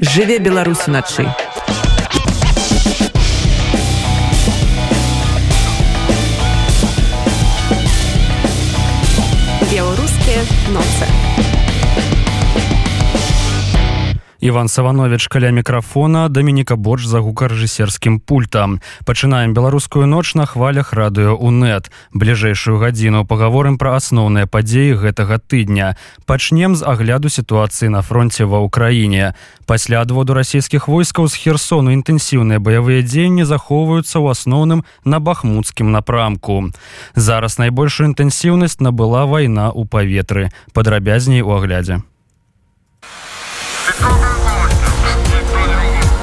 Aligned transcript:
Жыве 0.00 0.38
Беларусь 0.38 0.86
уначы. 0.86 1.26
Беларускія 9.72 10.44
ноцы. 10.68 11.55
Іван 14.46 14.68
Саванович 14.68 15.26
каля 15.26 15.50
мікрафона 15.50 16.28
Дамініка 16.28 16.76
Боч 16.76 17.02
за 17.04 17.18
гукарэжысерскім 17.18 18.20
пультам. 18.20 18.78
Пачынаем 19.04 19.54
беларускую 19.54 20.06
ноч 20.06 20.38
на 20.38 20.46
хвалях 20.46 20.94
радыё 20.94 21.34
УНэт. 21.34 21.90
Бліжэйшую 22.14 22.78
гадзіну 22.78 23.26
пагаворым 23.26 23.74
пра 23.74 23.98
асноўныя 23.98 24.46
падзеі 24.46 24.94
гэтага 25.02 25.42
тыдня. 25.42 25.98
Пачнем 26.30 26.78
з 26.78 26.86
агляду 26.86 27.26
сітуацыі 27.26 27.90
на 27.90 28.06
фронте 28.06 28.46
ва 28.46 28.62
ўкраіне. 28.62 29.34
Пасля 29.66 30.06
адводу 30.06 30.38
расійскіх 30.38 30.86
войскаў 30.86 31.26
з 31.26 31.34
херсону 31.34 31.90
інтэнсіўныя 31.90 32.62
баявыя 32.62 33.02
дзеянні 33.02 33.42
захоўваюцца 33.42 34.22
ў 34.22 34.30
асноўным 34.30 34.86
на 35.02 35.18
бахмуцкім 35.18 35.90
напрамку. 35.90 36.70
Зараз 37.18 37.58
найбольшую 37.58 38.14
інтэнсіўнасць 38.14 38.78
набыла 38.78 39.26
вайна 39.26 39.74
ў 39.74 39.90
паветры. 39.90 40.54
Падрабязней 40.70 41.42
у 41.42 41.50
аглядзе. 41.50 42.06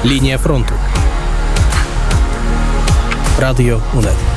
Linia 0.04 0.36
frontu. 0.38 0.74
Radio 3.38 3.80
UNED. 3.94 4.33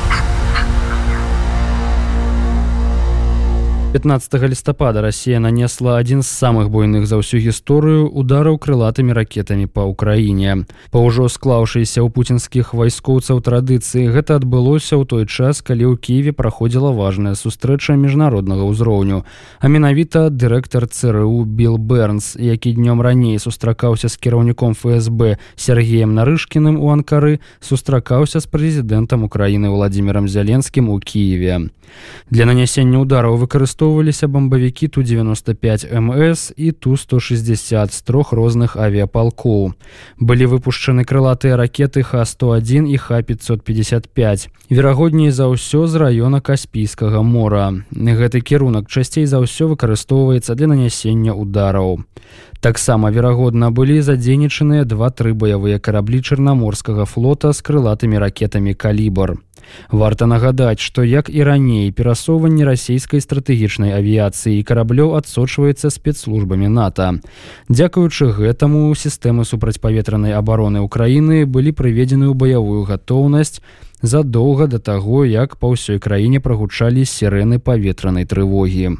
15 3.92 4.42
лістапада 4.42 5.02
Росія 5.02 5.40
нанесла 5.40 5.96
адзін 5.96 6.20
з 6.20 6.28
самых 6.28 6.68
буйных 6.68 7.08
за 7.08 7.16
ўсю 7.16 7.40
гісторыю 7.40 8.12
удараў 8.12 8.60
крылатымі 8.60 9.16
ракетамі 9.16 9.64
па 9.64 9.88
ўкраіне. 9.88 10.68
Па 10.92 11.00
ўжо 11.00 11.32
склаўшыся 11.32 12.04
ў 12.04 12.12
пуцінскіх 12.12 12.76
вайскоўцаў 12.76 13.40
традыцыі 13.40 14.12
гэта 14.12 14.36
адбылося 14.44 15.00
ў 15.00 15.08
той 15.08 15.24
час, 15.24 15.64
калі 15.64 15.88
ў 15.88 15.94
Киеве 15.96 16.36
праходзіла 16.36 16.92
важная 16.92 17.32
сустрэча 17.32 17.96
міжнароднага 17.96 18.68
ўзроўню. 18.68 19.24
А 19.56 19.66
менавіта 19.72 20.28
дырэктар 20.28 20.84
ЦРУ 20.84 21.48
Билл 21.48 21.80
Бернс, 21.80 22.36
які 22.36 22.76
днём 22.76 23.00
раней 23.00 23.40
сустракаўся 23.40 24.12
з 24.12 24.20
кіраўніком 24.20 24.76
ФСБ 24.76 25.40
Сергеем 25.56 26.12
Нарышкіным 26.12 26.76
у 26.76 26.92
Анкары, 26.92 27.40
сустракаўся 27.64 28.44
з 28.44 28.52
прэзідэнтам 28.52 29.24
Украіны 29.24 29.72
Владимиром 29.72 30.28
Зяленскім 30.28 30.92
у 30.92 31.00
Киеве. 31.00 31.72
Для 32.30 32.44
нанясення 32.44 32.98
удараў 33.00 33.36
выкарыстоўваліся 33.78 34.26
бамбавікі 34.26 34.88
ту-95 34.88 36.00
МС 36.00 36.52
і 36.56 36.72
ту-160 36.72 37.92
з 37.92 38.02
трох 38.02 38.32
розных 38.32 38.76
авіапалкоў. 38.76 39.74
Былі 40.18 40.46
выпушчаны 40.46 41.04
крылатыя 41.04 41.56
ракеты 41.56 42.02
Х-101 42.02 42.90
і 42.90 42.96
Х-555. 42.98 44.48
Верагодней 44.70 45.30
за 45.30 45.46
ўсё 45.46 45.86
з 45.86 45.94
раёна 45.94 46.40
каспійскага 46.40 47.22
мора. 47.22 47.86
Гэты 47.94 48.40
кірунак 48.42 48.90
часцей 48.90 49.26
за 49.26 49.38
ўсё 49.38 49.70
выкарыстоўваецца 49.70 50.54
для 50.54 50.66
нанясення 50.66 51.32
удараў. 51.34 52.02
Таксама 52.60 53.10
верагодна 53.14 53.70
былі 53.70 54.02
задзейнічаныя 54.02 54.82
два-тры 54.82 55.34
баявыя 55.34 55.78
караблі 55.78 56.18
чарнаморскага 56.18 57.06
флота 57.06 57.54
з 57.54 57.62
крылатымі 57.62 58.18
ракетамі 58.18 58.74
калібр. 58.74 59.38
Варта 59.90 60.26
нагадаць, 60.26 60.80
што 60.80 61.02
як 61.02 61.30
і 61.30 61.42
раней 61.42 61.92
перасоўванне 61.92 62.64
расійскай 62.64 63.20
стратэгічнай 63.20 63.94
авіяцыі 63.98 64.62
караблёў 64.62 65.16
адсочваецца 65.18 65.90
спецслужбамі 65.90 66.68
НАТО. 66.68 67.20
Дзякуючы 67.68 68.32
гэтаму 68.32 68.94
сістэмы 68.94 69.44
супрацьпаветранай 69.44 70.32
абароны 70.34 70.84
ўкраіны 70.84 71.44
былі 71.46 71.72
прыведзены 71.72 72.28
ў 72.28 72.34
баявую 72.34 72.84
гатоўнасць, 72.84 73.60
задоўга 74.02 74.66
да 74.66 74.78
таго, 74.78 75.24
як 75.24 75.56
па 75.56 75.74
ўсёй 75.74 75.98
краіне 75.98 76.40
прагучалі 76.40 77.02
сірэны 77.02 77.58
паветранай 77.58 78.24
трывогі. 78.24 78.98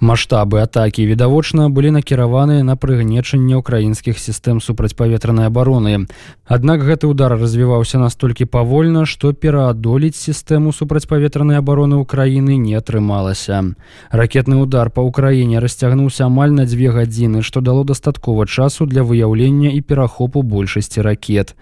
Маштабы 0.00 0.64
атакі 0.64 1.04
відавочна 1.04 1.68
былі 1.68 1.92
накіраваныя 1.92 2.64
на 2.64 2.76
прыгнечанне 2.76 3.60
ўкраінскіх 3.60 4.16
сістэм 4.16 4.64
супрацьпаветранай 4.64 5.52
абароны. 5.52 6.08
Аднак 6.48 6.80
гэты 6.80 7.04
удар 7.04 7.36
развіваўся 7.36 8.00
настолькі 8.00 8.48
павольна, 8.48 9.04
што 9.04 9.36
пераадолець 9.36 10.16
сістэму 10.16 10.72
супрацьпаветранай 10.72 11.60
абароны 11.60 12.00
ўкраіны 12.00 12.56
не 12.56 12.74
атрымалася. 12.80 13.76
Ракетны 14.08 14.56
удар 14.56 14.88
па 14.88 15.04
ўкраіне 15.04 15.60
расцягнуўся 15.60 16.32
амаль 16.32 16.56
на 16.56 16.64
дзве 16.64 16.88
гадзіны, 16.96 17.44
што 17.44 17.60
дало 17.60 17.84
дастаткова 17.84 18.48
часу 18.48 18.88
для 18.88 19.04
выяўлення 19.04 19.68
і 19.76 19.84
перахопу 19.84 20.40
большасці 20.40 21.04
ракет. 21.04 21.54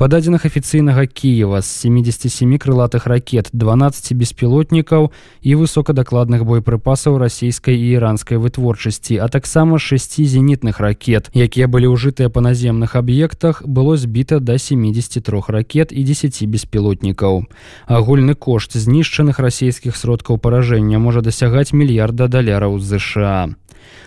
Па 0.00 0.08
дадзеных 0.08 0.48
афіцыйнага 0.48 1.06
Киева 1.06 1.60
з 1.60 1.68
77 2.22 2.58
крылатых 2.58 3.06
ракет 3.06 3.48
12 3.52 4.12
беспілотнікаў 4.14 5.10
і 5.42 5.54
высокадакладных 5.54 6.44
боепрыпасаў 6.44 7.18
расійскай 7.18 7.74
і 7.74 7.98
іранскай 7.98 8.38
вытворчасці, 8.38 9.18
а 9.18 9.28
таксама 9.28 9.78
6 9.78 10.22
зенітных 10.22 10.78
ракет, 10.78 11.30
якія 11.34 11.66
былі 11.66 11.90
ўжытыя 11.90 12.30
па 12.30 12.40
наземных 12.40 12.94
аб'ектах, 12.94 13.66
было 13.66 13.96
збіта 13.96 14.38
да 14.38 14.58
73 14.58 15.42
ракет 15.48 15.92
і 15.92 16.04
10 16.04 16.46
беспілотнікаў. 16.46 17.46
Агульны 17.86 18.34
кошт 18.34 18.76
знішчаных 18.76 19.38
расійскіх 19.38 19.96
сродкаў 19.96 20.38
паражэння 20.38 20.98
можа 20.98 21.20
дасягаць 21.20 21.72
мільярда 21.72 22.28
даляраў 22.28 22.78
ЗША. 22.78 23.54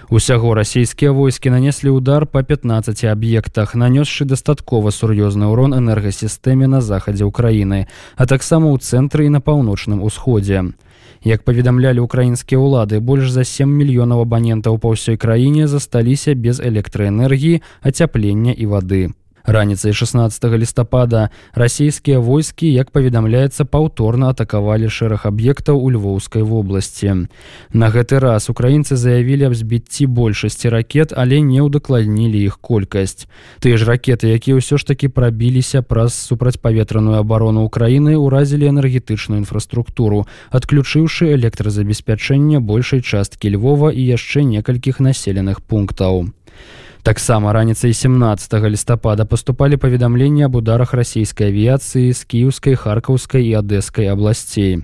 Усяго 0.10 0.54
расійскія 0.54 1.12
войскі 1.12 1.50
нанеслі 1.50 1.90
удар 1.90 2.26
па 2.30 2.44
15 2.44 3.04
аб'ектах, 3.10 3.74
нанёсшы 3.74 4.26
дастаткова 4.26 4.94
сур'ёзны 4.94 5.50
ўрон 5.50 5.74
энергасістэме 5.74 6.70
на 6.70 6.82
захадзе 6.82 7.26
ўкраіны, 7.26 7.90
а 8.16 8.24
таксама 8.30 8.70
ў 8.70 8.78
цэнтры 8.78 9.26
і 9.26 9.34
на 9.34 9.42
паўночным 9.42 10.06
усходзе. 10.06 10.78
Як 11.26 11.42
паведамлялі 11.42 12.06
украінскія 12.06 12.62
ўлады, 12.62 13.02
больш 13.02 13.34
за 13.34 13.44
7 13.44 13.66
мільёнаў 13.66 14.22
абанентаў 14.30 14.78
па 14.78 14.94
ўсёй 14.94 15.18
краіне 15.18 15.66
засталіся 15.66 16.38
без 16.38 16.62
электраэнергіі, 16.62 17.66
ацяплення 17.82 18.54
і 18.54 18.66
вады 18.70 19.04
раніцай 19.46 19.94
16 19.94 20.44
лістапада 20.44 21.30
расійскія 21.54 22.20
войскі 22.20 22.72
як 22.74 22.92
паведамляецца 22.92 23.66
паўторна 23.66 24.30
атакавалі 24.34 24.90
шэраг 24.90 25.26
аб'ектаў 25.30 25.78
у 25.78 25.92
львоўскай 25.92 26.42
вобласці. 26.42 27.30
На 27.74 27.88
гэты 27.90 28.20
раз 28.20 28.50
украінцы 28.50 28.96
заявілі 28.96 29.50
аб 29.50 29.56
збіцці 29.56 30.06
большасці 30.06 30.70
ракет 30.70 31.14
але 31.16 31.42
не 31.42 31.62
ўдакладнілі 31.62 32.42
іх 32.46 32.58
колькасць. 32.60 33.28
Тыя 33.60 33.78
ж 33.78 33.86
ракеты 33.86 34.34
якія 34.34 34.58
ўсё 34.58 34.78
ж 34.78 34.86
таки 34.86 35.10
прабіліся 35.10 35.82
праз 35.82 36.14
супрацьпаветраную 36.14 37.22
абарону 37.22 37.66
ўкраіны 37.70 38.18
ўразілі 38.18 38.70
энергетычную 38.70 39.40
інфраструктуру 39.46 40.26
адключыўшы 40.50 41.34
электразабеспячэнне 41.38 42.60
большай 42.60 43.02
часткі 43.02 43.54
львова 43.56 43.94
і 43.94 44.02
яшчэ 44.02 44.44
некалькіх 44.44 45.00
населеных 45.00 45.62
пунктаў 45.62 46.34
таксама 47.06 47.54
раніцай 47.54 47.94
17 47.94 48.54
лістапада 48.54 49.26
паступалі 49.26 49.78
паведамленні 49.78 50.50
аб 50.50 50.56
ударах 50.56 50.94
расійскай 50.98 51.54
авіяцыі 51.54 52.10
з 52.10 52.26
кіўскай 52.26 52.74
харкаўскай 52.74 53.46
і 53.46 53.62
адэскай 53.62 54.10
абласцей. 54.10 54.82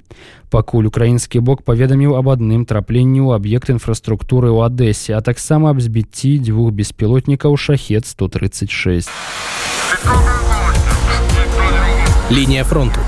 Пакуль 0.54 0.86
украінскі 0.86 1.42
бок 1.42 1.66
паведаміў 1.66 2.14
аб 2.14 2.30
адным 2.38 2.70
трапленні 2.70 3.26
ў 3.26 3.42
аб'ект 3.42 3.74
інфраструктуры 3.74 4.54
ў 4.54 4.70
адэсе 4.70 5.18
а 5.18 5.26
таксама 5.26 5.74
аб 5.74 5.81
збіцці 5.81 6.38
дзвюх 6.46 6.70
беспілотнікаў 6.78 7.58
шахет 7.58 8.06
136 8.06 9.10
лінія 12.30 12.64
фронту. 12.64 13.02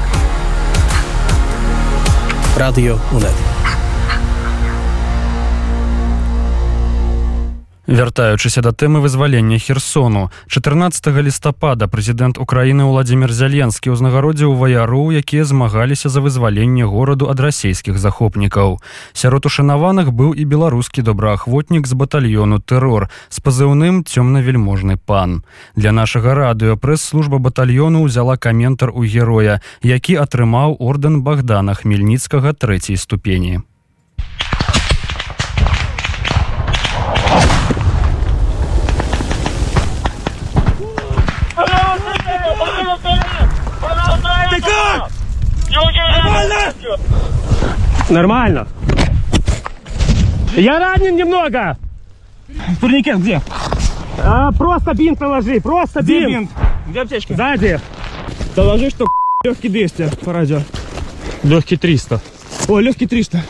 Радыё 2.57 2.97
унет 3.13 3.53
Вяртаючыся 7.88 8.61
да 8.63 8.71
тэмы 8.71 9.03
вызвалення 9.03 9.59
херсону 9.59 10.31
14 10.47 11.07
лістапада 11.19 11.91
прэзідэнт 11.91 12.40
Украіны 12.40 12.87
Владзімир 12.87 13.28
Зяленскі 13.28 13.91
ўзнагародзіў 13.91 14.55
ваяру, 14.55 15.11
якія 15.11 15.43
змагаліся 15.43 16.08
за 16.08 16.23
вызваленне 16.23 16.87
гораду 16.87 17.28
ад 17.28 17.43
расійскіх 17.43 17.99
захопнікаў. 17.99 18.79
Сярод 19.11 19.43
ушанаваных 19.52 20.16
быў 20.16 20.31
і 20.31 20.47
беларускі 20.47 21.03
добраахвотнік 21.03 21.84
з 21.84 21.93
батальёну 21.99 22.63
тэрор 22.63 23.11
з 23.28 23.43
пазыўным 23.43 24.08
цёмна-вельможны 24.08 24.96
пан. 24.96 25.43
Для 25.75 25.91
нашага 25.91 26.40
радыё 26.40 26.79
прэс-служба 26.79 27.43
батальёну 27.43 28.08
ўзяла 28.08 28.40
каментар 28.40 28.96
у 28.96 29.03
героя, 29.03 29.59
які 29.84 30.16
атрымаў 30.23 30.79
ордэн 30.79 31.19
Богдана 31.19 31.75
хмельніцкага 31.75 32.55
трэцяй 32.55 32.96
ступені. 32.96 33.59
Нормально. 48.13 48.67
Я 50.55 50.77
ранен 50.77 51.15
немного. 51.15 51.77
Турникет 52.79 53.19
где? 53.19 53.41
А, 54.23 54.51
просто 54.51 54.93
бинт 54.93 55.19
наложи, 55.19 55.59
просто 55.59 56.01
Где 56.03 56.19
бинт. 56.19 56.29
бинт? 56.31 56.51
Где 56.89 57.01
аптечка? 57.01 57.33
Сзади. 57.33 57.79
Доложи, 58.55 58.91
что 58.91 59.07
легкий 59.43 59.67
200 59.67 60.11
по 60.23 60.31
радио. 60.31 60.59
Легкий 61.41 61.75
300. 61.75 62.21
О, 62.67 62.79
легкий 62.79 63.07
300. 63.07 63.41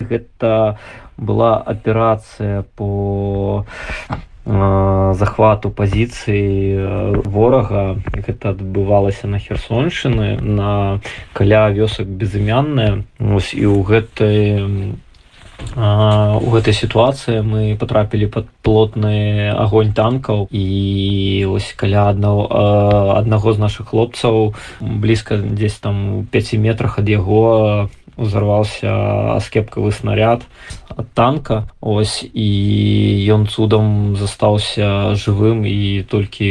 Гэта 0.00 0.78
была 1.16 1.56
аперацыя 1.56 2.66
по 2.76 3.64
захвату 4.48 5.70
пазіцыі 5.70 7.20
ворага 7.28 8.00
гэта 8.16 8.56
адбывалася 8.56 9.28
на 9.28 9.36
херсоншчыны 9.36 10.40
на 10.40 11.00
каля 11.36 11.68
вёсак 11.68 12.08
безымянная 12.08 13.04
ось 13.20 13.52
і 13.52 13.68
ў 13.68 13.78
гэтай 13.84 14.38
у 15.78 16.50
гэтай 16.54 16.74
сітуацыі 16.74 17.42
мы 17.42 17.76
потрапілі 17.78 18.26
под 18.26 18.46
плотны 18.62 19.50
агонь 19.50 19.92
танкаў 19.92 20.46
і 20.50 21.46
ось 21.50 21.74
каля 21.76 22.08
аднаго 22.10 22.46
а, 22.50 22.62
аднаго 23.18 23.52
з 23.52 23.58
наших 23.58 23.94
хлопцаў 23.94 24.54
блізка 24.80 25.38
дзесь 25.38 25.78
там 25.78 25.96
у 26.14 26.22
5 26.24 26.54
метрах 26.58 26.98
ад 26.98 27.08
яго 27.08 27.90
узарваўся 28.18 29.38
аскепкавы 29.38 29.92
снаряд 29.92 30.42
ад 30.90 31.06
танка. 31.14 31.70
Ось 31.80 32.26
і 32.26 32.48
ён 33.30 33.46
цудам 33.46 34.16
застаўся 34.18 35.14
жывым 35.14 35.62
і 35.62 36.02
толькі 36.02 36.50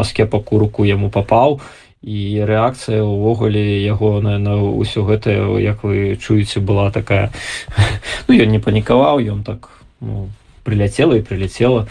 аскепак 0.00 0.52
у 0.52 0.58
руку 0.58 0.88
яму 0.88 1.12
папаў. 1.12 1.60
і 1.60 1.78
рэакцыя 2.04 3.02
ўвогуле 3.02 3.82
яго 3.82 4.20
на 4.22 4.38
ўсё 4.54 5.02
гэта 5.02 5.58
як 5.58 5.82
вы 5.82 6.14
чуеце 6.14 6.60
была 6.60 6.90
такая 6.90 7.32
ну 8.28 8.34
ён 8.34 8.48
не 8.48 8.60
панікаваў 8.62 9.18
ён 9.18 9.42
так 9.42 9.68
ну, 10.00 10.30
прыляцела 10.62 11.18
і 11.18 11.26
прыляцела 11.26 11.88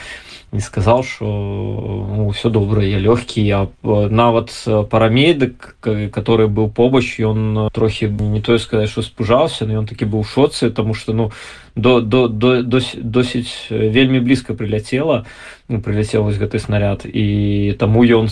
не 0.54 0.62
сказал 0.62 1.04
что 1.04 1.25
ну, 1.27 2.30
все 2.31 2.50
добра 2.50 2.81
я 2.83 3.00
лёгкі 3.00 3.44
я 3.44 3.68
нават 3.83 4.56
парамедык 4.63 5.75
который 5.81 6.48
быў 6.48 6.71
побач 6.71 7.19
ён 7.19 7.69
трохі 7.74 8.07
не 8.07 8.39
тое 8.39 8.60
сказать 8.60 8.89
что 8.89 9.01
спужаўся 9.01 9.65
но 9.65 9.83
ён 9.83 9.88
такі 9.88 10.06
быў 10.06 10.24
шоцы 10.24 10.71
тому 10.71 10.94
что 10.94 11.12
ну 11.12 11.31
до 11.77 12.01
до 12.01 12.27
до 12.27 12.79
досыць 12.81 13.69
вельмі 13.69 14.19
блізка 14.19 14.53
прыляцела 14.57 15.25
ну, 15.69 15.79
прыляцеў 15.79 16.25
вось 16.25 16.41
гэты 16.41 16.57
снаряд 16.59 17.06
і 17.06 17.75
таму 17.77 18.01
ён 18.01 18.27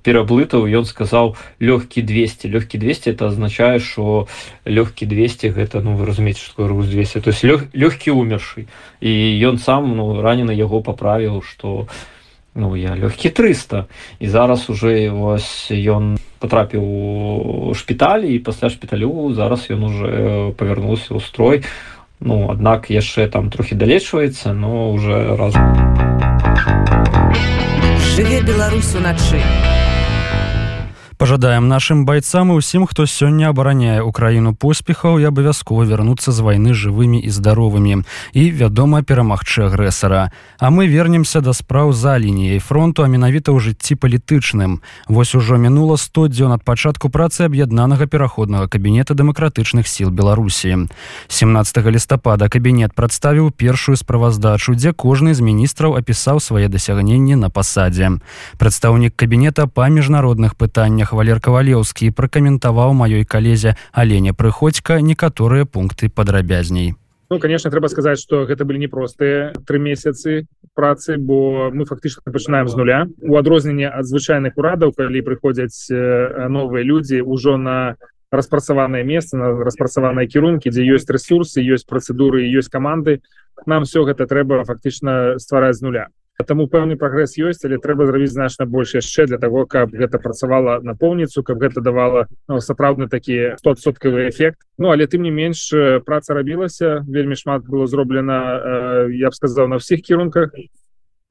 пераблытаў 0.00 0.64
ён 0.64 0.88
сказаў 0.88 1.36
лёгкі 1.60 2.00
200 2.00 2.48
лёгкі 2.48 2.78
200 2.80 3.10
это 3.12 3.28
означае 3.28 3.78
что 3.78 4.28
лёгкі 4.64 5.04
200 5.04 5.52
гэта 5.52 5.84
ну 5.84 5.94
вы 5.94 6.06
разумееце 6.06 6.40
что 6.40 6.64
груз 6.64 6.88
200 6.88 7.20
то 7.20 7.30
есть 7.30 7.44
лёг, 7.44 7.68
лёгкі 7.76 8.16
умерший 8.16 8.66
і 9.00 9.12
ён 9.44 9.58
сам 9.58 9.92
ну 9.96 10.20
ранены 10.22 10.56
яго 10.56 10.80
паправіў 10.80 11.42
что 11.44 11.88
ну 12.56 12.76
я 12.76 12.96
лёгкі 12.96 13.28
300 13.28 13.86
і 14.20 14.26
зараз 14.28 14.70
уже 14.70 15.10
вось 15.10 15.68
ён 15.68 16.16
потрапіў 16.38 16.80
у 16.80 17.74
шпіталі 17.74 18.32
і 18.32 18.38
пасля 18.38 18.70
шпіталю 18.72 19.34
зараз 19.36 19.68
ён 19.68 19.84
уже 19.84 20.08
павярнуўся 20.56 21.12
ў 21.12 21.20
строй. 21.20 21.60
у 21.60 21.95
ну 22.20 22.50
аднак 22.50 22.90
яшчэ 22.90 23.28
там 23.28 23.50
трохі 23.50 23.74
далечваецца 23.74 24.52
но 24.52 24.92
уже 24.92 25.36
раз. 25.36 25.54
Жыве 28.16 28.40
беларусь 28.42 28.94
уначы 28.94 29.40
пожадаем 31.18 31.68
нашим 31.68 32.04
байцам 32.04 32.52
і 32.52 32.60
ўсім 32.60 32.84
хто 32.86 33.08
сёння 33.08 33.48
абараняе 33.48 34.04
украіну 34.04 34.52
поспехаў 34.52 35.16
і 35.16 35.28
абавязкова 35.32 35.88
вярнуцца 35.88 36.28
з 36.28 36.38
вайны 36.44 36.76
жывымі 36.76 37.16
і 37.18 37.30
здаровымі. 37.32 38.04
І 38.36 38.42
вядома 38.52 39.00
перамагчы 39.02 39.66
агрэсара. 39.66 40.30
А 40.60 40.70
мы 40.70 40.86
вернемся 40.86 41.40
да 41.40 41.56
спраў 41.56 41.92
за 41.96 42.20
лініяй 42.20 42.60
фронту 42.60 43.02
а 43.02 43.08
менавіта 43.08 43.56
ў 43.56 43.64
жыцці 43.64 43.96
палітычным. 43.96 44.84
Вось 45.08 45.34
ужо 45.34 45.56
мінула 45.56 45.96
100 45.96 46.28
дзён 46.28 46.52
ад 46.52 46.62
пачатку 46.62 47.08
працы 47.08 47.48
аб'яднанага 47.48 48.06
пераходнага 48.06 48.68
кабінета 48.68 49.16
дэмакратычных 49.16 49.88
сіл 49.88 50.12
беларусі. 50.12 50.86
17 51.28 51.80
лістапада 51.86 52.48
кабінет 52.48 52.92
прадставіў 52.92 53.50
першую 53.56 53.96
справаздачу 53.96 54.76
дзе 54.76 54.92
кожны 54.92 55.32
з 55.32 55.40
міністраў 55.40 55.96
апісаў 55.96 56.40
свае 56.44 56.68
дасягненні 56.68 57.40
на 57.40 57.48
пасадзе. 57.48 58.20
Прадстаўнік 58.60 59.16
кабінета 59.16 59.66
па 59.66 59.88
міжнародных 59.88 60.60
пытаннях 60.60 61.05
пытаннях 61.06 61.12
валер 61.12 61.40
кавалеўскі 61.40 62.10
пракаментаваў 62.10 62.94
маёй 62.94 63.24
калезе 63.24 63.76
алене 63.92 64.32
прыходзька 64.32 65.00
некаторыя 65.00 65.64
пункты 65.64 66.08
падрабязней 66.08 66.94
Ну, 67.28 67.40
конечно 67.40 67.70
трэба 67.70 67.88
сказаць 67.88 68.20
что 68.20 68.46
гэта 68.46 68.64
былі 68.64 68.78
непростыя 68.78 69.52
тры 69.66 69.78
месяцы 69.78 70.46
працы 70.74 71.16
бо 71.18 71.70
мы 71.70 71.84
фактычна 71.84 72.22
пачынаем 72.32 72.68
з 72.68 72.76
нуля. 72.76 73.06
У 73.20 73.36
адрозненне 73.36 73.88
ад 73.90 74.06
звычайных 74.06 74.56
урадаў 74.56 74.92
калі 74.92 75.22
прыходзяць 75.22 75.90
новыя 75.90 76.82
людзі 76.84 77.22
ўжо 77.22 77.56
на 77.56 77.96
распрацаванае 78.30 79.02
месца 79.02 79.36
на 79.36 79.50
распрацаваныя 79.58 80.26
кірункі 80.26 80.70
дзе 80.70 80.86
ёсць 80.86 81.10
ресурсы 81.10 81.62
ёсць 81.62 81.86
працэдуры 81.86 82.46
ёсць 82.46 82.70
каманды 82.70 83.22
нам 83.66 83.82
все 83.82 84.06
гэта 84.06 84.26
трэба 84.26 84.62
фактычна 84.62 85.38
ствараць 85.42 85.78
з 85.78 85.82
нуля 85.82 86.06
Таму 86.44 86.68
пэўны 86.68 87.00
прагрэс 87.00 87.38
ёсць, 87.40 87.64
але 87.64 87.80
трэба 87.80 88.04
зрабіць 88.04 88.36
значна 88.36 88.66
больш 88.68 88.92
яшчэ 89.00 89.24
для 89.26 89.38
того, 89.40 89.64
каб 89.64 89.96
гэта 89.96 90.20
працавала 90.20 90.78
напоўніцу, 90.84 91.40
каб 91.42 91.64
гэта 91.64 91.80
давала 91.80 92.28
ну, 92.46 92.60
сапраўдны 92.60 93.08
такі 93.08 93.56
стосоткавы 93.56 94.28
эфект. 94.28 94.60
Ну 94.76 94.92
але 94.92 95.08
тым 95.08 95.24
не 95.24 95.32
менш 95.32 95.72
праца 96.04 96.36
рабілася, 96.36 97.00
вельмі 97.08 97.40
шмат 97.40 97.64
было 97.64 97.88
зроблена, 97.88 99.08
я 99.08 99.32
б 99.32 99.34
сказаў 99.34 99.72
на 99.72 99.80
ўсіх 99.80 100.04
кірунках. 100.04 100.52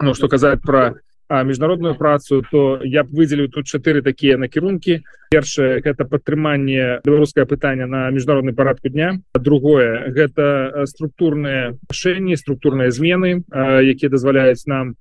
Ну 0.01 0.17
што 0.17 0.27
казаць 0.27 0.59
пра 0.65 0.97
міжнародную 1.29 1.95
працу, 1.95 2.43
то 2.51 2.79
я 2.83 3.03
б 3.03 3.09
выдзеліў 3.13 3.49
тут 3.49 3.65
чатыры 3.65 4.01
такія 4.05 4.37
накірункі. 4.37 5.01
Першае 5.33 5.81
гэта 5.81 6.05
падтрыманне 6.05 7.01
беларускае 7.05 7.45
пытанне 7.49 7.85
на 7.89 8.09
міжнародны 8.11 8.53
парадку 8.53 8.89
дня. 8.89 9.21
другое 9.33 10.11
гэта 10.13 10.85
структурныя 10.85 11.77
рашэнні, 11.89 12.37
структурныя 12.37 12.91
змены, 12.91 13.43
якія 13.49 14.09
дазваляюць 14.09 14.65
нам 14.65 14.95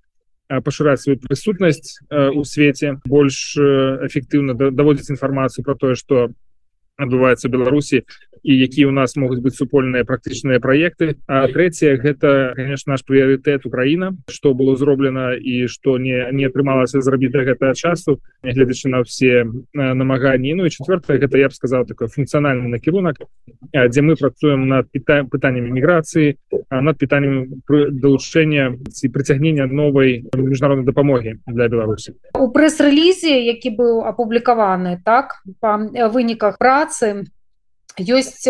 пашыраць 0.48 1.00
сваю 1.00 1.18
прысутнасць 1.18 2.00
у 2.10 2.44
свеце, 2.44 3.00
больш 3.04 3.56
эфектыўна 3.56 4.54
даводзіць 4.54 5.16
інфармацыю 5.16 5.64
пра 5.64 5.74
тое, 5.74 5.94
што 5.94 6.28
адбываецца 6.98 7.48
беларусі 7.48 8.04
і 8.44 8.52
якія 8.60 8.88
у 8.88 8.92
нас 8.92 9.16
могуць 9.16 9.40
быць 9.40 9.56
супольныя 9.56 10.04
практычныя 10.04 10.60
праекты. 10.60 11.16
А 11.26 11.48
трэцяе 11.48 11.96
гэта 11.96 12.52
конечно 12.54 12.92
наш 12.92 13.02
прыярытэт 13.08 13.64
Украіна. 13.64 14.12
Что 14.28 14.52
было 14.52 14.76
зроблена 14.76 15.32
і 15.34 15.66
что 15.66 15.96
не 15.98 16.28
не 16.32 16.44
атрымалася 16.44 17.00
зрабіць 17.00 17.32
да 17.32 17.48
гэтага 17.48 17.72
часу 17.72 18.20
нягледзячы 18.44 18.92
на 18.92 19.02
все 19.02 19.48
намаганні. 19.72 20.54
Ну 20.54 20.66
і 20.66 20.70
четвертое 20.70 21.18
гэта 21.18 21.38
я 21.38 21.48
б 21.48 21.56
сказал 21.56 21.86
такой 21.88 22.08
функцыянальны 22.08 22.68
накірунак 22.68 23.16
дзе 23.72 24.02
мы 24.02 24.14
працуем 24.16 24.68
над 24.68 24.92
пытаем 24.92 25.32
пытаннями 25.32 25.72
міграцыі 25.72 26.36
над 26.70 27.00
пытаннем 27.00 27.64
далучэння 27.68 28.76
ці 28.92 29.08
прыцягнення 29.08 29.66
новой 29.66 30.28
міжнароднай 30.36 30.84
дапамогі 30.84 31.40
для 31.48 31.68
беларусі. 31.72 32.12
У 32.36 32.52
прэс-рэлізе 32.52 33.40
які 33.40 33.72
быў 33.72 34.04
апублікаваны 34.04 35.00
так 35.00 35.40
па 35.64 35.80
выніках 36.12 36.60
працы 36.60 36.83
ёсць 37.98 38.46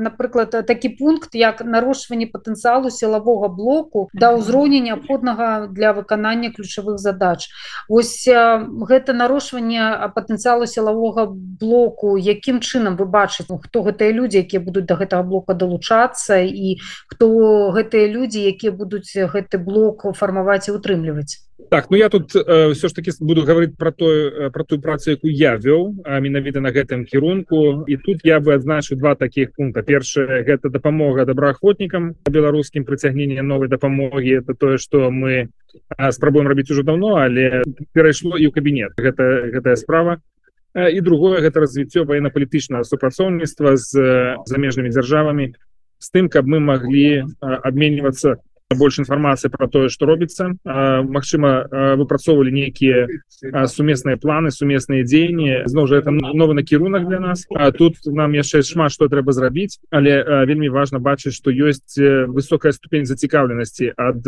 напрыклад 0.00 0.50
такі 0.66 0.88
пункт 0.96 1.34
як 1.34 1.60
нарошванне 1.60 2.26
патэнцыялу 2.26 2.90
сілавога 2.90 3.48
блоку 3.48 4.08
да 4.14 4.32
ўзроўня 4.32 4.80
неабходнага 4.80 5.68
для 5.68 5.92
выканання 5.92 6.50
ключавых 6.50 6.98
задач. 6.98 7.48
Ось 7.88 8.24
гэта 8.24 9.12
нарошванне 9.12 10.08
патэнцыялу 10.16 10.66
сілавога 10.66 11.28
блоку 11.28 12.16
якім 12.16 12.60
чынам 12.60 12.96
вы 12.96 13.04
бачыць 13.04 13.48
ну, 13.48 13.58
хто 13.58 13.82
гэтыя 13.84 14.12
людзі 14.12 14.40
якія 14.40 14.64
будуць 14.64 14.88
да 14.88 14.96
гэтага 14.96 15.22
блока 15.28 15.54
далучацца 15.54 16.40
і 16.40 16.80
хто 17.06 17.70
гэтыя 17.76 18.08
людзі 18.08 18.48
якія 18.48 18.72
будуць 18.72 19.12
гэты 19.12 19.60
блок 19.60 20.08
фармаваць 20.16 20.68
і 20.68 20.76
утрымліваць 20.80 21.49
Так 21.70 21.86
ну 21.88 21.96
я 21.96 22.08
тут 22.08 22.34
э, 22.34 22.72
все 22.72 22.88
ж 22.88 22.94
таки 22.94 23.12
буду 23.20 23.44
говорить 23.46 23.76
про 23.76 23.92
той 23.92 24.50
про 24.50 24.64
ту 24.64 24.80
працу 24.80 25.10
якую 25.10 25.32
я 25.32 25.56
вёл 25.56 25.94
менавіта 26.04 26.60
на 26.60 26.72
гэтым 26.72 27.04
кірунку. 27.04 27.84
І 27.86 27.96
тут 27.96 28.20
я 28.24 28.40
бы 28.40 28.54
адзначу 28.54 28.96
два 28.96 29.14
таких 29.14 29.54
пункта. 29.54 29.82
Першае 29.82 30.42
гэта 30.42 30.68
дапамога 30.68 31.24
добраахвотнікам. 31.24 32.14
Беларускім 32.26 32.84
прыцягнення 32.84 33.42
новой 33.42 33.68
дапамогі 33.68 34.42
это 34.42 34.54
тое 34.54 34.78
что 34.78 35.10
мы 35.10 35.48
спрабуем 36.10 36.48
рабіць 36.48 36.70
уже 36.70 36.82
давно 36.82 37.14
але 37.14 37.62
перайшло 37.94 38.36
і 38.36 38.50
ў 38.50 38.50
кабінет. 38.50 38.98
Гэта 38.98 39.54
гэтая 39.54 39.76
справа. 39.76 40.18
І 40.74 41.00
другое 41.00 41.38
гэта 41.38 41.62
развіццё 41.62 42.02
военно-палітычнага 42.02 42.82
супрацоўніцтва 42.82 43.76
з 43.76 43.90
замежнымі 44.46 44.90
дзяржавамі 44.90 45.54
з 46.00 46.10
тым 46.10 46.28
каб 46.28 46.48
мы 46.48 46.58
могли 46.58 47.22
абменьвацца 47.40 48.40
больше 48.76 49.02
информации 49.02 49.48
про 49.48 49.66
тое 49.68 49.88
что 49.88 50.06
робіцца 50.06 50.54
Мачыма 50.64 51.66
выпрацоўвалі 51.98 52.54
нейкія 52.54 53.08
сумесныя 53.66 54.16
планы 54.16 54.54
сумесныя 54.54 55.02
дзеянні 55.02 55.66
зноў 55.66 55.90
жа 55.90 55.98
это 55.98 56.10
новы 56.10 56.54
накірунак 56.54 57.08
для 57.08 57.18
нас. 57.18 57.46
А 57.50 57.72
тут 57.72 57.98
нам 58.06 58.32
яшчэ 58.32 58.62
шмат 58.62 58.94
што 58.94 59.10
трэба 59.10 59.32
зрабіць 59.34 59.82
але 59.90 60.22
вельмі 60.46 60.70
важна 60.70 61.02
бачыць 61.02 61.34
што 61.34 61.50
ёсць 61.50 61.98
высокая 62.30 62.70
ступень 62.70 63.10
зацікаўленасці 63.10 63.90
ад 63.98 64.22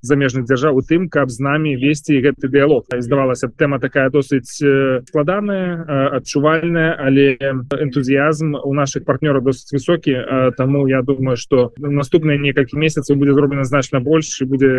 замежных 0.00 0.44
дзяржаў 0.46 0.78
у 0.78 0.82
тым 0.84 1.08
каб 1.08 1.32
з 1.32 1.40
намі 1.40 1.74
весці 1.74 2.20
гэты 2.20 2.52
дыалог 2.52 2.92
здавалася 2.92 3.48
тэма 3.48 3.80
такая 3.80 4.12
досыць 4.12 4.60
складаная 5.08 6.12
адчувальная 6.20 6.92
але 6.92 7.40
энтузіязм 7.72 8.52
у 8.52 8.74
наших 8.76 9.08
партнёраў 9.08 9.48
досыць 9.48 9.72
высокі. 9.72 10.52
Таму 10.60 10.86
я 10.86 11.00
думаю 11.00 11.40
что 11.40 11.72
наступныя 11.78 12.36
некалькі 12.36 12.76
месяцаў 12.76 13.16
будзе 13.16 13.32
зроблена 13.32 13.64
значна 13.64 13.77
больш 14.00 14.40
і 14.42 14.44
будзе 14.44 14.70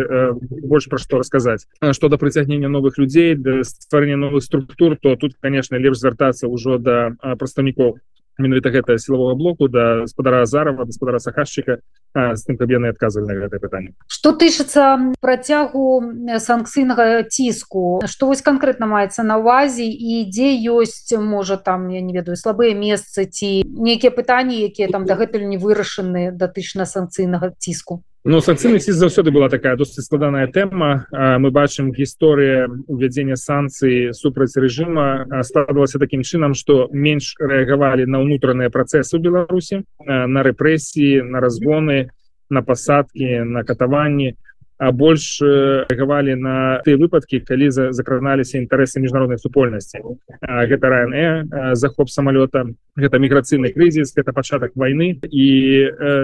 больш 0.62 0.88
пра 0.88 0.98
што 0.98 1.18
расказаць 1.18 1.66
что 1.92 2.08
да 2.08 2.16
прыцягнення 2.16 2.68
новых 2.68 2.98
людзей 2.98 3.34
да 3.34 3.64
стварэння 3.64 4.16
новых 4.16 4.44
структур 4.44 4.96
то 4.96 5.16
тут 5.16 5.34
конечно 5.40 5.76
лепш 5.76 5.98
звяртацца 5.98 6.48
ўжо 6.48 6.78
да 6.78 7.16
прадстаўнікоў 7.20 7.98
менавіта 8.40 8.70
гэта 8.70 8.98
сілавога 8.98 9.34
блоку 9.34 9.68
да 9.68 10.02
гаспадара 10.02 10.42
азарова 10.42 10.84
гаспадара 10.84 11.18
сахашчыка 11.18 11.80
з 12.14 12.42
тым 12.42 12.56
каб 12.58 12.70
яны 12.72 12.90
адказвалі 12.90 13.28
на 13.28 13.46
гэтае 13.46 13.60
пытанне 13.62 13.90
что 14.06 14.32
тычыцца 14.32 15.14
працягу 15.20 16.02
санкцыйнага 16.40 17.22
ціску 17.28 18.02
что 18.06 18.26
вось 18.26 18.42
конкретно 18.42 18.86
маецца 18.90 19.22
на 19.22 19.38
увазе 19.38 19.86
і 19.86 20.24
дзе 20.26 20.50
ёсць 20.72 21.12
можа 21.14 21.56
там 21.56 21.88
я 21.88 22.00
не 22.00 22.16
ведаю 22.16 22.36
слабыя 22.36 22.74
месцы 22.74 23.28
ці 23.28 23.62
нейкія 23.64 24.10
пытанні 24.10 24.64
якія 24.66 24.88
там 24.88 25.06
дагэтуль 25.06 25.46
не 25.46 25.58
вырашаны 25.60 26.32
датычна 26.32 26.88
санкцыйнага 26.88 27.54
ціску 27.58 28.02
Ну 28.20 28.42
санкцыйны 28.44 28.76
ці 28.84 28.92
заўсёды 28.92 29.32
была 29.32 29.48
такая 29.48 29.80
досыць 29.80 30.04
складаная 30.04 30.44
тэма 30.52 31.08
мы 31.40 31.48
бачым 31.48 31.88
гісторыя 31.88 32.68
увядзення 32.84 33.36
санкцый 33.40 34.12
супраць 34.12 34.60
рэжыма 34.60 35.40
складвалася 35.40 35.96
такім 35.96 36.20
чынам 36.20 36.52
што 36.52 36.92
менш 36.92 37.32
рэагавалі 37.40 38.04
на 38.04 38.20
ўнутраныя 38.20 38.68
працэсы 38.68 39.16
ў 39.16 39.24
беларусі 39.24 39.88
на 40.04 40.44
рэпрэсіі 40.44 41.24
на 41.32 41.40
разгоны 41.40 42.12
на 42.52 42.60
пасадкі 42.60 43.40
на 43.56 43.64
катаванні 43.64 44.36
больш 44.80 45.44
рэагавалі 45.44 46.34
на 46.40 46.80
тыя 46.80 46.96
выпадкі 46.96 47.44
калі 47.44 47.68
за 47.68 47.92
закраналіся 47.92 48.56
інтарэсы 48.56 48.96
міжнароднай 49.04 49.36
супольнасці 49.36 50.00
гэта 50.40 50.88
райне 50.88 51.44
захоп 51.76 52.08
самалёта 52.08 52.64
гэта 52.96 53.20
міграцыйны 53.20 53.72
крызіс 53.76 54.16
это 54.16 54.32
пачатак 54.32 54.72
войны. 54.74 55.20
І 55.20 55.46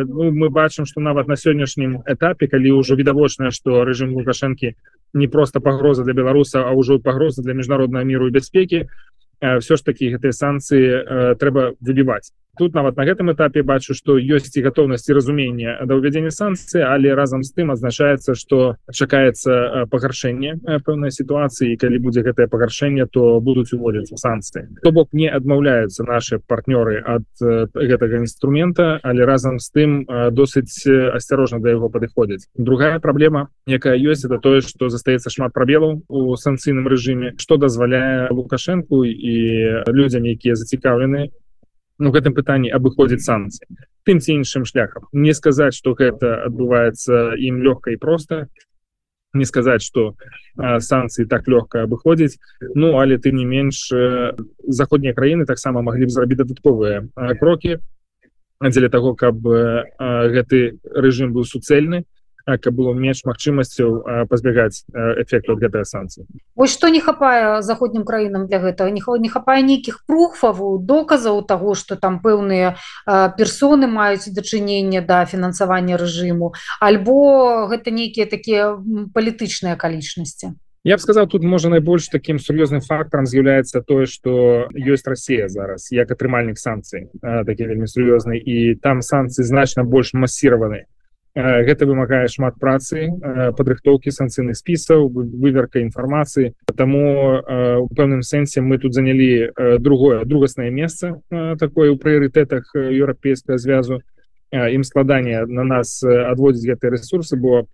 ну, 0.08 0.32
мы 0.32 0.48
бачым 0.48 0.86
что 0.86 1.00
нават 1.00 1.28
на 1.28 1.36
сённяшнім 1.36 2.02
этапе 2.08 2.48
калі 2.48 2.80
ўжо 2.80 2.96
відавочна 2.96 3.52
что 3.52 3.84
рэжым 3.84 4.16
лукашэнкі 4.16 4.72
не 5.12 5.28
просто 5.28 5.60
пагроза 5.60 6.04
для 6.04 6.16
беларуса 6.16 6.64
а 6.64 6.72
ўжо 6.72 6.98
пагроза 6.98 7.42
для 7.42 7.52
міжнароднага 7.52 8.04
міру 8.04 8.28
і 8.28 8.32
бяспекі 8.32 8.88
все 9.40 9.76
ж 9.76 9.84
таки 9.84 10.16
гэтыя 10.16 10.32
санкцыі 10.32 11.36
трэба 11.36 11.76
выбіваць 11.80 12.32
тут 12.58 12.74
нават 12.74 12.96
на 12.96 13.04
гэтым 13.04 13.32
этапе 13.32 13.62
бачу 13.62 13.94
что 13.94 14.18
ёсць 14.18 14.56
і 14.56 14.64
готовнасць 14.64 15.08
разумення 15.10 15.78
да 15.84 15.96
ўвядзення 15.96 16.32
санкцыі 16.32 16.82
але 16.82 17.14
разам 17.14 17.42
з 17.42 17.52
тым 17.52 17.70
азначаецца 17.70 18.34
что 18.34 18.76
чакаецца 18.90 19.86
пагаршэнне 19.92 20.80
пэўнай 20.84 21.12
сітуацыі 21.12 21.76
калі 21.76 21.98
будзе 22.00 22.24
гэтае 22.26 22.48
пагаршэнне 22.48 23.06
то 23.06 23.40
будуць 23.40 23.72
уводзіцца 23.76 24.16
санкцыі 24.16 24.82
то 24.82 24.92
бок 24.92 25.12
не 25.12 25.28
адмаўляюцца 25.28 26.04
наши 26.04 26.40
партнёры 26.40 27.00
ад 27.04 27.26
гэтага 27.40 28.24
інструмента 28.24 28.98
але 29.02 29.24
разам 29.24 29.58
з 29.58 29.70
тым 29.70 29.90
досыць 30.32 30.86
асцярожна 30.88 31.60
да 31.60 31.76
яго 31.76 31.88
падыходзіць 31.92 32.48
другая 32.56 32.98
праблема 32.98 33.48
якая 33.66 33.96
ёсць 33.96 34.24
это 34.24 34.38
тое 34.38 34.60
что 34.60 34.88
застаецца 34.88 35.30
шмат 35.30 35.52
прабелаў 35.52 36.02
у 36.08 36.36
санкцыйным 36.36 36.88
рэжыме 36.88 37.34
что 37.38 37.56
дазваляе 37.56 38.28
лукашэнку 38.30 39.04
і 39.04 39.36
людзям 39.88 40.24
якія 40.24 40.54
зацікаўлены 40.56 41.30
ну 41.98 42.12
гэтым 42.12 42.34
пытанні 42.36 42.72
абыходзіць 42.72 43.24
санкцыі 43.24 43.66
тым 44.06 44.20
ці 44.22 44.38
іншым 44.38 44.64
шляхам 44.64 45.08
не 45.12 45.34
сказаць 45.34 45.74
что 45.74 45.94
гэта 45.98 46.46
адбываецца 46.46 47.34
ім 47.36 47.62
лёгка 47.62 47.90
і 47.90 47.96
просто. 47.96 48.46
Не 49.34 49.44
сказаць 49.44 49.82
что 49.82 50.14
санкцыі 50.56 51.26
так 51.28 51.48
лёгка 51.48 51.82
абыходзіць 51.84 52.38
ну 52.74 52.96
але 53.00 53.18
ты 53.18 53.32
не 53.32 53.44
менш 53.44 53.92
заходнія 54.64 55.12
краіны 55.12 55.44
таксама 55.44 55.82
маглі 55.82 56.06
б 56.06 56.14
зрабіць 56.14 56.40
дадатковыя 56.40 57.04
крокі 57.40 57.78
дзеля 58.62 58.88
того 58.88 59.14
каб 59.14 59.36
гэты 59.40 60.80
рэжым 60.88 61.36
быў 61.36 61.44
суцэльны 61.44 62.04
каб 62.46 62.74
было 62.78 62.94
менш 62.94 63.24
магчымасцяў 63.26 64.26
пазбягаць 64.30 64.86
эфекту 64.94 65.58
гэтыя 65.58 65.82
санкцыі. 65.82 66.26
Вось 66.54 66.70
што 66.70 66.88
не 66.88 67.02
хапае 67.02 67.62
заходнім 67.62 68.06
краінам 68.06 68.46
для 68.46 68.62
гэтага? 68.62 68.94
Не 68.94 69.02
не 69.02 69.28
хапае 69.28 69.62
нейкіх 69.66 70.06
пруфаву 70.06 70.78
доказаў 70.78 71.42
таго 71.42 71.74
што 71.74 71.96
там 71.96 72.22
пэўныя 72.22 72.78
персоны 73.06 73.90
маюць 73.90 74.30
дачыненне 74.30 75.02
да 75.02 75.24
фінансавання 75.26 75.98
рэжыму? 75.98 76.54
Альбо 76.80 77.66
гэта 77.66 77.90
нейкія 77.90 78.30
такія 78.30 78.78
палітычныя 79.10 79.74
акалічнасці? 79.74 80.54
Я 80.86 80.94
б 80.94 81.02
сказаў 81.02 81.26
тут 81.26 81.42
можа 81.42 81.66
найбольш 81.66 82.06
таким 82.14 82.38
сур'ёзным 82.38 82.78
фактарам 82.78 83.26
з'яўляецца 83.26 83.82
тое 83.82 84.06
что 84.06 84.70
ёсць 84.70 85.02
Россия 85.02 85.48
зараз 85.50 85.90
як 85.90 86.14
атрымальнік 86.14 86.62
санкцый 86.62 87.10
такі 87.22 87.66
вельмі 87.66 87.90
сур'ёзны. 87.90 88.38
І 88.38 88.78
там 88.78 89.02
санкцыі 89.02 89.42
значна 89.42 89.82
больш 89.82 90.14
масіраваны 90.14 90.86
гэта 91.36 91.84
вымагае 91.84 92.26
шмат 92.32 92.56
працы 92.56 93.12
падрыхтоўкі 93.56 94.08
санкцыйных 94.08 94.56
спісаў 94.56 95.12
выверка 95.12 95.84
інфармацыі. 95.84 96.56
Таму 96.72 97.44
у 97.84 97.88
пэўным 97.92 98.24
сэнсе 98.24 98.64
мы 98.64 98.78
тут 98.80 98.96
занялі 98.96 99.52
другое 99.78 100.24
другаснае 100.24 100.72
месца 100.72 101.20
такое 101.60 101.92
у 101.92 102.00
прыярытэтах 102.00 102.72
еўрапейскага 102.72 103.58
звязу. 103.60 104.00
Ім 104.52 104.82
складанне 104.82 105.44
на 105.44 105.64
нас 105.64 106.00
адводзіць 106.02 106.72
гэтыя 106.72 106.96
ресурсы 106.96 107.36
бо 107.36 107.68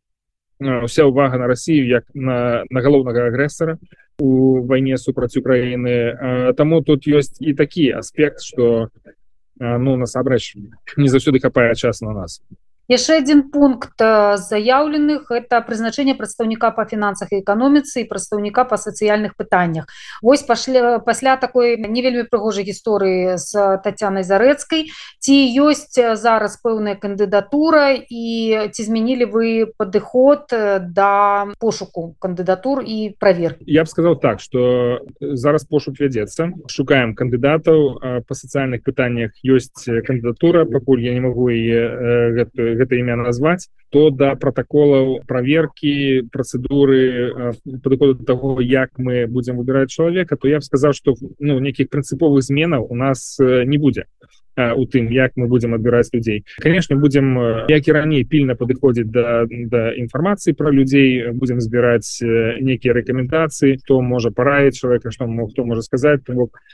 вся 0.59 1.07
увага 1.07 1.39
на 1.39 1.47
Россию 1.47 1.87
як 1.87 2.05
на, 2.15 2.65
на 2.71 2.81
галоўнага 2.81 3.31
агрэсара 3.31 3.79
у 4.19 4.67
вайне 4.67 4.99
супраць 4.99 5.37
Украіны. 5.39 6.53
Таму 6.59 6.83
тут 6.83 7.07
ёсць 7.07 7.39
і 7.39 7.55
такі 7.55 7.95
аспект 7.95 8.43
что 8.43 8.91
ну 9.59 9.97
насамрэч 9.97 10.59
не 10.97 11.07
заўсёды 11.07 11.39
хапае 11.39 11.75
час 11.79 12.03
на 12.03 12.11
нас 12.11 12.43
яшчэ 12.93 13.19
один 13.19 13.49
пункт 13.49 13.97
заяўленых 13.97 15.31
это 15.31 15.61
прызначение 15.65 16.15
прадстаўніка 16.15 16.71
по 16.77 16.85
фінансах 16.85 17.33
і 17.33 17.41
эканоміцы 17.41 18.05
і 18.05 18.09
прадстаўніка 18.09 18.65
по 18.65 18.77
сацыяльных 18.77 19.33
пытаннях. 19.37 19.89
Вось 20.21 20.43
пашлі 20.43 21.01
пасля 21.07 21.37
такой 21.37 21.77
не 21.81 22.03
вельмі 22.03 22.29
прыгожай 22.29 22.65
гісторыі 22.69 23.41
з 23.41 23.81
татянай 23.85 24.25
зарэцкай. 24.29 24.93
Ці 25.19 25.35
ёсць 25.57 25.97
зараз 25.97 26.61
пэўная 26.61 26.95
кандыдатура 27.01 27.97
і 27.97 28.69
ці 28.73 28.83
змянілі 28.83 29.25
вы 29.33 29.73
падыход 29.77 30.53
да 30.53 31.49
пошуку 31.59 32.15
кандыдатур 32.21 32.85
і 32.85 33.17
праверки 33.19 33.65
Я 33.67 33.85
б 33.85 33.89
сказал 33.89 34.21
так 34.21 34.41
что 34.41 35.01
зараз 35.21 35.65
пошук 35.65 35.97
вядзецца. 36.01 36.53
Шукаем 36.69 37.15
кандыдатаў 37.15 38.23
по 38.29 38.35
сацыяльных 38.35 38.85
пытаннях 38.85 39.33
ёсць 39.41 39.89
кандыдатура 40.05 40.65
пакуль 40.65 41.01
я 41.01 41.15
не 41.15 41.21
могу 41.21 41.49
і 41.49 41.63
гэтую 42.37 42.82
гэта 42.83 42.99
імя 42.99 43.17
назваць 43.17 43.71
то 43.93 44.11
да 44.11 44.35
протоколаў 44.35 45.23
проверки 45.29 46.23
процедуры 46.33 47.33
падыходу 47.85 48.15
до 48.15 48.25
того 48.25 48.61
як 48.61 48.99
мы 48.99 49.27
будем 49.27 49.59
выбирать 49.59 49.91
человека 49.91 50.37
то 50.37 50.49
я 50.49 50.59
б 50.59 50.63
сказал 50.63 50.93
что 50.93 51.15
ну 51.39 51.59
неких 51.59 51.89
прынцыповых 51.89 52.43
зменаў 52.43 52.87
у 52.89 52.97
нас 52.97 53.37
не 53.41 53.79
будзе 53.79 54.07
у 54.57 54.85
тым 54.87 55.09
як 55.11 55.33
мы 55.37 55.47
будем 55.47 55.75
адбіраць 55.75 56.11
людзей. 56.13 56.45
Конечно 56.61 56.97
будем 56.97 57.39
як 57.69 57.89
і 57.89 57.93
раней 57.93 58.25
пільна 58.25 58.55
падыходзіць 58.55 59.09
да, 59.09 59.47
да 59.49 59.93
інфармацыі 59.97 60.53
про 60.53 60.73
людзей 60.73 61.33
будем 61.33 61.61
збіраць 61.61 62.21
некія 62.61 62.93
рэкамендацыі 62.95 63.81
то 63.87 64.01
можа 64.03 64.31
параіць 64.31 64.77
человека 64.77 65.11
что 65.11 65.27
мог 65.27 65.51
хто 65.51 65.65
можа 65.65 65.83
сказать 65.83 66.21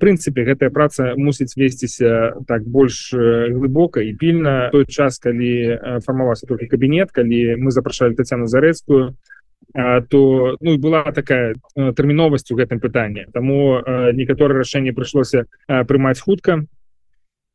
прынцыпе 0.01 0.45
гэтая 0.45 0.71
праца 0.71 1.15
мусіць 1.17 1.57
весціся 1.57 2.35
так 2.47 2.67
больш 2.67 3.15
глыбока 3.15 4.01
і 4.03 4.15
пільна. 4.15 4.71
Той 4.73 4.85
час 4.85 5.19
калі 5.19 5.79
фармаваўся 6.05 6.47
только 6.47 6.67
кабінет 6.67 7.11
калі 7.13 7.57
мы 7.57 7.71
запрашалі 7.71 8.15
татяну 8.15 8.47
зарэцкую 8.47 9.15
то 10.09 10.57
ну 10.61 10.79
была 10.79 11.13
такая 11.13 11.55
тэрміновасць 11.77 12.51
у 12.51 12.57
гэтым 12.57 12.81
пытанні. 12.81 13.27
Таму 13.33 13.79
некаторы 14.17 14.59
рашэнне 14.59 14.93
прыйшлося 14.97 15.45
прымаць 15.69 16.21
хутка 16.21 16.65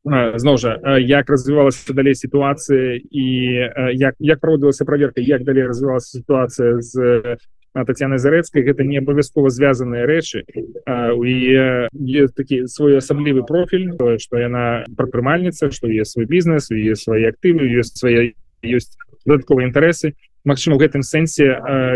зноў 0.04 0.58
жа 0.58 1.00
як 1.00 1.30
развівалася 1.30 1.94
далей 1.94 2.16
сітуацыя 2.16 3.00
і 3.00 3.26
як 3.96 4.16
як 4.20 4.40
праводзілася 4.40 4.86
праверка 4.86 5.22
як 5.22 5.44
далей 5.44 5.64
развівалася 5.64 6.20
сітуацыя 6.20 6.82
з 6.82 7.38
татянай 7.74 8.20
зарэцкай 8.20 8.68
гэта 8.68 8.84
не 8.84 9.00
абавязкова 9.00 9.50
звязаныя 9.50 10.06
рэчы 10.06 10.44
і 10.46 12.28
такі 12.36 12.68
свой 12.68 13.00
асаблівы 13.00 13.48
профіль 13.48 13.96
тое 13.98 14.20
што 14.20 14.38
яна 14.38 14.84
прадпрымальніца 14.98 15.72
што 15.72 15.88
є 15.88 16.06
свой 16.06 16.28
бізнес 16.28 16.70
є 16.70 16.96
свае 17.00 17.32
актывы 17.32 17.66
ёсць 17.72 17.96
свае 17.98 18.36
ёсць 18.62 18.94
дадатковыя 19.26 19.72
інтарэсы 19.72 20.14
Магчыма 20.44 20.76
у 20.76 20.80
гэтым 20.80 21.04
сэнсе 21.08 21.46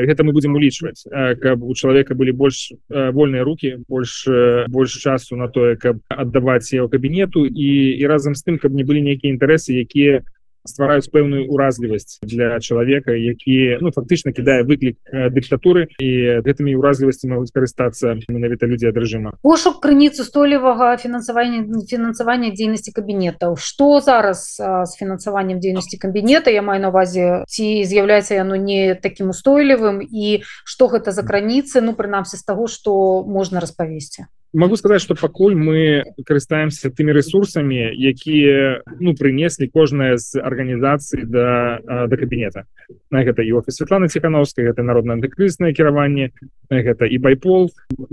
гэта 0.07 0.23
мы 0.23 0.31
будзем 0.31 0.55
улічваць 0.55 1.03
каб 1.43 1.63
у 1.63 1.73
чалавека 1.75 2.15
былі 2.15 2.31
больш 2.31 2.71
вольныя 2.87 3.43
руки 3.43 3.83
больш 3.87 4.23
больш 4.71 4.95
часу 5.03 5.35
на 5.35 5.51
тое 5.51 5.75
каб 5.75 5.99
аддаваць 6.07 6.71
яго 6.71 6.87
кабінету 6.87 7.43
і 7.43 7.69
і 7.99 8.03
разам 8.07 8.35
з 8.39 8.47
тым 8.47 8.55
каб 8.57 8.71
не 8.71 8.87
былі 8.87 9.03
нейкія 9.03 9.35
інтарэсы 9.35 9.75
якія 9.83 10.23
ствараюць 10.67 11.09
пэўную 11.09 11.47
уразлівасць 11.47 12.19
для 12.21 12.59
чалавека 12.59 13.15
які 13.15 13.79
ну 13.81 13.91
фактычна 13.95 14.35
кідае 14.35 14.63
выклік 14.67 14.99
дыктатуры 15.33 15.87
і 15.97 16.43
гэтымі 16.43 16.75
уразлівасці 16.77 17.31
могуць 17.31 17.51
карыстацца 17.55 18.19
менавіта 18.27 18.67
людзі 18.67 18.91
ад 18.91 18.99
рэжыма 18.99 19.35
пошук 19.41 19.81
крыніц 19.81 20.19
устойлівага 20.19 20.97
фінансавання 20.97 21.63
фінансавання 21.87 22.51
дзейнасці 22.51 22.91
кабінетаў. 22.91 23.55
Что 23.57 23.99
зараз 24.01 24.57
з 24.59 24.91
фінансаваннем 24.99 25.59
дзейнасці 25.59 25.97
кабінета 25.97 26.51
я 26.51 26.61
маю 26.61 26.81
на 26.81 26.89
увазе 26.89 27.43
ці 27.47 27.83
з'яўляецца 27.83 28.35
яно 28.35 28.55
не 28.55 28.95
таким 28.95 29.29
устойлівым 29.29 30.01
і 30.01 30.43
что 30.65 30.87
гэта 30.87 31.11
за 31.11 31.21
граніцы 31.21 31.81
ну 31.81 31.93
прынамсі 31.93 32.37
з 32.37 32.43
таго 32.43 32.67
что 32.67 33.23
можна 33.23 33.59
распавесці 33.59 34.27
могу 34.57 34.75
сказать 34.75 35.01
что 35.01 35.15
пакуль 35.15 35.55
мы 35.55 36.03
карыстаемся 36.25 36.89
тымі 36.89 37.13
ресурсами 37.13 37.93
якія 37.93 38.81
ну 38.99 39.13
принеслі 39.13 39.67
кожная 39.67 40.17
з 40.17 40.41
організацый 40.41 41.23
до 41.23 41.79
да, 41.85 42.07
до 42.07 42.17
кабінета 42.17 42.65
на 43.11 43.21
гэта 43.23 43.45
і 43.45 43.61
офіс 43.61 43.77
Светланы 43.77 44.09
ціхановскай 44.09 44.65
гэта 44.65 44.81
народна 44.81 45.13
антыкрысное 45.13 45.73
кіраванне 45.73 46.31
гэта 46.69 47.05
і 47.05 47.17
байпол. 47.17 47.69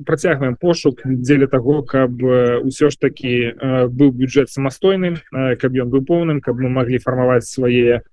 Працягваем 0.07 0.57
пошук 0.61 1.01
дзеля 1.05 1.47
того 1.47 1.83
каб 1.83 2.13
ўсё 2.21 2.93
ж 2.93 2.95
таки 3.01 3.57
быў 3.89 4.13
бюджет 4.13 4.51
самастойным 4.53 5.17
каб 5.33 5.71
ён 5.73 5.89
быў 5.89 6.05
поўным 6.05 6.45
каб 6.45 6.61
мы 6.61 6.69
могли 6.69 6.99
фармаваць 6.99 7.49
свае 7.49 8.05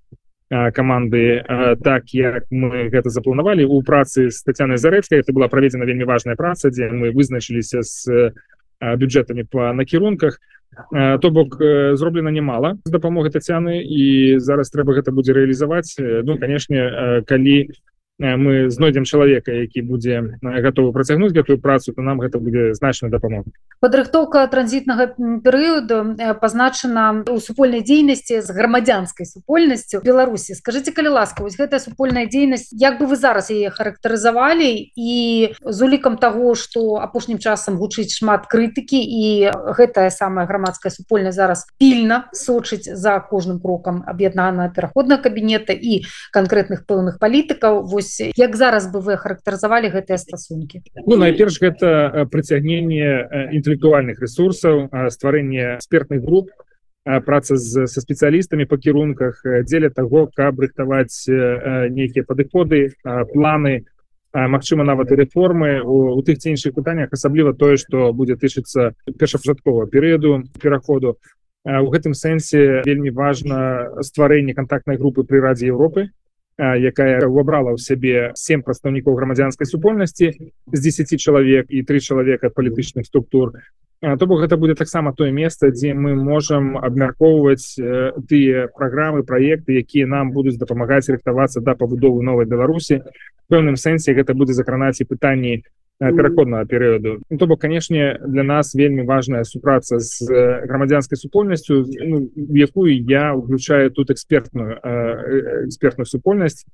команды 0.51 1.43
так 1.83 2.11
як 2.11 2.43
мы 2.51 2.91
гэта 2.91 3.09
запланавалі. 3.09 3.65
У 3.65 3.81
працы 3.81 4.29
з 4.29 4.43
Тацянай 4.43 4.77
зарэцкай 4.77 5.23
это 5.23 5.31
была 5.31 5.47
праведзена 5.47 5.87
вельмі 5.87 6.03
важная 6.03 6.35
праца 6.35 6.69
дзе 6.69 6.91
мы 6.91 7.15
вызначыліся 7.15 7.81
з 7.81 8.33
бюджэтамі 8.81 9.43
по 9.47 9.71
накірунках. 9.73 10.39
То 10.91 11.29
бок 11.31 11.55
зроблена 11.95 12.31
немало 12.31 12.77
з 12.83 12.91
дапамогай 12.91 13.31
Тацяны 13.31 13.79
і 13.79 14.39
зараз 14.39 14.71
трэба 14.71 14.99
гэта 14.99 15.11
будзе 15.11 15.33
рэалізаваць. 15.33 15.95
Ну 15.99 16.37
канешне 16.37 17.23
калі 17.27 17.69
у 17.69 17.73
мы 18.21 18.69
знойдзем 18.69 19.03
чалавека 19.03 19.51
які 19.51 19.81
будзе 19.81 20.37
готовы 20.41 20.93
працягнуць 20.93 21.33
гэтую 21.33 21.57
працу 21.57 21.93
то 21.93 22.01
нам 22.05 22.21
гэта 22.21 22.37
будзе 22.37 22.73
значна 22.77 23.09
дапамога 23.09 23.49
падрыхтоўка 23.81 24.45
транзітнага 24.47 25.17
перыяду 25.41 26.13
пазначана 26.39 27.25
у 27.25 27.39
супольнай 27.41 27.81
дзейнасці 27.81 28.41
з 28.45 28.53
грамадзянскай 28.53 29.25
супольнасцю 29.25 30.01
Беларусі. 30.05 30.53
Скажитеце 30.53 30.93
калі 30.93 31.17
ласка 31.17 31.41
вось 31.41 31.57
гэтая 31.57 31.81
супольная 31.81 32.29
дзейнасць 32.29 32.69
як 32.77 33.01
бы 33.01 33.09
вы 33.09 33.17
зараз 33.17 33.49
яе 33.49 33.73
характарызавалі? 33.73 34.69
І 34.93 35.11
з 35.65 35.79
улікам 35.81 36.21
того 36.21 36.53
что 36.53 37.01
апошнім 37.01 37.41
часам 37.41 37.81
гучыць 37.81 38.13
шмат 38.13 38.45
крытыкі 38.45 39.01
і 39.01 39.49
гэтая 39.73 40.13
самая 40.13 40.45
грамадская 40.45 40.93
супольная 40.93 41.33
зараз 41.33 41.65
пільна 41.81 42.29
сочыць 42.37 42.85
за 42.85 43.17
кожным 43.19 43.57
крокам 43.57 44.05
аб'яднана 44.05 44.69
пераходна 44.69 45.17
кабінета 45.17 45.73
і 45.73 46.05
канкрэтных 46.29 46.85
пэўных 46.85 47.17
палітыкаў 47.17 47.81
вось 47.89 48.10
вось 48.11 48.31
як 48.35 48.55
зараз 48.55 48.91
бы 48.91 48.99
вы 48.99 49.17
характарызавалі 49.17 49.89
гэтыя 49.89 50.17
стасункі? 50.17 50.83
Ну 51.05 51.15
найперш 51.17 51.59
гэта 51.61 52.27
прыцягненне 52.31 53.51
інтэлектуальных 53.55 54.19
ресурсаў 54.21 54.89
стварэнне 55.09 55.77
экспертных 55.79 56.23
груп 56.23 56.49
праца 57.03 57.57
з 57.57 57.87
са 57.87 58.01
спецыялістамі 58.01 58.67
па 58.69 58.77
кірунках 58.77 59.41
дзеля 59.65 59.89
таго 59.89 60.29
каб 60.35 60.59
рыхтаваць 60.59 61.25
нейкія 61.27 62.23
падыходы 62.27 62.93
планы 63.33 63.85
Магчыма 64.31 64.85
нават 64.87 65.11
і 65.11 65.15
рэформы. 65.19 65.83
У, 65.83 66.15
у 66.15 66.21
тых 66.23 66.39
ці 66.39 66.55
іншых 66.55 66.71
пытаннях 66.71 67.11
асабліва 67.11 67.51
тое 67.51 67.75
што 67.75 68.15
будзе 68.15 68.39
тычыцца 68.39 68.95
першапачаткова 69.19 69.91
перыяду 69.91 70.47
пераходу. 70.55 71.19
У 71.67 71.91
гэтым 71.91 72.15
сэнсе 72.15 72.79
вельмі 72.87 73.11
важна 73.11 73.91
стварэнне 73.99 74.55
контактнай 74.55 74.95
групы 74.95 75.27
пры 75.27 75.43
радзе 75.43 75.67
Еўропы 75.67 76.15
якая 76.61 77.25
ўабрала 77.25 77.73
ў 77.73 77.79
сябе 77.81 78.15
сем 78.37 78.61
прадстаўнікоў 78.61 79.17
грамадзянскай 79.17 79.65
супольнасці 79.65 80.27
з 80.69 80.79
10 80.79 81.17
чалавек 81.17 81.65
і 81.73 81.81
три 81.81 81.99
чалавека 81.99 82.53
палітычных 82.53 83.09
структур 83.09 83.57
то 84.01 84.25
бок 84.25 84.41
гэта 84.41 84.57
будзе 84.57 84.73
таксама 84.73 85.13
тое 85.13 85.29
месца 85.31 85.69
дзе 85.69 85.93
мы 85.93 86.15
можам 86.17 86.73
абмяркоўваць 86.77 87.77
тыя 88.25 88.65
праграмы 88.73 89.21
проекты 89.21 89.77
якія 89.77 90.09
нам 90.09 90.31
будуць 90.33 90.57
дапамагаць 90.57 91.09
рыхтавацца 91.09 91.61
да 91.61 91.77
пабудовы 91.77 92.25
новой 92.25 92.49
беларусі. 92.49 93.05
Пэўным 93.53 93.77
сэнсе 93.77 94.17
гэта 94.17 94.33
будзе 94.33 94.57
закранаць 94.57 95.01
і 95.01 95.05
пытанні 95.05 95.61
пераходного 96.01 96.65
перыяду. 96.65 97.21
Ну, 97.29 97.37
то 97.37 97.45
бок 97.45 97.61
канешне 97.61 98.17
для 98.25 98.41
нас 98.43 98.73
вельмі 98.73 99.05
важная 99.05 99.43
супраца 99.43 99.99
з 99.99 100.25
грамадзянскай 100.65 101.17
супольнасцю 101.17 101.85
ну, 101.85 102.31
якую 102.35 102.97
я 103.05 103.35
уключаю 103.35 103.91
тут 103.91 104.09
экспертную 104.09 104.81
экспертную 105.69 106.05
супольнасць 106.05 106.65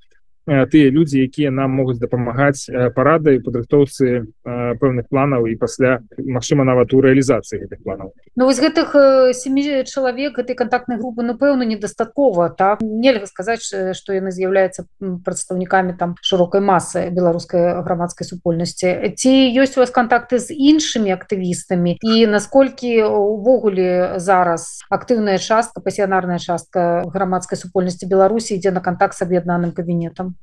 тыя 0.47 0.88
людзі 0.89 1.19
якія 1.19 1.51
нам 1.51 1.75
могуць 1.75 1.99
дапамагаць 1.99 2.71
парадай 2.95 3.43
падрыхтоўцы 3.43 4.31
пэўных 4.47 5.12
планаў 5.12 5.47
і 5.51 5.60
пасля 5.60 5.99
Мачыма 6.17 6.63
нават 6.63 6.95
у 6.95 7.01
рэалізацыі 7.03 7.67
гэтых 7.67 7.83
планаў. 7.83 8.15
Ну 8.39 8.47
вось 8.47 8.63
гэтых 8.63 8.95
семі 9.36 9.83
чалавек 9.83 10.39
этой 10.39 10.55
контактнай 10.55 10.97
групы 10.97 11.23
напэўна 11.27 11.67
недастаткова 11.67 12.49
так? 12.55 12.79
Нельга 12.81 13.27
сказаць 13.27 13.67
што 13.67 14.15
яны 14.15 14.31
з'яўляюцца 14.31 14.88
прадстаўнікамі 14.99 15.99
там 15.99 16.15
шырокай 16.23 16.63
масы 16.63 17.12
беларускай 17.12 17.83
грамадскай 17.83 18.23
супольнасці. 18.23 19.12
Ці 19.19 19.31
ёсць 19.51 19.75
у 19.75 19.83
вас 19.83 19.91
контакты 19.91 20.39
з 20.39 20.55
іншымі 20.55 21.12
актывістамі? 21.12 21.99
І 21.99 22.27
насколькі 22.31 23.03
увогуле 23.03 24.15
зараз 24.23 24.88
актыўная 24.88 25.38
частка 25.43 25.83
пасіянарная 25.83 26.39
частка 26.39 27.03
грамадскай 27.12 27.60
супольнасці 27.60 28.07
Беларусі 28.07 28.55
ідзе 28.55 28.71
на 28.71 28.79
контакт 28.79 29.17
з 29.17 29.27
аб'яднаным 29.27 29.75
кабінетам 29.75 30.37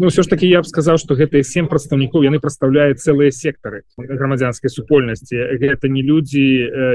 Ну, 0.00 0.08
все 0.08 0.22
ж 0.22 0.28
таки 0.28 0.46
я 0.48 0.62
б 0.62 0.64
сказаў 0.64 0.96
что 0.96 1.12
гэтыя 1.12 1.44
семь 1.44 1.68
прадстаўнікоў 1.68 2.24
яны 2.24 2.40
прадстаўляюць 2.40 3.04
цэлыя 3.04 3.28
сектары 3.28 3.84
грамадзянскай 4.00 4.72
супольнасці 4.72 5.60
гэта 5.60 5.92
не 5.92 6.00
людзі 6.00 6.40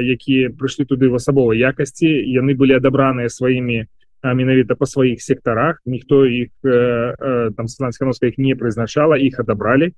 якія 0.10 0.50
прыйшлі 0.50 0.90
туды 0.90 1.14
в 1.14 1.22
асабовай 1.22 1.62
якасці 1.62 2.10
яны 2.10 2.58
былі 2.58 2.82
адабраныя 2.82 3.30
сваімі 3.30 3.86
менавіта 4.26 4.74
па 4.74 4.90
сваіх 4.90 5.22
сектарах 5.22 5.86
ніхто 5.86 6.26
іх 6.26 6.50
там 6.66 7.70
слансканоска 7.70 8.26
іх 8.26 8.42
не 8.42 8.58
прызначала 8.58 9.22
іх 9.22 9.38
адабралі 9.38 9.94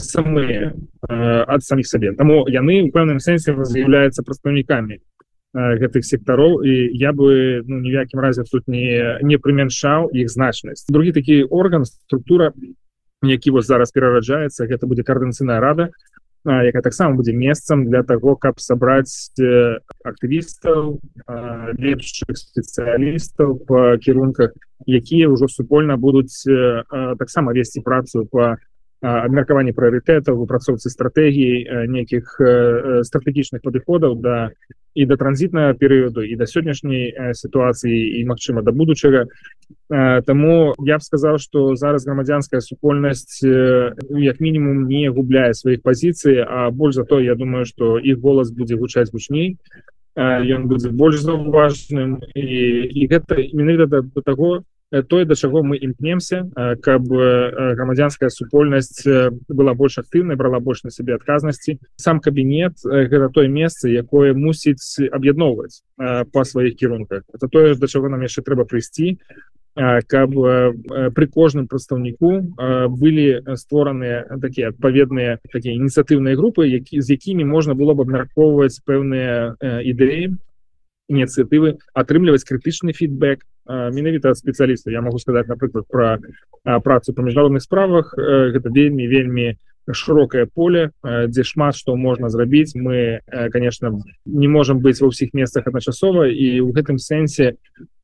самыя 0.00 0.72
ад 1.44 1.60
саміх 1.60 1.92
сабе 1.92 2.16
таму 2.16 2.48
яны 2.48 2.88
у 2.88 2.90
пэўным 2.94 3.20
сэнсе 3.20 3.52
з'яўляюцца 3.52 4.24
прадстаўнікамі 4.24 4.96
гэтых 5.54 6.04
сектараў 6.04 6.64
і 6.64 6.96
я 6.96 7.12
бы 7.12 7.62
ну, 7.66 7.80
ні 7.80 7.90
в 7.90 7.94
якім 8.00 8.20
разе 8.20 8.44
тут 8.48 8.68
не 8.68 9.18
не 9.20 9.36
прымяншаў 9.36 10.08
іх 10.16 10.32
значнасць 10.32 10.88
другі 10.88 11.12
такі 11.12 11.44
орган 11.44 11.84
структура 11.84 12.52
які 13.22 13.50
вот 13.50 13.66
зараз 13.66 13.92
перараджаецца 13.92 14.66
гэта 14.66 14.86
будзе 14.88 15.04
каардынцыйная 15.04 15.60
рада 15.60 15.92
якая 16.44 16.82
таксама 16.82 17.14
будзе 17.14 17.32
месцам 17.32 17.84
для 17.84 18.02
того 18.02 18.34
каб 18.36 18.60
сабраць 18.60 19.30
актывістаў 20.04 20.98
лепшых 21.76 22.32
спецыялістаў 22.32 23.60
по 23.68 23.96
кірунках 24.00 24.56
якія 24.88 25.28
ўжо 25.28 25.52
супольна 25.52 26.00
будуць 26.00 26.48
таксама 27.20 27.52
весці 27.52 27.84
працу 27.84 28.24
по 28.24 28.56
абмеркаванні 29.02 29.76
прыоритетаў 29.76 30.40
выпрацоўцы 30.40 30.88
стратэгій 30.88 31.86
нейкіх 31.92 32.40
стратэгічных 33.04 33.60
падыходаў 33.62 34.16
да 34.16 34.50
і 34.94 35.06
да 35.06 35.16
транзітнага 35.16 35.74
перыяду 35.74 36.22
і 36.22 36.36
да 36.36 36.44
сённяшняй 36.44 37.34
сітуацыі 37.34 37.92
і 37.92 38.20
магчыма 38.28 38.62
да 38.62 38.72
будучага 38.72 39.26
Таму 40.26 40.74
я 40.84 40.98
б 40.98 41.02
сказаў 41.02 41.38
что 41.38 41.76
зараз 41.76 42.04
грамадзянская 42.04 42.60
супольнасць 42.60 43.42
як 43.42 44.40
мінімум 44.40 44.88
не 44.88 45.08
губляе 45.08 45.54
сваіх 45.54 45.82
пазіцый 45.82 46.44
А 46.44 46.70
больш 46.70 46.94
за 46.94 47.04
то 47.04 47.20
я 47.20 47.34
думаю 47.34 47.64
что 47.64 47.98
іх 47.98 48.20
голас 48.20 48.52
будзе 48.52 48.76
гучаць 48.76 49.12
гучней 49.12 49.58
ён 50.16 50.68
будзе 50.68 50.90
больш 50.92 51.24
заўважным 51.24 52.20
і, 52.34 52.46
і 52.92 53.02
гэта 53.08 53.40
менавіта 53.52 53.86
да, 53.86 54.00
да 54.02 54.20
таго 54.20 54.64
тое 55.08 55.24
да 55.24 55.34
чаго 55.34 55.62
мы 55.62 55.76
імкнемся 55.76 56.50
каб 56.82 57.08
грамадзянская 57.08 58.28
супольнасць 58.28 59.04
была 59.48 59.74
больш 59.74 59.98
актыўнай 59.98 60.36
брала 60.36 60.60
больш 60.60 60.84
на 60.84 60.90
сябе 60.90 61.14
адказнасці 61.16 61.78
сам 61.96 62.20
кабінет 62.20 62.76
гэта 62.84 63.32
тое 63.32 63.48
месца 63.48 63.88
якое 63.88 64.34
мусіць 64.34 65.00
аб'ядноўваць 65.10 65.80
па 65.96 66.44
сваіх 66.44 66.76
кірунках 66.76 67.24
это 67.32 67.48
тое 67.48 67.74
да 67.74 67.86
чаго 67.86 68.12
нам 68.12 68.20
яшчэ 68.20 68.44
трэба 68.44 68.68
прыйсці 68.68 69.16
каб 69.74 70.36
пры 71.16 71.26
кожным 71.32 71.66
прадстаўніку 71.66 72.52
былі 72.92 73.40
створаныя 73.56 74.28
такія 74.42 74.68
адпаведныя 74.68 75.40
такія 75.48 75.72
ініцыятыўныя 75.80 76.36
групы 76.36 76.68
які 76.68 77.00
з 77.00 77.16
якімі 77.16 77.48
можна 77.48 77.72
было 77.72 77.96
б 77.96 78.04
абмяркоўваць 78.04 78.84
пэўныя 78.84 79.56
ідэі 79.80 80.36
ініцыятывы 81.08 81.80
атрымліваць 81.96 82.44
крытычны 82.44 82.92
фідбэк 82.92 83.48
менавіта 83.66 84.34
спецыяліста 84.34 84.90
я 84.90 85.02
могу 85.02 85.18
сказаць 85.18 85.48
напрыклад 85.48 85.86
про 85.88 86.18
працу 86.80 87.14
по 87.14 87.22
міжнародных 87.22 87.62
справах 87.62 88.14
гэта 88.16 88.70
вельмі 88.70 89.06
вельмі 89.06 89.54
широкое 89.90 90.46
поле 90.46 90.90
дзе 91.02 91.42
шмат 91.42 91.74
что 91.74 91.96
можна 91.96 92.28
зрабіць. 92.28 92.74
Мы 92.74 93.20
конечно 93.50 93.98
не 94.24 94.48
можем 94.48 94.78
быть 94.80 95.00
ва 95.00 95.10
ўсіх 95.10 95.34
месцах 95.34 95.66
адначасова 95.66 96.30
і 96.30 96.60
у 96.60 96.70
гэтым 96.70 96.98
сэнсе 96.98 97.58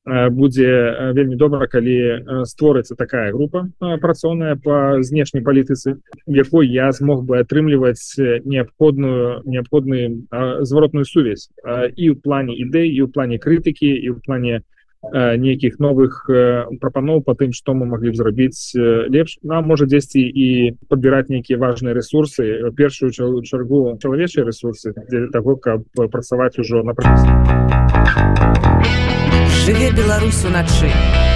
будзе 0.08 1.12
вельмі 1.12 1.36
добра 1.36 1.66
калі 1.68 2.44
створыцца 2.48 2.96
такая 2.96 3.32
група 3.32 3.68
працоўная 3.78 4.56
по 4.56 5.02
знешняй 5.02 5.44
палітыцы 5.44 6.00
якой 6.26 6.68
я 6.68 6.90
змог 6.92 7.24
бы 7.24 7.38
атрымліваць 7.38 8.16
неабходную 8.44 9.42
неабходны 9.44 10.26
зваротную 10.64 11.04
сувязь 11.04 11.50
і 11.94 12.04
ў 12.10 12.16
плане 12.18 12.56
ідэй 12.56 12.88
і 12.88 13.04
ў 13.04 13.12
плане 13.12 13.38
крытыкі 13.38 13.86
і 13.86 14.08
ў 14.10 14.20
плане 14.24 14.64
нейкіх 15.02 15.78
новых 15.78 16.26
прапаноў 16.80 17.22
по 17.22 17.34
тым 17.34 17.52
что 17.52 17.74
мы 17.74 17.86
могли 17.86 18.10
б 18.10 18.18
зрабіць 18.18 18.74
лепш 18.74 19.38
нам 19.42 19.66
можа 19.66 19.86
дзесьці 19.86 20.20
і 20.20 20.74
подбіраць 20.88 21.28
нейкія 21.30 21.58
важные 21.58 21.94
ресурсы 21.94 22.72
першую 22.74 23.12
чаргу 23.12 23.98
чалавечыя 24.02 24.44
ресурсы 24.44 24.94
для 25.08 25.28
того 25.28 25.56
каб 25.56 25.86
працаваць 25.94 26.58
ужо 26.58 26.82
на 26.82 26.94
жыве 29.68 29.92
Беларусь 29.92 30.44
уначы. 30.44 31.27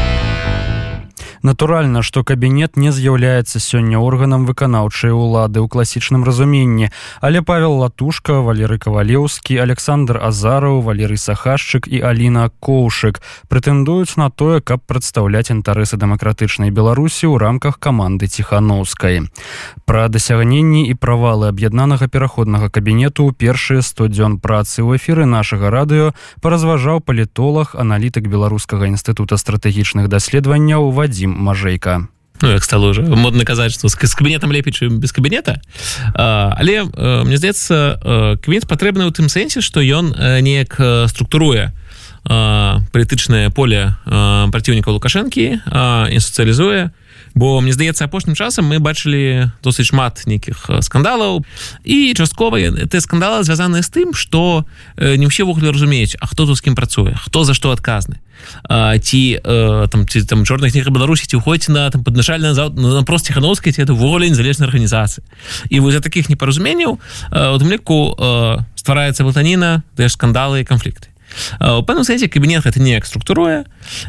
Натуральна, 1.42 2.02
што 2.06 2.22
кабінет 2.22 2.76
не 2.78 2.92
з'яўляецца 2.94 3.58
сёння 3.58 3.98
органам 3.98 4.46
выканаўчай 4.46 5.10
улады 5.10 5.58
ў 5.58 5.66
класічным 5.66 6.22
разуменні, 6.22 6.94
але 7.18 7.42
Павел 7.42 7.82
Латушка, 7.82 8.38
Валеры 8.46 8.78
Кавалеўскі, 8.78 9.58
Александр 9.58 10.22
Азараў, 10.22 10.86
Валерый 10.86 11.18
Сахашчык 11.18 11.90
і 11.90 11.98
Аліна 11.98 12.46
Коўшык 12.62 13.18
прэтэндуюць 13.50 14.14
на 14.22 14.30
тое, 14.30 14.62
каб 14.62 14.86
прадстаўляць 14.86 15.50
інтарэсы 15.50 15.98
дэмакратычнай 15.98 16.70
Беларусі 16.70 17.26
ў 17.26 17.42
рамках 17.42 17.82
каманды 17.82 18.30
ціханаўскай. 18.30 19.26
Пра 19.82 20.06
дасягненні 20.06 20.86
і 20.86 20.94
правалы 20.94 21.50
аб'яднанага 21.50 22.06
пераходнага 22.06 22.70
кабінету 22.70 23.26
ў 23.26 23.34
першыя 23.34 23.82
100 23.82 24.14
дзён 24.14 24.38
працы 24.38 24.86
ў 24.86 24.94
эфіры 24.94 25.26
нашага 25.26 25.74
радыё 25.74 26.14
паразважаў 26.38 27.02
палітолог, 27.02 27.74
аналітык 27.74 28.30
беларускага 28.30 28.86
інстытута 28.86 29.34
стратэгічных 29.34 30.06
даследаванняў 30.06 30.94
Вадзім 30.94 31.31
мажейка. 31.32 32.08
Ну, 32.42 32.50
як 32.50 32.64
стало 32.64 32.88
уже. 32.88 33.02
Модно 33.02 33.44
казаць 33.44 33.72
что 33.72 33.88
с 33.88 34.14
кабінетам 34.14 34.52
лепей 34.52 34.72
чым 34.72 34.98
без 34.98 35.12
кабінета 35.12 35.60
а, 36.14 36.54
але 36.58 36.82
а, 36.82 37.22
мне 37.24 37.36
здаецца 37.36 38.38
квінт 38.42 38.66
патрэбны 38.66 39.06
ў 39.06 39.12
тым 39.14 39.30
сэнсе 39.30 39.62
что 39.62 39.80
ён 39.80 40.10
неяк 40.42 40.74
структуруе 41.08 41.70
палітычнае 42.26 43.50
поле 43.50 43.94
праціўніка 44.06 44.90
лукашэнкі 44.94 45.46
і 46.10 46.18
сацыялізуе 46.22 46.90
бо 47.34 47.60
мне 47.60 47.72
здаецца 47.72 48.04
апошнім 48.04 48.36
часам 48.36 48.68
мы 48.68 48.78
бачылі 48.78 49.50
досыць 49.64 49.88
шмат 49.88 50.22
нейкіх 50.26 50.68
скандалаў 50.84 51.42
і 51.84 52.14
часткова 52.14 52.60
ты 52.86 53.00
скандалы 53.00 53.42
звязаны 53.42 53.82
з 53.82 53.90
тым 53.90 54.14
что 54.14 54.64
не 54.98 55.26
ўсе 55.26 55.44
ввогуле 55.44 55.72
разумеюць 55.72 56.16
А 56.20 56.26
хто 56.26 56.46
тут 56.46 56.56
з 56.56 56.60
кім 56.60 56.74
працуе 56.74 57.16
хто 57.16 57.44
за 57.44 57.54
што 57.54 57.72
адказны 57.72 58.20
ці 59.02 59.22
там 59.90 60.06
ці 60.08 60.22
там 60.28 60.44
чорных 60.44 60.72
кніга 60.72 60.90
беларусі 60.90 61.26
ці 61.26 61.36
уходзіць 61.40 61.72
на 61.72 61.90
там 61.90 62.04
падначальна 62.04 62.52
на 62.54 63.02
прост 63.02 63.26
ціхановскай 63.26 63.72
ці 63.72 63.82
это 63.82 63.92
увогуле 63.92 64.28
незалежная 64.28 64.68
арганізацыя 64.68 65.24
і 65.70 65.80
вы 65.80 65.92
за 65.92 66.00
таких 66.00 66.28
непаразуменняў 66.28 67.00
у 67.32 67.58
тым 67.58 67.68
ліку 67.72 68.14
ствараецца 68.76 69.24
блатаніна 69.24 69.82
ды 69.96 70.08
скандалы 70.08 70.60
і 70.60 70.68
канфлікты 70.68 71.11
у 71.60 71.82
пэўным 71.82 72.04
сэнсе 72.04 72.28
кабінет 72.28 72.64
гэта 72.64 72.80
неяк 72.80 73.06
структуруе 73.06 73.64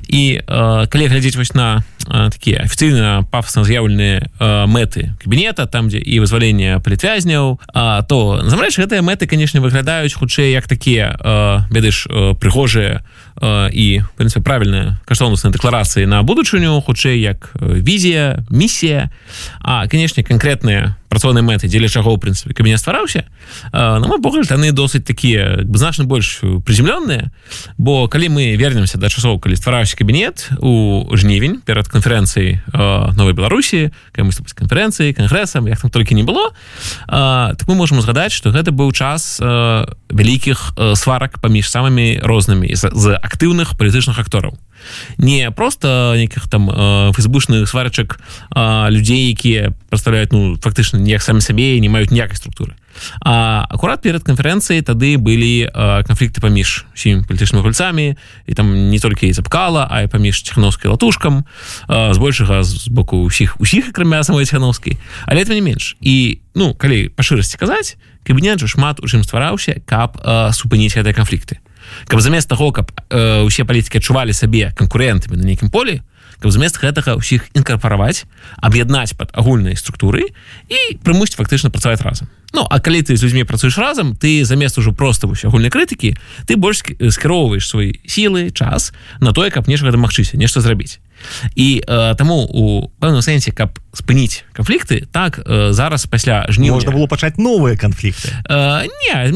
і 0.07 0.41
калі 0.47 1.05
глядзець 1.07 1.36
вось 1.36 1.53
на 1.53 1.83
такія 2.03 2.63
афіцыйна 2.63 3.23
пафосна 3.31 3.63
з'яўленыя 3.63 4.67
мэты 4.67 5.15
кабінета 5.23 5.65
там 5.65 5.88
дзе 5.88 5.99
і 5.99 6.19
вызваленне 6.19 6.79
палітвязняў 6.83 7.59
то 8.07 8.17
насамрэч 8.43 8.77
гэтыя 8.79 9.01
мэты 9.01 9.27
канешне 9.27 9.63
выглядаюць 9.63 10.13
хутчэй 10.13 10.51
як 10.51 10.67
такія 10.67 11.15
ведаеш 11.71 12.07
прыгожыя 12.39 13.03
і 13.71 13.88
прынцыпе 14.17 14.43
правільная 14.43 14.99
каштоўнасная 15.07 15.53
дэкларацыі 15.55 16.05
на 16.05 16.23
будучыню 16.23 16.81
хутчэй 16.81 17.19
як 17.19 17.51
візія 17.59 18.43
місія 18.49 19.09
а 19.62 19.88
канешне 19.88 20.23
канкрэтныя 20.23 20.95
працоўныя 21.13 21.45
мэты 21.45 21.69
дзеля 21.69 21.86
чаго 21.86 22.10
ў 22.10 22.17
прынцыпе 22.17 22.58
кабінет 22.58 22.82
ствараўся 22.82 23.30
на 23.69 24.02
мой 24.02 24.17
погляд 24.17 24.49
яны 24.49 24.73
досыць 24.73 25.06
такія 25.06 25.62
значна 25.69 26.10
больш 26.10 26.41
прыземлёныя 26.65 27.30
бо 27.78 28.10
калі 28.10 28.34
мы 28.34 28.58
вернемся 28.58 28.97
да 28.97 29.13
часоў 29.13 29.38
калі 29.38 29.54
ствараўся 29.54 29.93
кабінет 29.93 30.49
у 30.58 31.06
жнівень 31.13 31.62
перад 31.62 31.86
канферэнцыі 31.88 32.65
новой 33.13 33.38
беларусі 33.38 33.93
камусь 34.12 34.41
канферэнцыі 34.58 35.13
кангрэсам 35.13 35.69
як 35.69 35.86
там 35.86 35.93
толькі 35.93 36.17
не 36.17 36.26
было 36.26 36.49
так 37.06 37.69
мы 37.69 37.78
можем 37.78 38.02
узгадаць 38.02 38.34
что 38.34 38.49
гэта 38.49 38.73
быў 38.73 38.89
час 38.91 39.38
вялікіх 39.39 40.73
сварак 40.97 41.38
паміж 41.38 41.69
самымі 41.69 42.26
рознымі 42.26 42.73
з 42.73 43.06
актыўных 43.21 43.78
палітычных 43.78 44.17
актораў 44.17 44.58
не 45.17 45.52
просто 45.52 46.13
нейкіх 46.15 46.48
там 46.48 46.69
фейсбучных 47.13 47.69
сварачак 47.69 48.19
людзей 48.89 49.30
якія 49.32 49.74
прадстаўляюць 49.89 50.32
ну 50.32 50.58
фактычна 50.58 51.00
ніяк 51.00 51.22
самі 51.22 51.41
сабе 51.41 51.80
не 51.80 51.89
маюць 51.89 52.12
ніякай 52.12 52.38
структуры. 52.38 52.74
А 53.22 53.65
акурат 53.69 54.02
перад 54.02 54.24
канферэнцыяй 54.24 54.82
тады 54.86 55.17
былі 55.17 55.69
канфлікты 56.08 56.41
паміж 56.41 56.86
усімі 56.93 57.26
палітычнымі 57.26 57.63
гульцамі 57.65 58.15
і 58.48 58.54
там 58.54 58.89
не 58.89 59.00
толькі 59.00 59.28
і 59.28 59.34
запкала 59.34 59.88
а 59.89 60.02
і 60.04 60.08
паміж 60.08 60.43
ціхановскай 60.43 60.91
латушкам 60.91 61.46
збольшага 61.89 62.63
з 62.63 62.88
боку 62.88 63.26
ўсіх 63.26 63.58
усіх 63.60 63.89
акрамя 63.89 64.24
самой 64.24 64.46
ціхановскай 64.46 64.98
але 65.26 65.41
это 65.41 65.54
не 65.54 65.62
менш 65.62 65.98
і 66.02 66.39
ну 66.56 66.74
калі 66.74 67.10
па 67.10 67.24
шырасці 67.24 67.58
казаць 67.58 67.98
кабінет 68.24 68.62
жа 68.62 68.67
шмат 68.67 69.02
у 69.02 69.10
чым 69.10 69.26
ствараўся 69.26 69.82
каб 69.86 70.22
супыніць 70.54 70.93
гэтыя 70.93 71.17
канфлікты 71.17 71.60
каб 72.08 72.22
замест 72.22 72.50
таго 72.50 72.72
каб 72.72 72.91
э, 73.10 73.43
усе 73.43 73.65
палітыкі 73.65 73.98
адчувалі 73.98 74.34
сабе 74.34 74.72
канкурентамі 74.76 75.38
на 75.38 75.43
нейкім 75.43 75.69
полі 75.69 76.02
каб 76.39 76.52
замест 76.52 76.80
гэтага 76.80 77.15
ўсіх 77.19 77.48
інкарпараваць 77.56 78.26
аб'яднаць 78.60 79.15
под 79.15 79.32
агульнай 79.32 79.80
структуры 79.80 80.32
і 80.67 80.80
прымусіць 81.04 81.39
фактычна 81.39 81.72
працаваць 81.72 82.04
разам. 82.04 82.28
Ну 82.54 82.67
а 82.69 82.80
калі 82.80 83.02
ты 83.02 83.17
з 83.17 83.24
людзьмі 83.24 83.43
працуеш 83.43 83.78
разам 83.78 84.15
ты 84.15 84.46
замест 84.46 84.78
ужо 84.78 84.93
просто 84.93 85.28
вось 85.28 85.46
агульнай 85.46 85.72
крытыкі 85.74 86.15
ты 86.48 86.56
больш 86.56 86.84
скіроўваеш 86.86 87.67
свой 87.67 88.00
сілы 88.06 88.52
час 88.52 88.93
на 89.19 89.34
тое 89.34 89.50
каб 89.50 89.67
нешта 89.67 89.91
дамагчыся 89.91 90.38
нешта 90.38 90.62
зрабіць 90.62 91.03
і 91.55 91.83
э, 91.86 92.15
таму 92.17 92.45
у 92.49 92.91
пэўным 92.99 93.21
сэнсе 93.21 93.51
каб 93.51 93.79
спыніць 93.93 94.43
канфлікты 94.53 95.05
так 95.12 95.39
э, 95.39 95.71
зараз 95.71 96.05
пасля 96.05 96.45
жні 96.49 96.71
можна 96.71 96.91
было 96.91 97.05
пачаць 97.07 97.38
новыя 97.38 97.77
канфлікты. 97.77 98.33
Э, 98.49 98.86
не 98.86 99.31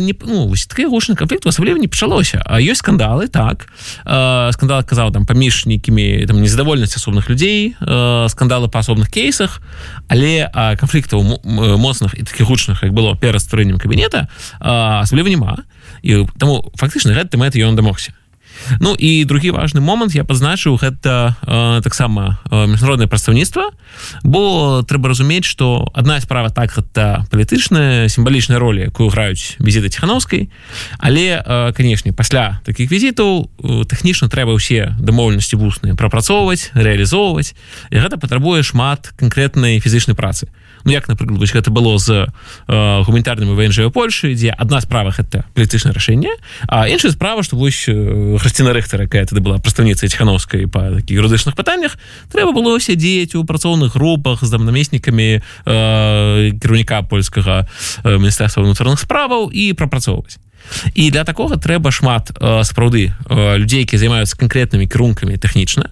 не 0.00 0.14
ну, 0.24 0.48
гучны 0.48 1.14
канфлікт 1.14 1.46
асабліва 1.46 1.78
не 1.78 1.88
пачалося 1.88 2.42
а 2.46 2.60
ёсць 2.60 2.80
скандалы 2.80 3.28
так. 3.28 3.68
Э, 4.06 4.52
скандал 4.52 4.82
казаў 4.84 5.12
там 5.12 5.26
паміж 5.26 5.66
нейкімі 5.66 6.26
там 6.26 6.40
незадавольнасць 6.40 6.96
асобных 6.96 7.28
людзей 7.28 7.76
э, 7.80 8.26
скандалы 8.28 8.68
па 8.68 8.80
асобных 8.80 9.10
кейсах 9.10 9.60
але 10.08 10.48
канфліктаў 10.52 11.20
моцных 11.76 12.16
і 12.16 12.22
такіх 12.24 12.46
гучных 12.48 12.82
як 12.82 12.92
было 12.92 13.16
перад 13.16 13.42
стварэннем 13.42 13.78
кабінета 13.78 14.28
асабліва 14.60 15.28
няма. 15.28 15.56
І 16.02 16.24
таму 16.38 16.72
фактычна 16.74 17.12
гэты 17.12 17.36
мэт 17.36 17.56
ён 17.60 17.76
дамогся 17.76 18.12
Ну 18.80 18.94
і 18.94 19.24
другі 19.24 19.50
важны 19.50 19.80
момант 19.80 20.14
я 20.14 20.24
пазначыў 20.24 20.76
гэта 20.76 21.36
э, 21.42 21.80
таксама 21.82 22.38
э, 22.50 22.66
міжнароднае 22.66 23.08
прадстаўніцтва. 23.08 23.70
Бо 24.22 24.82
трэба 24.86 25.10
разумець 25.10 25.44
што 25.44 25.90
адна 25.94 26.20
справа 26.20 26.50
так 26.50 26.72
гэта 26.76 27.26
палітычная 27.30 28.08
сімвалічная 28.08 28.58
роля 28.58 28.88
якую 28.92 29.10
граюць 29.10 29.56
візіты 29.58 29.88
ціхановскай 29.90 30.50
але 30.98 31.42
э, 31.42 31.72
канешне 31.72 32.12
пасля 32.12 32.60
такіх 32.64 32.90
візітаў 32.90 33.48
э, 33.48 33.84
тэхнічна 33.84 34.28
трэба 34.28 34.54
ўсе 34.54 34.94
дамоўленасці 35.00 35.56
вусныя 35.56 35.94
прапрацоўваць 35.94 36.70
рэалізоўваць. 36.74 37.54
І 37.90 37.96
гэта 37.98 38.16
патрабуе 38.16 38.62
шмат 38.62 39.12
канкрэтнай 39.16 39.80
фізычнай 39.80 40.14
працы 40.14 40.48
Ну 40.84 40.92
як 40.92 41.08
напрыклад 41.08 41.38
вось 41.40 41.52
гэта 41.52 41.70
было 41.70 41.98
з 41.98 42.26
э, 42.26 43.04
гуманітарнымі 43.04 43.54
ВНЖ 43.54 43.92
Польшы 43.92 44.34
дзе 44.34 44.54
адна 44.56 44.80
справа 44.80 45.10
гэта 45.10 45.44
палітычнае 45.54 45.94
рашэнне 45.94 46.32
а 46.68 46.88
іншая 46.88 47.12
справа 47.12 47.42
што 47.42 47.56
вось 47.56 47.86
Хрысціна 47.86 48.72
рэхтара 48.72 49.04
якая 49.04 49.24
тады 49.26 49.40
была 49.40 49.58
прадстаўніца 49.58 50.08
ціхановскай 50.08 50.66
па 50.66 51.00
такіх 51.00 51.20
юрыдычных 51.20 51.56
пытаннях 51.56 51.98
трэба 52.32 52.52
было 52.52 52.80
сядзець 52.80 53.34
у 53.34 53.44
працоўных 53.44 53.94
групах 53.94 54.44
з 54.44 54.50
там 54.50 54.64
намеснікамі 54.64 55.40
э, 55.40 55.40
кіраўніка 56.58 57.02
польскага 57.02 57.66
э, 58.04 58.18
міністэрства 58.18 58.64
ўнутраных 58.64 59.00
справаў 59.00 59.50
і 59.52 59.72
прапрацоўваць 59.72 60.40
і 60.94 61.10
для 61.10 61.24
такога 61.24 61.56
трэба 61.56 61.90
шмат 61.90 62.30
э, 62.30 62.62
сапраўды 62.64 63.12
э, 63.12 63.56
людзей 63.58 63.86
які 63.86 63.98
займаюцца 63.98 64.36
канкрэтнымі 64.36 64.86
кірункамі 64.86 65.36
тэхнічна. 65.36 65.90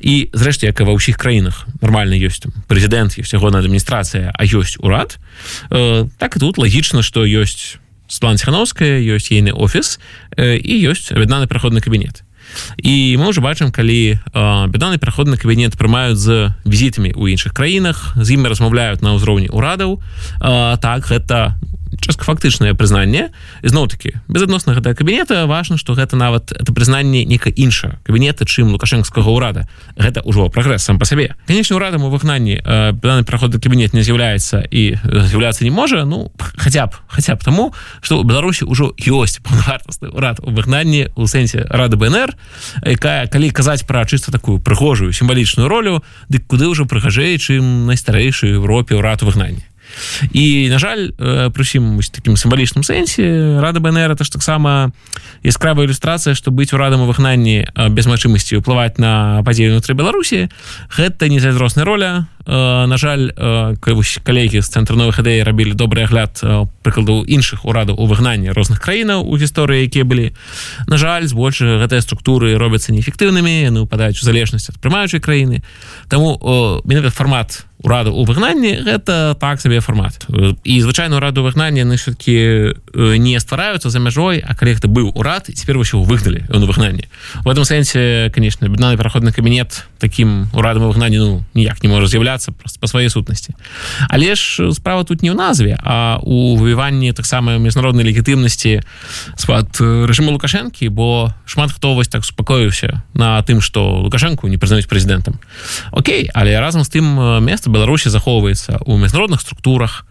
І 0.00 0.30
зрэшце 0.32 0.68
як 0.68 0.80
ва 0.80 0.94
ўсіх 0.94 1.16
краінах 1.16 1.66
нормально 1.80 2.16
ёсць 2.16 2.44
прэзідэнт 2.68 3.18
ёсць 3.18 3.34
ягоная 3.34 3.62
адміністрацыя 3.64 4.32
а 4.32 4.42
ёсць 4.44 4.80
урад. 4.80 5.18
Э, 5.70 6.08
так 6.18 6.36
і 6.36 6.40
тут 6.40 6.58
лагічна 6.58 7.02
што 7.02 7.24
ёсць 7.24 7.78
сплан 8.08 8.38
ціхановская 8.38 9.02
ёсць 9.02 9.32
ейны 9.34 9.50
офіс 9.50 9.98
і 10.38 10.74
ёсць 10.86 11.10
аб'яднаны 11.10 11.50
праходны 11.50 11.82
кабінет. 11.82 12.22
І 12.78 13.16
мы 13.18 13.28
уже 13.28 13.40
бачым 13.40 13.72
калі 13.74 14.18
беданы 14.70 14.98
пераходны 15.02 15.36
кабінет 15.36 15.74
прымаюць 15.74 16.18
з 16.18 16.54
візітамі 16.62 17.10
ў 17.10 17.34
іншых 17.34 17.50
краінах 17.50 18.14
з 18.14 18.38
імі 18.38 18.46
размаўляюць 18.46 19.02
на 19.02 19.18
ўзроўні 19.18 19.50
урадаў. 19.50 19.98
Так 20.38 21.10
гэта 21.10 21.58
фактычнае 22.00 22.74
прызнанне. 22.74 23.30
Ізноў-таки 23.62 24.20
безадносна 24.28 24.74
гэта 24.74 24.94
кабінета 24.94 25.46
важно 25.46 25.78
что 25.78 25.94
гэта 25.94 26.16
нават 26.16 26.52
это 26.52 26.72
прызнанне 26.72 27.24
нека 27.24 27.50
інша 27.50 27.98
кабінета 28.04 28.44
чым 28.44 28.72
лукашэнкскага 28.72 29.30
ўрада. 29.30 29.68
Гэта 29.96 30.22
ўжо 30.24 30.48
прагрэс 30.48 30.82
сам 30.82 30.98
по 30.98 31.04
сабе. 31.04 31.34
Конечно 31.46 31.76
урадам 31.76 32.04
у 32.04 32.10
выгнанні 32.10 32.62
данный 33.02 33.24
праходы 33.24 33.60
кабінет 33.60 33.92
не 33.92 34.02
з'яўляецца 34.02 34.66
і 34.70 34.96
з'яўляцца 35.02 35.64
не 35.64 35.70
можа 35.70 36.04
ну 36.04 36.32
хотя 36.56 36.86
б 36.86 36.92
хотя 37.08 37.34
б 37.34 37.44
тому 37.44 37.74
что 38.00 38.20
у 38.20 38.24
беларусі 38.24 38.64
ўжо 38.64 38.92
ёсць 38.98 39.40
паўнавартасны 39.42 40.08
урад 40.10 40.40
у 40.42 40.50
выгнанні 40.50 41.08
у 41.16 41.26
сэнсе 41.26 41.66
рады 41.70 41.96
бнр 41.96 42.34
якая 42.82 43.26
калі 43.26 43.50
казаць 43.50 43.86
пра 43.86 44.04
чыста 44.04 44.32
такую 44.32 44.58
прыгожую 44.58 45.12
сімвалічную 45.12 45.68
ролю 45.68 46.02
дык 46.28 46.46
куды 46.46 46.68
ўжо 46.68 46.86
прыгажэй 46.86 47.38
чым 47.38 47.86
найстарэйшай 47.86 48.56
Европе 48.56 48.96
ўрад 48.96 49.22
у 49.22 49.30
выгнанні 49.30 49.64
і 50.32 50.68
на 50.70 50.78
жаль 50.78 51.12
прысім 51.52 52.00
таким 52.12 52.36
сімвалічным 52.36 52.82
сэнсе 52.82 53.60
рада 53.60 53.80
бнр 53.80 54.12
это 54.12 54.24
ж 54.24 54.30
таксама 54.30 54.92
яскравая 55.42 55.86
ілюстрацыя 55.86 56.34
што 56.34 56.50
быць 56.50 56.72
урадам 56.72 57.02
у 57.02 57.10
выгнанні 57.10 57.66
без 57.90 58.06
магчымасці 58.06 58.60
ўплываць 58.60 58.98
на 58.98 59.42
падзею 59.46 59.72
унутры 59.72 59.94
беларусі 59.94 60.48
гэта 60.90 61.28
незайзросная 61.28 61.84
роля. 61.84 62.26
На 62.46 62.96
жаль 62.96 63.34
калегі 63.34 64.62
з 64.62 64.68
цэнтру 64.70 64.94
новых 64.94 65.18
ідэй 65.18 65.42
рабілі 65.42 65.74
добры 65.74 66.06
агляд 66.06 66.38
прыкладу 66.86 67.26
іншых 67.26 67.66
урадаў 67.66 67.98
у 67.98 68.06
выгнанні 68.06 68.54
розных 68.54 68.78
краінаў 68.78 69.26
у 69.26 69.34
гісторыі 69.34 69.82
якія 69.82 70.06
былі 70.06 70.30
на 70.86 70.94
жаль 70.94 71.26
збольш 71.26 71.58
гэтыя 71.66 71.98
структуры 72.06 72.54
робяцца 72.54 72.94
неэфектыўнымі 72.94 73.66
яны 73.66 73.82
ўпадаюць 73.82 74.22
у 74.22 74.26
залежнасць 74.26 74.70
ад 74.70 74.78
прымаючай 74.78 75.18
краіны 75.18 75.66
таму 76.06 76.38
менавіта 76.86 77.10
фармат 77.10 77.66
ураду 77.86 78.10
у 78.12 78.26
выгнанні 78.26 78.82
гэта 78.82 79.38
так 79.38 79.60
сабе 79.62 79.78
фармат. 79.80 80.26
І 80.64 80.82
звычайна 80.82 81.20
раду 81.22 81.46
выгнання 81.46 81.86
яны 81.86 81.96
все-таки 81.96 82.74
не 82.94 83.38
ствараюцца 83.38 83.90
за 83.90 84.02
мяжой 84.02 84.42
а 84.42 84.58
калі 84.58 84.74
гэта 84.74 84.90
быў 84.90 85.14
урад 85.14 85.46
цяпер 85.46 85.78
ўсё 85.78 86.02
выгналі 86.02 86.42
на 86.50 86.66
выгнанні 86.66 87.06
в 87.44 87.48
этом 87.48 87.62
сэнсе 87.62 88.34
конечно 88.34 88.66
беднаны 88.66 88.98
праходны 88.98 89.30
кабінет 89.30 89.86
таким 90.02 90.50
урадам 90.52 90.90
выгнанні 90.90 91.18
ну 91.18 91.44
ніяк 91.54 91.78
не 91.82 91.88
можа 91.88 92.10
з'яўляцца 92.10 92.50
просто 92.50 92.82
по 92.82 92.90
сваёй 92.90 93.08
сутнасці. 93.08 93.54
Але 94.10 94.34
ж 94.34 94.72
справа 94.74 95.04
тут 95.04 95.22
не 95.22 95.30
ў 95.30 95.38
назве 95.38 95.78
а 95.78 96.18
у 96.22 96.58
вывіванні 96.58 97.14
таксама 97.14 97.54
міжнароднай 97.58 98.02
легітымнасці 98.02 98.82
спад 99.38 99.70
рэжыму 99.78 100.34
лукашэнкі 100.34 100.90
бо 100.90 101.30
шмат 101.46 101.70
хто 101.70 101.94
вось 101.94 102.10
так 102.10 102.26
супакоіўся 102.26 103.06
на 103.14 103.38
тым 103.46 103.62
что 103.62 104.02
лукашэнку 104.02 104.50
не 104.50 104.58
прызнаюць 104.58 104.90
прэзідэнтам. 104.90 105.38
Окей 105.92 106.26
але 106.34 106.58
разам 106.58 106.82
з 106.82 106.90
тым 106.90 107.06
место 107.46 107.70
беларусі 107.76 108.08
захоўваецца 108.08 108.80
у 108.88 108.96
міжнародных 108.96 109.44
структурах 109.44 110.06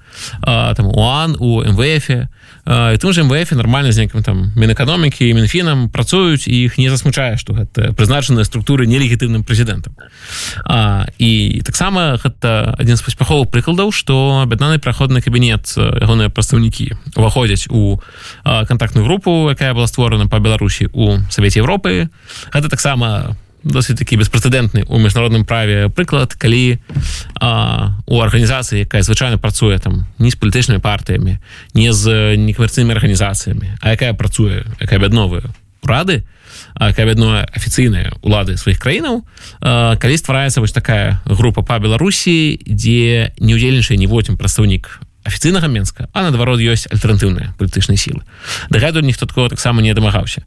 там 0.46 0.88
уан 0.88 1.36
у 1.40 1.64
мвф 1.66 2.10
і 2.10 2.98
тым 2.98 3.14
же 3.14 3.24
мвф 3.24 3.52
нормально 3.52 3.92
з 3.92 4.06
некім 4.06 4.24
там 4.24 4.52
мінэканомікі 4.56 5.28
і 5.30 5.34
мінфінам 5.34 5.90
працуюць 5.90 6.48
і 6.48 6.66
іх 6.66 6.78
не 6.78 6.90
засмучае 6.90 7.38
што 7.38 7.54
гэта 7.54 7.94
прызначаныя 7.94 8.46
структуры 8.46 8.88
нелегітымным 8.88 9.44
прэзідэнтам. 9.44 9.94
І 11.20 11.62
таксама 11.66 12.18
гэта 12.18 12.74
адзін 12.80 12.98
з 12.98 13.06
паспяховых 13.06 13.50
прыкладаў 13.54 13.92
што 13.92 14.46
бяднаны 14.48 14.80
праходны 14.80 15.22
кабінет 15.22 15.70
ягоныя 15.78 16.30
прадстаўнікі 16.30 16.96
уваходзяць 17.16 17.68
у 17.70 18.02
кантактную 18.44 19.06
групу 19.06 19.50
якая 19.50 19.74
была 19.74 19.88
створана 19.88 20.28
па 20.28 20.40
беларусі 20.40 20.90
у 20.94 21.22
савеце 21.30 21.62
Европы 21.62 22.10
гэта 22.54 22.70
таксама 22.70 23.36
досыць 23.66 23.98
такі 23.98 24.22
беспрэцэдэнтны 24.22 24.86
у 24.88 25.02
міжнародным 25.02 25.44
праве 25.44 25.90
прыклад 25.90 26.38
калі 26.38 26.78
а, 27.42 27.98
у 28.06 28.22
арганізацыі 28.22 28.86
якая 28.86 29.02
звычайна 29.02 29.42
працуе 29.42 29.78
там 29.82 30.06
не 30.22 30.30
з 30.30 30.38
палітычнымі 30.38 30.80
партыямі 30.80 31.42
не 31.74 31.90
з 31.92 32.38
некамерцыйнымі 32.38 32.94
арганізацыямі 32.94 33.82
а 33.82 33.98
якая 33.98 34.14
працуе 34.14 34.64
якая 34.80 35.02
бядновыя 35.02 35.50
урады 35.82 36.24
якая 36.80 37.06
бядное 37.06 37.46
афіцыйныя 37.56 38.14
улады 38.22 38.58
сваіх 38.58 38.80
краінаў 38.80 39.24
калі 39.62 40.16
ствараецца 40.18 40.62
вось 40.62 40.76
такая 40.76 41.22
група 41.26 41.66
па 41.66 41.80
беларусі 41.80 42.60
дзе 42.68 43.34
не 43.40 43.54
удзельнічае 43.56 43.98
ніводзін 43.98 44.38
прадстаўнік 44.38 45.02
афіцыйнага 45.26 45.68
менска 45.68 46.08
а 46.14 46.22
наадварот 46.22 46.62
ёсць 46.62 46.86
альтэрнатыўныя 46.94 47.58
палітычныя 47.58 47.98
сілы. 47.98 48.22
Дагадую 48.70 49.04
ніхто 49.04 49.26
такого 49.26 49.50
таксама 49.50 49.82
не 49.82 49.94
дамагаўся. 49.94 50.46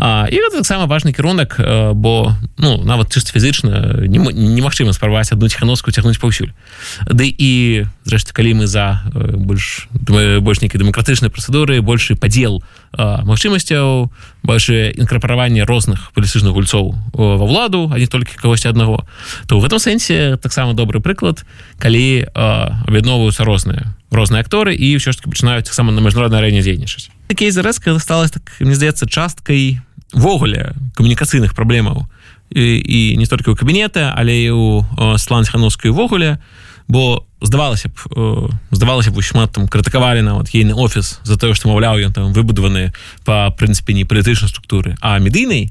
І 0.00 0.36
гэта 0.40 0.64
таксама 0.64 0.88
важны 0.88 1.12
кірунак 1.12 1.60
бо 1.94 2.34
ну 2.56 2.82
нават 2.82 3.12
чыста 3.12 3.36
фізычна 3.36 4.08
немагчыма 4.08 4.96
спрабаваць 4.96 5.32
адну 5.32 5.48
ціхановскую 5.48 5.92
цягнуць 5.92 6.18
паўсюль. 6.18 6.56
Ды 7.04 7.28
і 7.28 7.84
зрэшты 8.08 8.32
калі 8.32 8.64
мы 8.64 8.66
за 8.66 9.04
больш 9.12 9.88
больш 9.92 10.60
нейкай 10.64 10.80
дэмакратычнай 10.80 11.28
працэдуры 11.28 11.84
большы 11.84 12.16
падзел 12.16 12.64
магчымасцяў 12.96 14.08
больше 14.44 14.92
інкарпараванне 14.92 15.64
розных 15.64 16.12
палістычных 16.12 16.52
гульцоў 16.52 16.92
ва 17.16 17.44
ўладу 17.48 17.88
а 17.88 17.98
не 17.98 18.06
толькі 18.06 18.36
кагосьці 18.36 18.68
аднаго 18.68 19.08
то 19.48 19.56
ў 19.56 19.64
гэтым 19.64 19.80
сэнсе 19.80 20.36
таксама 20.36 20.76
добры 20.76 21.00
прыклад 21.00 21.48
калі 21.80 22.28
аб'ядноўваюцца 22.36 23.42
розныя 23.48 23.96
розныя 24.12 24.44
акторы 24.44 24.76
і 24.76 25.00
ўсё 25.00 25.16
ж 25.16 25.18
таки 25.18 25.32
пачынаюць 25.32 25.64
таксама 25.64 25.96
на 25.96 26.04
міжнароднай 26.04 26.44
арэне 26.44 26.60
дзейнічаць 26.60 27.08
такія 27.32 27.50
зарэзка 27.50 27.96
засталась 27.96 28.36
так 28.36 28.44
мне 28.60 28.76
здаецца 28.76 29.08
часткай 29.08 29.80
ввогуле 30.12 30.76
камунікацыйных 30.94 31.56
праблемаў 31.56 32.04
і, 32.52 32.60
і 32.84 33.00
не 33.16 33.24
толькі 33.24 33.50
ў 33.50 33.58
кабінета 33.58 34.12
але 34.12 34.44
і 34.44 34.50
у 34.52 34.84
сланцьхановскай 35.16 35.88
увогуле 35.88 36.36
бо 36.84 37.24
здавалася 37.44 37.88
б 37.88 38.50
здавалася 38.70 39.10
б 39.10 39.22
шмат 39.22 39.52
там 39.52 39.68
крытыкавалі 39.68 40.24
нават 40.24 40.50
ейны 40.56 40.74
офіс 40.74 41.20
за 41.22 41.36
тое 41.36 41.54
што 41.54 41.68
маўляў 41.68 42.00
ён 42.00 42.12
там 42.12 42.32
выбудаваны 42.32 42.92
па 43.24 43.52
прынцыпе 43.52 43.92
не 43.92 44.04
палітычнай 44.04 44.48
структуры 44.48 44.96
а 45.00 45.18
медыйнай 45.18 45.70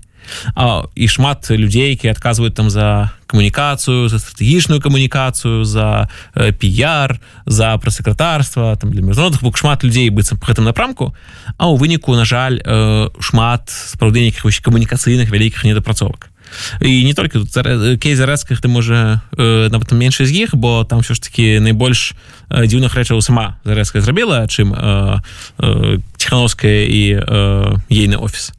а, 0.56 0.86
і 0.96 1.08
шмат 1.08 1.50
людзей 1.50 1.94
якія 1.98 2.14
адказваюць 2.14 2.56
там 2.56 2.70
за 2.70 3.12
камунікацыю 3.28 4.08
за 4.08 4.20
стратэгічную 4.20 4.82
камунікацыю 4.82 5.66
за 5.66 6.08
піяр 6.60 7.20
за 7.46 7.78
прэс-сакратарства 7.78 8.76
там 8.78 8.92
для 8.92 9.02
міжнародных 9.02 9.42
бок 9.42 9.58
шмат 9.58 9.84
людзей 9.84 10.10
быццам 10.10 10.40
гэтым 10.40 10.70
напрамку 10.70 11.14
а 11.58 11.70
ў 11.70 11.78
выніку 11.78 12.16
на 12.16 12.26
жаль 12.26 12.62
шмат 13.20 13.70
спраўды 13.70 14.22
нейкіх 14.22 14.46
камунікацыйных 14.62 15.34
вялікіх 15.34 15.66
недапрацовак 15.66 16.33
і 16.82 17.04
не 17.04 17.14
толькі 17.14 17.46
кей 17.98 18.16
зарэзках 18.16 18.62
ты 18.62 18.68
можа 18.68 19.22
э, 19.38 19.70
нават 19.70 19.92
менш 19.92 20.22
з 20.22 20.32
іх 20.32 20.56
бо 20.56 20.84
там 20.84 21.00
все 21.00 21.14
ж 21.14 21.22
таки 21.22 21.60
найбольш 21.60 22.14
э, 22.50 22.66
дзіўных 22.66 22.94
рэчаў 22.96 23.22
сама 23.22 23.58
зарэзка 23.64 24.02
зрабіла 24.02 24.48
чым 24.48 24.74
э, 24.74 25.20
э, 25.60 26.00
ціхановская 26.18 26.86
і 26.86 27.02
э, 27.20 27.76
ейны 27.90 28.18
офіс 28.18 28.54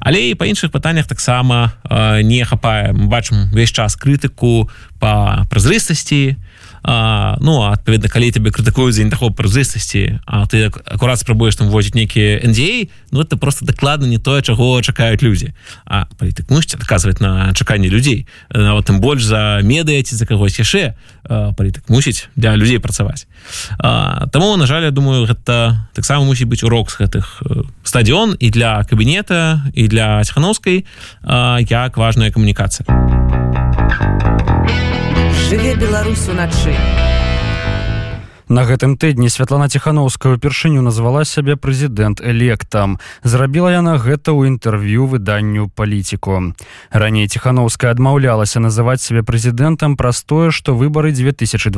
але 0.00 0.30
і 0.30 0.34
па 0.34 0.46
іншых 0.46 0.70
пытаннях 0.70 1.06
таксама 1.06 1.72
э, 1.84 2.22
не 2.22 2.44
хапае 2.44 2.92
бачым 2.92 3.52
увесь 3.52 3.72
час 3.72 3.96
крытыку 3.96 4.70
па 4.98 5.46
празрыстасці 5.50 6.36
а, 6.84 7.38
ну 7.40 7.64
адпаведна 7.64 8.12
калі 8.12 8.28
тебе 8.28 8.52
крытыкуюць 8.52 8.92
за 8.92 9.04
не 9.04 9.10
таго 9.10 9.30
празрыстасці 9.32 10.20
А 10.26 10.44
ты 10.44 10.68
акурат 10.68 11.18
спрабуеш 11.18 11.56
там 11.56 11.72
возіць 11.72 11.94
нейкія 11.94 12.44
NDA 12.44 12.90
Ну 13.10 13.20
это 13.24 13.36
просто 13.36 13.64
дакладна 13.64 14.06
не 14.06 14.18
тое 14.18 14.42
чаго 14.42 14.82
чакаюць 14.82 15.22
людзі 15.22 15.56
а 15.88 16.04
палітык 16.20 16.50
мусіць 16.52 16.76
адказваць 16.76 17.20
на 17.24 17.54
чаканне 17.56 17.88
людзей 17.88 18.26
нават 18.52 18.84
тым 18.84 19.00
больш 19.00 19.24
за 19.24 19.64
медыя 19.64 20.02
ці 20.04 20.16
за 20.16 20.26
кагось 20.28 20.60
яшчэ 20.60 20.92
палітык 21.24 21.88
мусіць 21.88 22.28
для 22.36 22.52
людзей 22.56 22.78
працаваць 22.78 23.24
Таму 23.80 24.56
на 24.56 24.66
жаль 24.66 24.84
я 24.84 24.90
думаю 24.90 25.24
гэта 25.24 25.88
таксама 25.96 26.28
мусіць 26.28 26.48
быць 26.52 26.64
урок 26.68 26.92
з 26.92 27.00
гэтых 27.00 27.40
стадіён 27.80 28.36
і 28.36 28.50
для 28.50 28.84
кабінета 28.84 29.64
і 29.72 29.88
для 29.88 30.20
ціхановскай 30.24 30.84
як 31.64 31.96
важная 31.96 32.30
камунікацыя 32.30 33.43
жыве 35.54 35.76
Беларусь 35.76 36.28
уначы. 36.28 36.74
На 38.48 38.66
гэтым 38.68 38.98
тыдні 39.00 39.30
святлана 39.32 39.70
ціхановская 39.72 40.36
упершыню 40.36 40.82
назвала 40.84 41.24
сябе 41.24 41.56
прэзідэнт 41.56 42.20
электам 42.20 43.00
зрабіла 43.24 43.72
яна 43.72 43.96
гэта 43.96 44.36
ў 44.36 44.52
інтэрв'ю 44.52 45.08
выданню 45.08 45.72
палітику 45.72 46.52
раней 46.92 47.24
ціхановская 47.24 47.96
адмаўлялася 47.96 48.60
называць 48.60 49.00
сябе 49.00 49.24
прэзідэнтам 49.24 49.96
праз 49.96 50.20
тое 50.28 50.52
што 50.52 50.76
выбары 50.76 51.16
2020 51.16 51.72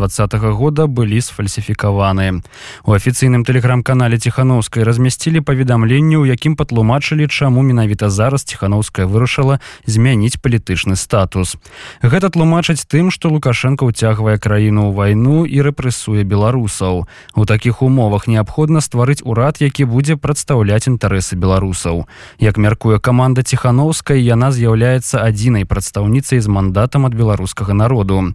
года 0.59 0.91
былі 0.91 1.23
сфальсіфікаваны. 1.23 2.43
У 2.83 2.91
афіцыйным 2.91 3.47
тэлеграм-канале 3.47 4.19
ціхановскай 4.19 4.83
размясцілі 4.83 5.47
паведамленне 5.47 6.19
у 6.19 6.27
якім 6.27 6.59
патлумачылі 6.59 7.31
чаму 7.31 7.63
менавіта 7.63 8.11
зараз 8.11 8.43
ціхановская 8.43 9.07
вырашыла 9.07 9.63
змяніць 9.87 10.43
палітычны 10.43 10.99
статус. 10.99 11.55
Гэта 12.03 12.35
тлумачыць 12.35 12.83
тым 12.91 13.15
што 13.15 13.31
лукашенко 13.31 13.87
ўцягвае 13.87 14.43
краіну 14.43 14.91
ў 14.91 14.99
вайну 14.99 15.47
і 15.47 15.63
рэпрэсуе 15.63 16.27
беларус 16.27 16.56
беларусаў. 16.57 17.07
У 17.37 17.45
такіх 17.45 17.83
умовах 17.83 18.27
неабходна 18.27 18.81
стварыць 18.81 19.23
урад 19.25 19.61
які 19.61 19.85
будзе 19.85 20.17
прадстаўляць 20.17 20.89
інтарэсы 20.89 21.37
беларусаў. 21.37 22.09
Як 22.41 22.57
мяркуе 22.57 22.99
каманда 22.99 23.43
ціхановскай 23.43 24.23
яна 24.25 24.51
з'яўляецца 24.51 25.21
адзінай 25.21 25.65
прадстаўніцай 25.65 26.41
з 26.41 26.49
мандатам 26.49 27.07
ад 27.07 27.15
беларускага 27.15 27.75
народу. 27.75 28.33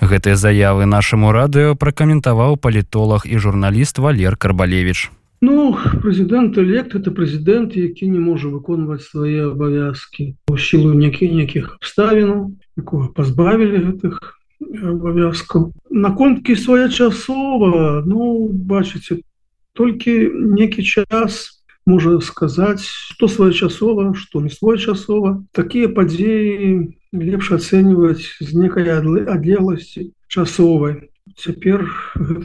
Гэтыя 0.00 0.36
заявы 0.36 0.84
нашаму 0.84 1.32
радыё 1.32 1.74
пракаментаваў 1.74 2.56
палітолог 2.56 3.24
і 3.24 3.38
журналіст 3.38 3.98
валер 3.98 4.36
карбалевич 4.36 5.10
Ну 5.42 5.74
прэзідэнт 5.74 6.54
элект 6.58 6.94
это 6.94 7.10
прэзідэнт 7.10 7.74
які 7.74 8.06
не 8.06 8.20
можа 8.22 8.46
выконваць 8.46 9.02
свае 9.02 9.50
абавязкі. 9.50 10.38
У 10.46 10.54
сілу 10.54 10.94
нейкіх 10.94 11.34
нейкіх 11.34 11.64
абставінаў 11.80 12.54
якога 12.78 13.10
пазбавілі 13.16 13.82
гэтых 13.90 14.41
абавязкаў 14.94 15.72
наконткі 15.90 16.56
своечасова 16.56 18.02
ну 18.06 18.48
бачыце 18.48 19.20
толькі 19.72 20.14
некі 20.58 20.82
час 20.82 21.62
можа 21.86 22.20
сказаць 22.20 22.84
што 22.86 23.28
своечасова 23.28 24.12
што 24.14 24.40
не 24.40 24.50
своечасова 24.50 25.42
такія 25.52 25.88
падзеі 25.88 26.94
лепш 27.12 27.52
ацэньваць 27.58 28.26
з 28.40 28.50
некай 28.54 28.88
адлегласці 28.88 30.10
часовай 30.28 31.12
цяпер 31.38 31.86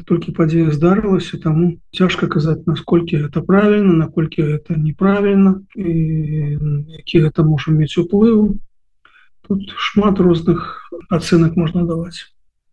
толькі 0.05 0.33
падзея 0.37 0.71
здарылася 0.71 1.39
таму 1.43 1.77
цяжка 1.93 2.27
казаць 2.27 2.65
насколькі 2.69 3.23
гэта 3.25 3.41
правільна 3.41 3.93
наколькі 4.05 4.45
гэта 4.53 4.77
неправільна 4.77 5.57
і 5.75 5.93
які 7.01 7.25
гэта 7.27 7.43
можа 7.43 7.73
мець 7.73 7.97
уплыў 7.97 8.57
тут 9.47 9.71
шмат 9.77 10.19
розных 10.19 10.91
ацэнак 11.09 11.55
можна 11.55 11.85
даваць 11.85 12.27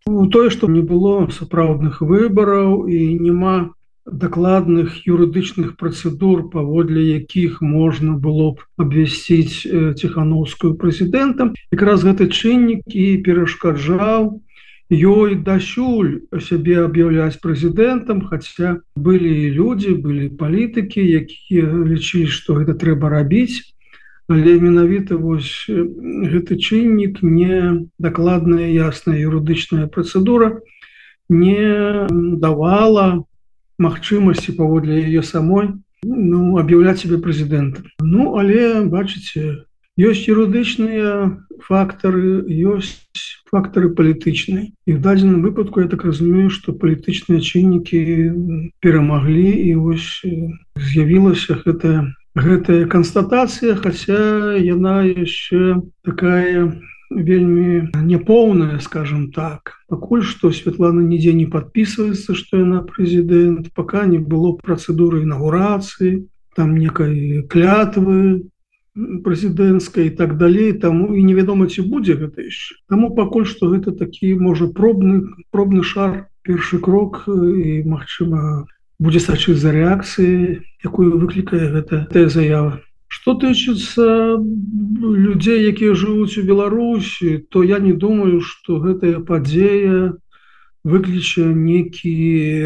у 0.07 0.27
тое 0.29 0.49
што 0.53 0.67
не 0.69 0.81
было 0.81 1.15
сапраўдных 1.33 2.01
выбараў 2.01 2.85
і 2.85 2.99
няма 3.19 3.73
дакладных 4.05 5.07
юрыдычных 5.09 5.77
працэдур 5.81 6.49
паводле 6.53 7.05
якіх 7.17 7.61
можна 7.61 8.13
было 8.13 8.51
б 8.53 8.85
абвясціць 8.85 9.65
ціхановскую 9.97 10.75
прэзідэнтам 10.77 11.55
якраз 11.73 12.05
гэты 12.05 12.29
чыннік 12.29 12.85
і 12.85 13.05
перашкаджаў 13.25 14.29
ёй 14.93 15.35
дасюль 15.41 16.29
сябе 16.37 16.85
аб'яўляць 16.85 17.41
прэзідэнтам 17.41 18.21
хаця 18.29 18.77
былі 18.93 19.49
людзі 19.57 19.97
былі 20.05 20.29
палітыкі 20.37 21.01
якія 21.01 21.65
лічылі 21.65 22.29
што 22.29 22.61
гэта 22.61 22.77
трэба 22.77 23.09
рабіць 23.09 23.65
але 24.29 24.57
менавіта 24.59 25.17
вось 25.17 25.67
гэты 25.69 26.57
чыннік 26.57 27.21
не 27.21 27.85
дакладная 27.99 28.69
ясная 28.71 29.19
юрыдычная 29.21 29.87
працэдура 29.87 30.61
не 31.29 32.07
давала 32.41 33.25
магчымасці 33.77 34.57
паводле 34.57 35.05
яе 35.05 35.21
самой 35.21 35.71
ну 36.03 36.57
аб'яўляць 36.61 37.01
себе 37.05 37.21
прэзідэнта 37.21 37.85
ну 38.01 38.35
але 38.41 38.85
бачыце 38.89 39.65
ёсць 39.95 40.27
юрыдычныя 40.27 41.39
фактары 41.63 42.43
ёсць 42.51 42.99
фактары 43.47 43.93
палітычныя. 43.95 44.67
І 44.85 44.91
в 44.93 44.99
дадзеным 45.01 45.41
выпадку 45.41 45.79
я 45.79 45.87
так 45.87 46.03
разумею 46.03 46.49
что 46.49 46.73
палітычныя 46.73 47.39
чыннікі 47.39 48.71
перамаглі 48.83 49.47
і 49.47 49.75
вось 49.79 50.19
з'явілася 50.75 51.61
гэтая 51.63 52.11
гэтая 52.35 52.85
канстатацыя 52.91 53.75
хаця 53.79 54.59
яна 54.59 55.07
яшчэ 55.07 55.79
такая 56.03 56.75
вельмі 57.09 57.91
няпоўная 57.95 58.79
скажем 58.79 59.31
так. 59.31 59.79
Пакуль 59.87 60.23
што 60.23 60.51
Святлана 60.51 60.99
нідзе 60.99 61.33
не 61.33 61.45
подписывается 61.45 62.35
что 62.35 62.59
яна 62.59 62.83
прэзідэнт 62.83 63.71
пока 63.73 64.05
не 64.05 64.19
было 64.19 64.51
працэдуры 64.59 65.23
інаугурацыі 65.23 66.27
там 66.55 66.75
некай 66.75 67.43
клятвы 67.47 68.51
прэзідэнцкай 68.95 70.07
і 70.07 70.15
так 70.19 70.37
далей 70.37 70.71
таму 70.73 71.15
і 71.15 71.23
невядома 71.23 71.67
ці 71.67 71.87
будзе 71.87 72.15
гэта 72.19 72.47
яшчэ. 72.47 72.83
Таму 72.91 73.15
пакуль 73.15 73.47
што 73.47 73.71
гэта 73.71 73.95
такі 73.95 74.35
можа 74.35 74.67
пробны 74.67 75.23
пробны 75.51 75.83
шар 75.83 76.27
першы 76.43 76.79
крок 76.79 77.23
і 77.27 77.83
магчыма 77.87 78.67
будзе 78.99 79.21
сачыць 79.23 79.59
за 79.61 79.71
рэакцыі 79.75 80.59
якую 80.85 81.19
выклікае 81.21 81.69
гэта 81.77 82.01
тая 82.11 82.27
заява 82.29 82.81
что 83.07 83.35
тычыцца 83.39 84.05
людзей 84.39 85.65
якія 85.71 85.95
жывуць 85.95 86.37
у 86.41 86.45
беларусі 86.49 87.37
то 87.49 87.63
я 87.63 87.79
не 87.79 87.93
думаю 87.93 88.41
что 88.41 88.79
гэтая 88.83 89.23
падзея 89.31 90.13
выкліча 90.83 91.47
некі 91.49 92.13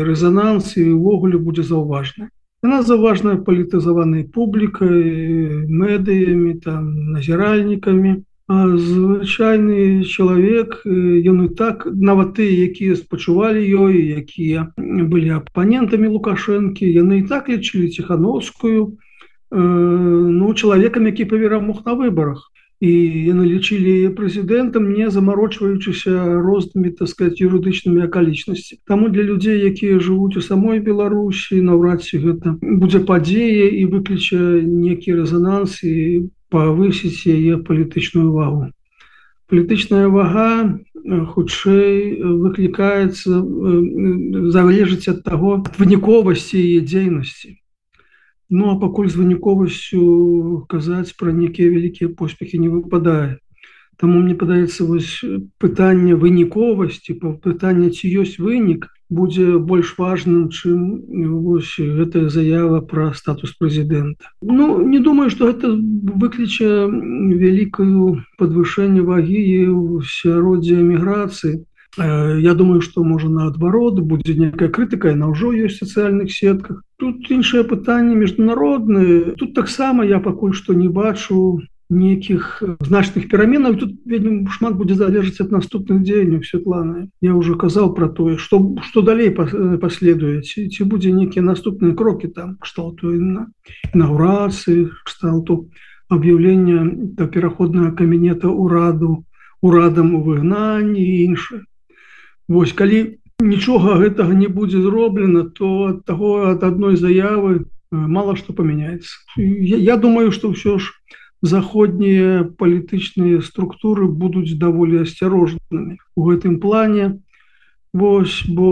рэзананс 0.10 0.76
і 0.78 0.90
увогуле 0.98 1.38
будзе 1.38 1.64
заўважна 1.64 2.30
Яна 2.60 2.82
заважная 2.84 3.38
палітызаванай 3.48 4.26
публікай, 4.36 5.64
медыямі, 5.72 6.60
там 6.60 7.14
назіральнікамі. 7.16 8.12
Звычайны 8.50 10.02
чалавек 10.10 10.82
ён 10.86 11.38
і 11.46 11.50
так 11.54 11.86
нават 11.86 12.34
ты 12.42 12.50
якія 12.50 12.98
спачувалі 12.98 13.62
ёй 13.62 14.26
якія 14.26 14.74
былі 14.78 15.38
апанентамі 15.38 16.10
лукашэнкі 16.10 16.90
яны 16.90 17.22
і 17.22 17.28
так 17.30 17.50
лічылі 17.50 17.94
ціхановскую 17.94 18.98
ну 19.52 20.54
чалавекам 20.54 21.06
які 21.06 21.30
паверамог 21.30 21.86
на 21.86 21.94
выбарах 21.94 22.50
і 22.82 22.90
яны 23.30 23.46
лічылі 23.46 24.18
прэзідэнтам 24.18 24.98
не 24.98 25.14
замарочваючыся 25.14 26.42
рознымі 26.42 26.90
так 26.98 27.14
сказать 27.14 27.38
юрыдычнымі 27.38 28.10
акалічнасці 28.10 28.82
Таму 28.90 29.14
для 29.14 29.30
людзей 29.30 29.62
якія 29.62 30.02
жывуць 30.02 30.40
у 30.40 30.42
самой 30.42 30.82
Беларусі 30.82 31.62
наўрад 31.62 32.02
ці 32.02 32.18
гэта 32.26 32.58
будзе 32.58 33.06
падзея 33.06 33.70
і 33.70 33.86
выключа 33.94 34.42
некі 34.66 35.22
рэзананс 35.22 35.84
і 35.86 36.34
павысіць 36.56 37.30
яе 37.36 37.62
палітычную 37.70 38.28
вагу 38.34 38.68
палітычная 39.52 40.08
вага 40.18 40.50
хутчэй 41.34 42.20
выклікаецца 42.44 43.42
залежыць 44.58 45.08
ад 45.16 45.24
таго 45.30 45.56
выніковасці 45.80 46.62
яе 46.66 46.86
дзейнасці 46.92 47.58
Ну 48.50 48.72
а 48.72 48.76
пакуль 48.82 49.10
з 49.14 49.20
выніковасцю 49.22 50.66
казаць 50.70 51.14
пра 51.18 51.30
нейкія 51.30 51.70
вялікія 51.70 52.10
поспехі 52.10 52.58
не 52.58 52.70
выпадае. 52.70 53.38
Таму 54.00 54.22
мне 54.24 54.36
падаецца 54.40 54.88
вось 54.88 55.20
пытанне 55.60 56.16
выніковасці 56.16 57.20
па 57.20 57.36
пытанне 57.44 57.90
ці 57.92 58.08
ёсць 58.24 58.40
вынік 58.40 58.88
будзе 59.10 59.58
больш 59.58 59.96
важным, 59.98 60.50
чым 60.50 61.04
вось 61.44 61.74
гэтая 61.78 62.30
заява 62.30 62.80
пра 62.80 63.12
статус 63.18 63.58
прэзідэнта. 63.60 64.30
Ну 64.42 64.86
не 64.86 65.00
думаю, 65.00 65.30
што 65.34 65.50
гэта 65.50 65.74
выкліча 65.74 66.86
вялікую 66.88 68.22
падвышэнне 68.38 69.02
вагі 69.02 69.42
сяроддзе 70.06 70.80
эміграцыі. 70.86 71.66
Я 71.98 72.54
думаю, 72.54 72.82
што 72.86 73.04
можа 73.04 73.28
наадварот 73.34 74.00
будзе 74.00 74.38
некая 74.38 74.70
крытыка, 74.70 75.10
яна 75.10 75.34
ўжо 75.34 75.52
ёсць 75.52 75.82
сацыяльных 75.82 76.32
сетках. 76.32 76.86
Тут 77.02 77.26
іншае 77.34 77.66
пытанне 77.66 78.16
міжнароднае. 78.16 79.34
Тут 79.42 79.58
таксама 79.58 80.06
я 80.06 80.22
пакуль 80.22 80.54
што 80.54 80.78
не 80.78 80.88
бачу 80.88 81.60
нейкіх 81.90 82.64
значных 82.86 83.30
пераменаў. 83.30 83.76
Тут 83.76 83.98
вельмі 84.06 84.46
шмат 84.54 84.78
будзе 84.78 84.96
залежыць 84.96 85.42
ад 85.42 85.52
наступных 85.52 86.06
дзеянняў 86.06 86.46
Святланы. 86.46 87.10
Я 87.22 87.34
ўжо 87.34 87.58
казаў 87.58 87.94
пра 87.98 88.10
тое, 88.10 88.38
што, 88.38 88.62
што 88.86 89.02
далей 89.02 89.34
паследуе, 89.34 90.42
ці, 90.46 90.70
ці 90.70 90.84
будзе 90.86 91.12
нейкія 91.12 91.42
наступныя 91.42 91.98
крокі 91.98 92.30
там 92.30 92.58
кшталту 92.62 93.14
інаўрацыі, 93.18 94.94
кшталту 95.06 95.70
аб'яўлення 96.10 96.86
да 97.18 97.26
пераходнага 97.26 97.92
каменета 97.98 98.50
ўраду, 98.50 99.26
урадам 99.62 100.16
у 100.16 100.22
выгнанні 100.22 101.02
і 101.02 101.16
іншае. 101.26 101.66
Вось 102.48 102.74
калі 102.74 103.18
нічога 103.42 103.98
гэтага 104.02 104.34
не 104.34 104.48
будзе 104.48 104.82
зроблена, 104.82 105.50
то 105.50 105.94
ад 105.94 106.06
таго 106.06 106.54
ад 106.54 106.64
адной 106.64 106.98
заявы 106.98 107.66
мала 107.92 108.36
што 108.38 108.54
памяняецца. 108.54 109.10
Я, 109.38 109.78
я 109.78 109.96
думаю, 109.98 110.32
што 110.32 110.54
ўсё 110.54 110.78
ж 110.78 110.94
заходнія 111.42 112.44
палітычныя 112.60 113.42
структуры 113.42 114.08
будуць 114.08 114.58
даволі 114.60 115.04
асцярожнымі 115.06 115.98
у 116.16 116.22
гэтым 116.28 116.60
плане. 116.60 117.20
Вось 117.94 118.44
бо 118.46 118.68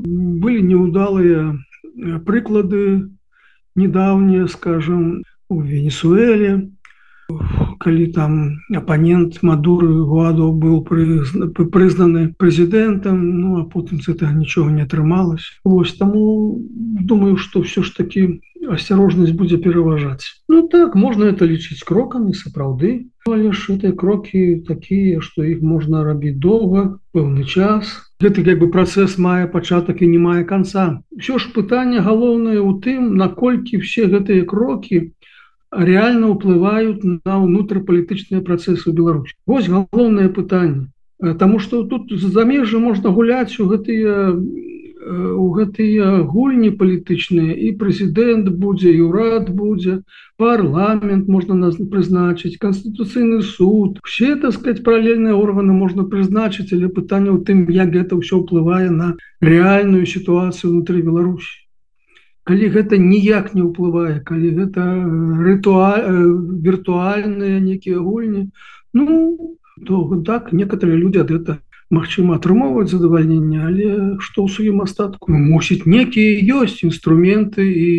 былі 0.00 0.62
неудалыя 0.62 1.58
прыклады 2.26 3.10
недаўнія, 3.74 4.46
скажем, 4.46 5.22
у 5.48 5.60
Венесуэле, 5.60 6.70
калі 7.78 8.06
там 8.12 8.58
апанент 8.74 9.42
мадуры 9.42 9.88
гуаду 10.04 10.50
быў 10.52 10.82
прызнаны 10.84 12.34
прэзідэнтам 12.38 13.16
ну 13.16 13.60
а 13.60 13.64
потым 13.64 14.00
з 14.02 14.12
этого 14.14 14.30
нічога 14.34 14.70
не 14.70 14.82
атрымалось 14.82 15.46
Вось 15.64 15.94
таму 15.94 16.58
думаю 17.00 17.36
что 17.36 17.62
все 17.62 17.82
ж 17.82 17.96
таки 17.96 18.40
асцярожнасць 18.74 19.36
будзе 19.36 19.58
пераважаць 19.58 20.40
Ну 20.48 20.62
так 20.68 20.94
можна 20.94 21.30
это 21.32 21.46
лічыць 21.46 21.82
крокамі 21.86 22.34
сапраўды. 22.34 23.10
Але 23.28 23.52
ж 23.52 23.74
этой 23.76 23.92
крокі 23.92 24.64
такія 24.66 25.20
што 25.20 25.44
іх 25.44 25.60
можна 25.62 26.04
рабіць 26.04 26.38
доўга 26.40 26.98
пэўны 27.12 27.44
час. 27.44 27.90
Гэты 28.24 28.44
як 28.46 28.60
бы 28.62 28.70
працэс 28.74 29.18
мае 29.18 29.46
пачатак 29.52 30.02
і 30.02 30.10
не 30.12 30.20
мае 30.22 30.44
канца 30.44 31.02
ўсё 31.16 31.38
ж 31.42 31.52
пытанне 31.56 32.00
галоўнае 32.00 32.60
ў 32.60 32.70
тым 32.84 33.16
наколькі 33.20 33.82
все 33.84 34.06
гэтыя 34.14 34.46
крокі 34.48 35.12
реально 35.70 36.34
ўплываюць 36.34 37.04
на 37.04 37.34
ўнутрапалітычныя 37.44 38.42
працэсы 38.46 38.90
ў 38.90 38.94
Беларусі 38.96 39.36
Вось 39.46 39.68
галоўнае 39.68 40.30
пытанне 40.34 40.88
Таму 41.20 41.58
што 41.60 41.84
тут 41.84 42.12
замежжа 42.16 42.80
можна 42.80 43.12
гуляць 43.12 43.52
у 43.60 43.68
гэтыя 43.68 44.32
у 45.00 45.46
гэтыя 45.56 46.22
гульні 46.28 46.70
палітычныя 46.76 47.56
і 47.56 47.72
прэзідэнт 47.80 48.50
будзе 48.60 48.92
і 48.92 49.00
ўрад 49.08 49.48
будзе 49.56 50.00
парламент 50.36 51.28
можна 51.28 51.56
нас 51.56 51.78
прызначыць 51.92 52.60
канстытуцыйны 52.60 53.40
суд. 53.42 54.00
Все 54.04 54.36
сказать 54.36 54.84
паралельныя 54.84 55.34
органы 55.34 55.72
можна 55.72 56.04
прызначыць 56.04 56.72
але 56.76 56.92
пытанне 56.92 57.32
ў 57.32 57.40
тым 57.48 57.64
як 57.72 57.96
гэта 57.96 58.20
ўсё 58.20 58.44
ўплывае 58.44 58.90
на 58.90 59.16
рэальную 59.40 60.04
сітуацыю 60.04 60.72
внутри 60.72 61.00
Беларусі. 61.00 61.64
Калі 62.44 62.68
гэта 62.68 63.00
ніяк 63.00 63.54
не 63.56 63.64
ўплывае 63.64 64.20
калі 64.20 64.52
гэта 64.60 64.84
рытуаль 65.48 66.04
віртуальныя 66.60 67.60
некія 67.64 68.04
гульні 68.04 68.52
ну 68.92 69.56
то 69.86 70.04
так 70.26 70.52
некоторые 70.52 71.00
люди 71.00 71.18
ад 71.18 71.30
это 71.30 71.60
Мачыма 71.90 72.36
атрымоўваць 72.38 72.90
задавальненне 72.90 73.60
але 73.66 73.86
што 74.22 74.46
ў 74.46 74.48
сваім 74.54 74.82
астатку? 74.86 75.34
Мусіць 75.34 75.90
некія 75.90 76.62
ёсць 76.62 76.84
інструменты 76.86 77.66
і 77.66 77.90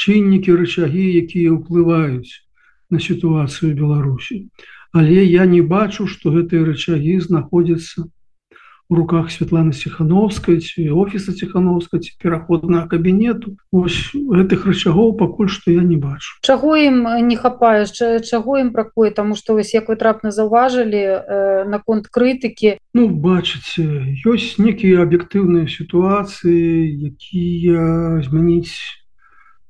чыннікі 0.00 0.56
рычагі 0.60 1.04
якія 1.22 1.52
ўплываюць 1.52 2.40
на 2.88 2.98
сітуацыю 2.98 3.76
Беларусі. 3.76 4.48
Але 4.96 5.20
я 5.28 5.44
не 5.44 5.60
бачу 5.60 6.08
што 6.08 6.32
гэтыя 6.32 6.64
рычагі 6.72 7.20
знаходзяцца 7.20 8.08
у 8.88 8.94
руках 8.94 9.30
Святланы 9.30 9.72
Схановскай 9.72 10.60
ці 10.60 10.88
офіса 10.90 11.32
Тхановска 11.32 11.98
ці 11.98 12.16
пераходнага 12.16 12.88
кабінету. 12.88 13.56
Ось 13.72 14.16
гэтых 14.16 14.64
рычагоў 14.64 15.12
пакуль 15.20 15.52
што 15.52 15.70
я 15.70 15.84
не 15.84 16.00
бачу. 16.00 16.40
Чаго 16.40 16.76
ім 16.76 17.04
не 17.28 17.36
хапае? 17.36 17.84
Чаго 17.84 18.58
ім 18.58 18.72
бракуе? 18.72 19.12
Таму 19.12 19.36
што 19.36 19.60
вось 19.60 19.74
як 19.76 19.92
вы 19.92 19.96
трапна 20.00 20.32
заўважылі 20.32 21.02
э, 21.04 21.64
наконт 21.68 22.08
крытыкі. 22.08 22.80
Ну 22.96 23.08
бачыце 23.12 24.16
ёсць 24.24 24.56
некія 24.56 25.04
аб'ектыўныя 25.04 25.68
сітуацыі 25.68 27.12
якія 27.12 28.24
змяніць 28.24 28.72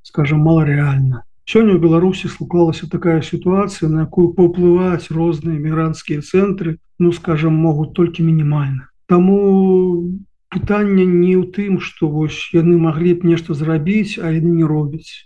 скажем 0.07 0.47
маларэальна. 0.47 1.27
Сёння 1.43 1.75
ў 1.75 1.81
Беларусі 1.81 2.31
склалася 2.31 2.87
такая 2.87 3.19
сітуацыя 3.19 3.91
на 3.91 4.07
якую 4.07 4.31
паўплываць 4.37 5.11
розныя 5.11 5.59
мігрантскія 5.59 6.23
цэнтры 6.23 6.79
ну 6.99 7.11
скажем 7.11 7.57
могуць 7.57 7.91
толькі 7.97 8.23
мінімальна 8.23 8.88
Таму 9.09 10.13
пытанне 10.53 11.05
не 11.05 11.33
ў 11.33 11.49
тым, 11.49 11.81
што 11.81 12.09
вось 12.13 12.37
яны 12.53 12.77
маглі 12.77 13.17
б 13.17 13.25
нешта 13.33 13.57
зрабіць, 13.57 14.21
а 14.21 14.29
яны 14.29 14.53
не 14.53 14.65
робяць. 14.69 15.25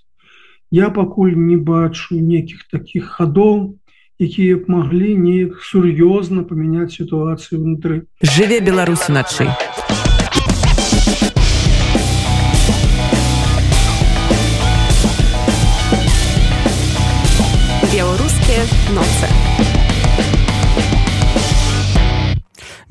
Я 0.71 0.88
пакуль 0.89 1.36
не 1.36 1.57
бачу 1.59 2.15
нейкіх 2.15 2.63
такіх 2.71 3.11
хадоў, 3.19 3.75
якія 4.23 4.63
б 4.63 4.71
маглі 4.71 5.11
неяк 5.19 5.59
сур'ёзна 5.67 6.47
памяняць 6.47 6.95
сітуацыю 6.95 7.59
ўнутры. 7.59 8.07
Жыве 8.23 8.63
Беларусь 8.63 9.11
начы. 9.11 9.51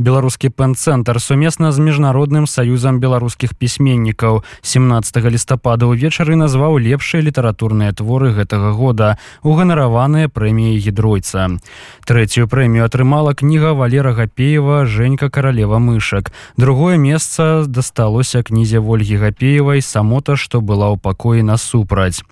Беларускі 0.02 0.50
пэн-цэнтр 0.50 1.22
сумесна 1.22 1.72
з 1.72 1.78
міжнародным 1.78 2.50
саюзам 2.50 2.98
беларускіх 2.98 3.54
пісьменнікаў. 3.54 4.42
17 4.60 5.16
лістапада 5.30 5.86
ўвечары 5.86 6.34
назваў 6.36 6.82
лепшыя 6.82 7.22
літаратурныя 7.22 7.94
творы 7.94 8.34
гэтага 8.34 8.74
года 8.74 9.16
уганараваныя 9.46 10.28
прэміі 10.28 10.82
гідройца. 10.82 11.56
Трэцюю 12.04 12.50
прэмію 12.50 12.84
атрымала 12.90 13.32
кніга 13.32 13.72
валера 13.78 14.12
гапеева 14.12 14.84
женька 14.84 15.30
каралева 15.30 15.78
мышак 15.78 16.34
другое 16.56 16.98
месца 16.98 17.64
дасталося 17.66 18.42
кнізе 18.42 18.82
ольгі 18.82 19.16
гапеевай 19.22 19.80
самота 19.80 20.36
што 20.36 20.60
была 20.60 20.90
ў 20.90 20.98
пакоі 20.98 21.46
насупраць 21.46 22.26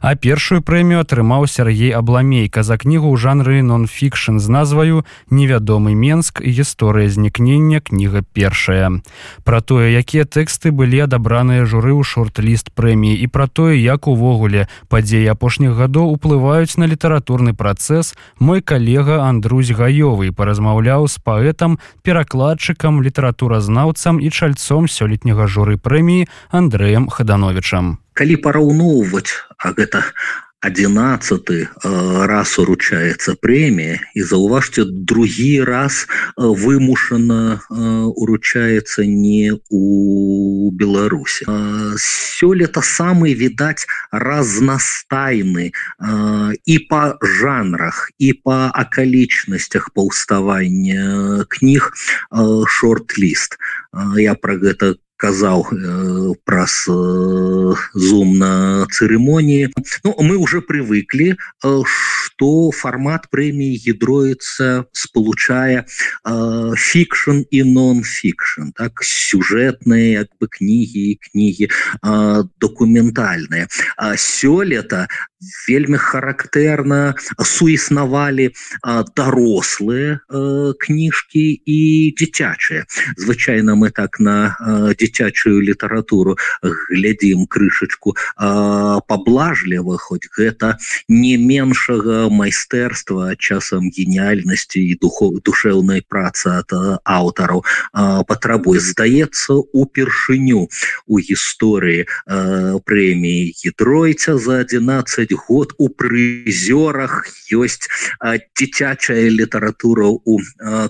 А 0.00 0.14
першую 0.14 0.62
прэмію 0.62 1.02
атрымаў 1.02 1.46
Сергей 1.46 1.90
Абламейка 1.90 2.62
за 2.62 2.78
кнігу 2.78 3.12
ў 3.12 3.16
жанры 3.16 3.62
нон-фікшн 3.62 4.38
з 4.38 4.46
назваю 4.48 5.04
невядомы 5.30 5.94
Менск 5.94 6.40
і 6.44 6.50
гісторыя 6.50 7.10
знікнення 7.10 7.80
кніга 7.80 8.22
першая. 8.32 9.02
Пра 9.44 9.60
тое, 9.60 9.90
якія 9.92 10.24
тэксты 10.24 10.70
былі 10.70 11.06
адабраныя 11.06 11.64
журы 11.64 11.96
ў 11.96 12.04
шорт-ліст 12.04 12.70
прэміі 12.76 13.18
і 13.18 13.26
пра 13.26 13.46
тое, 13.46 13.74
як 13.80 14.06
увогуле 14.06 14.68
падзеі 14.88 15.32
апошніх 15.32 15.74
гадоў 15.74 16.12
уплываюць 16.14 16.78
на 16.78 16.86
літаратурны 16.86 17.54
працэс, 17.54 18.14
мой 18.38 18.60
калега 18.60 19.24
Андрусь 19.26 19.72
Гаёвы 19.72 20.32
паразмаўляў 20.32 21.08
з 21.08 21.18
паэтам, 21.18 21.78
перакладчыкам, 22.02 23.02
літаратуразнаўцам 23.02 24.20
і 24.20 24.30
чальцом 24.30 24.88
сёлетняга 24.88 25.46
журы 25.46 25.76
прэміі 25.76 26.28
Андрэем 26.50 27.08
Хадановичам. 27.08 27.98
Калі 28.16 28.36
параўноўваць 28.40 29.45
а 29.58 29.72
гэта 29.72 30.02
11 30.66 31.68
раз 32.26 32.58
уручаецца 32.58 33.36
прэмія 33.38 34.00
і 34.16 34.22
заўважце 34.24 34.82
другі 34.88 35.62
раз 35.68 36.06
вымушана 36.36 37.60
уручаецца 37.70 39.06
не 39.06 39.54
у 39.70 40.72
Беларусі. 40.72 41.46
Сёлета 42.00 42.82
самы 42.82 43.36
відаць 43.38 43.86
разнастайны 44.10 45.70
і 45.70 46.76
па 46.90 47.02
жанрах 47.22 48.10
і 48.18 48.32
па 48.42 48.72
акалічнасцях 48.74 49.92
паўставання 49.94 51.46
кніг 51.48 51.92
шорт-ліст. 52.66 53.60
Я 54.16 54.34
про 54.34 54.56
гэта 54.58 54.96
казаў 55.16 55.66
э, 55.72 56.34
праз 56.44 56.86
э, 56.88 57.74
зум 57.94 58.38
на 58.38 58.86
цырымоніі. 58.92 59.72
Ну 60.04 60.14
мы 60.20 60.36
уже 60.36 60.60
привыклі 60.60 61.36
э, 61.36 61.82
что 61.86 62.70
формат 62.70 63.28
прэміі 63.32 63.80
гідроіцца 63.80 64.84
спалучае 64.92 65.84
э, 65.84 66.74
фікшн 66.76 67.48
і 67.50 67.60
нон-фікшн 67.64 68.76
так 68.76 69.00
сюжэтныя 69.00 70.26
як 70.26 70.30
бы 70.40 70.48
кнігі 70.48 71.16
кнігі 71.30 71.66
э, 71.68 72.44
документальныя 72.60 73.68
сёлета 74.16 75.08
вельмі 75.68 75.98
характэрна 76.00 77.14
суіснавалі 77.44 78.50
дарослыя 79.16 80.20
кніжкі 80.80 81.46
і 81.64 81.80
дзіцячыя. 82.16 82.86
Звычайна 83.16 83.76
мы 83.76 83.90
так 83.90 84.20
на 84.20 84.56
дзіцячую 84.96 85.60
літаратуру 85.60 86.36
глядзім 86.62 87.46
крышачку 87.46 88.16
паблажліва 88.36 89.96
хоць 90.00 90.28
гэта 90.32 90.76
не 91.08 91.36
меншага 91.36 92.28
майстэрства 92.32 93.36
часам 93.36 93.92
геніальнасці 93.92 94.80
і 94.80 94.98
духов 95.00 95.40
душеўнай 95.44 96.00
працы 96.08 96.64
ад 96.64 96.72
аўтараў. 97.04 97.64
Патрабуе 98.26 98.80
здаецца 98.80 99.60
упершыню 99.72 100.68
у 101.06 101.20
гісторыі 101.20 102.08
прэміі 102.86 103.52
гідройця 103.60 104.38
за 104.38 104.64
11 104.64 105.25
20 105.26 105.46
год 105.48 105.74
у 105.78 105.88
прызёрах 105.88 107.26
ёсць 107.52 107.88
дзіцячая 108.58 109.30
літаратура 109.30 110.06
у 110.06 110.38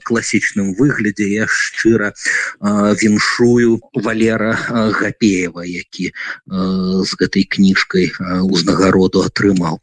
класічным 0.04 0.74
выглядзе 0.76 1.28
я 1.28 1.46
шчыра 1.48 2.12
віншую 2.60 3.80
валера 3.94 4.52
гапеева 5.00 5.64
які 5.64 6.12
з 6.46 7.10
гэтай 7.20 7.44
кніжкай 7.44 8.12
узнагароду 8.42 9.24
атрымаў. 9.24 9.80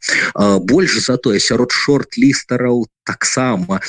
Больш 0.60 0.98
за 1.06 1.16
тое 1.16 1.40
сярод 1.40 1.70
шорт-лістараў 1.72 2.86
таксама 3.04 3.80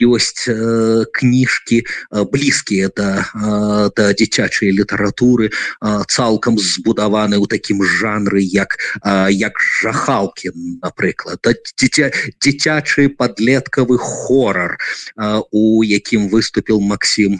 ёсць 0.00 0.48
э, 0.48 1.04
кніжкі 1.12 1.78
э, 1.80 2.24
блізкія 2.24 2.90
да, 2.96 3.24
э, 3.34 3.90
да 3.96 4.12
дзіцячай 4.12 4.70
літаратуры 4.70 5.48
э, 5.48 6.02
цалкам 6.08 6.58
збудаваны 6.58 7.40
ў 7.40 7.46
такім 7.48 7.80
жанры 7.82 8.40
як 8.40 8.76
э, 9.00 9.32
як 9.32 9.56
жахалкі 9.82 10.52
напрыклад 10.82 11.42
дзіця 11.76 12.10
дзіцячы 12.40 13.08
падлеткавы 13.08 13.98
хорар 13.98 14.76
э, 14.76 15.42
у 15.50 15.82
якім 15.82 16.28
выступіл 16.28 16.80
Макссім 16.80 17.38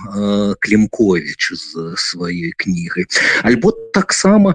клімкович 0.61 1.53
з 1.53 1.97
сваёй 1.97 2.53
кнігай 2.57 3.07
альбо 3.43 3.73
таксама 3.93 4.55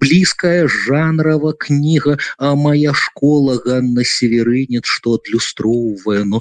блізкая 0.00 0.68
жанрова 0.68 1.52
кніга 1.58 2.18
моя 2.38 2.94
школа 2.94 3.60
Ганна 3.64 4.04
северынец 4.04 4.84
что 4.84 5.18
адлюстроўвае 5.20 6.24
ну 6.24 6.40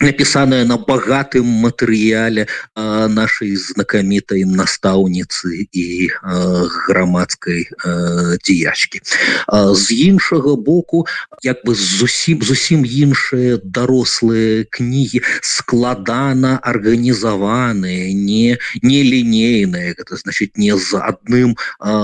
написанная 0.00 0.64
на 0.64 0.76
богатым 0.76 1.46
матэрыяле 1.46 2.46
нашай 2.76 3.56
знакамітай 3.56 4.44
настаўніцы 4.44 5.68
і 5.72 6.10
грамадской 6.88 7.70
дзеячки 8.44 9.00
з 9.48 9.86
іншага 9.90 10.56
боку 10.56 11.06
як 11.42 11.64
бы 11.64 11.74
зусім 11.74 12.42
зусім 12.42 12.84
іншыя 12.84 13.56
дарослыя 13.64 14.66
кнігі 14.68 15.22
складана 15.40 16.58
арганізаваныя 16.60 18.12
не 18.12 18.58
нелінейныя 18.82 19.96
это 19.96 20.16
значит 20.16 20.58
не 20.58 20.76
з 20.76 21.00
адным 21.00 21.56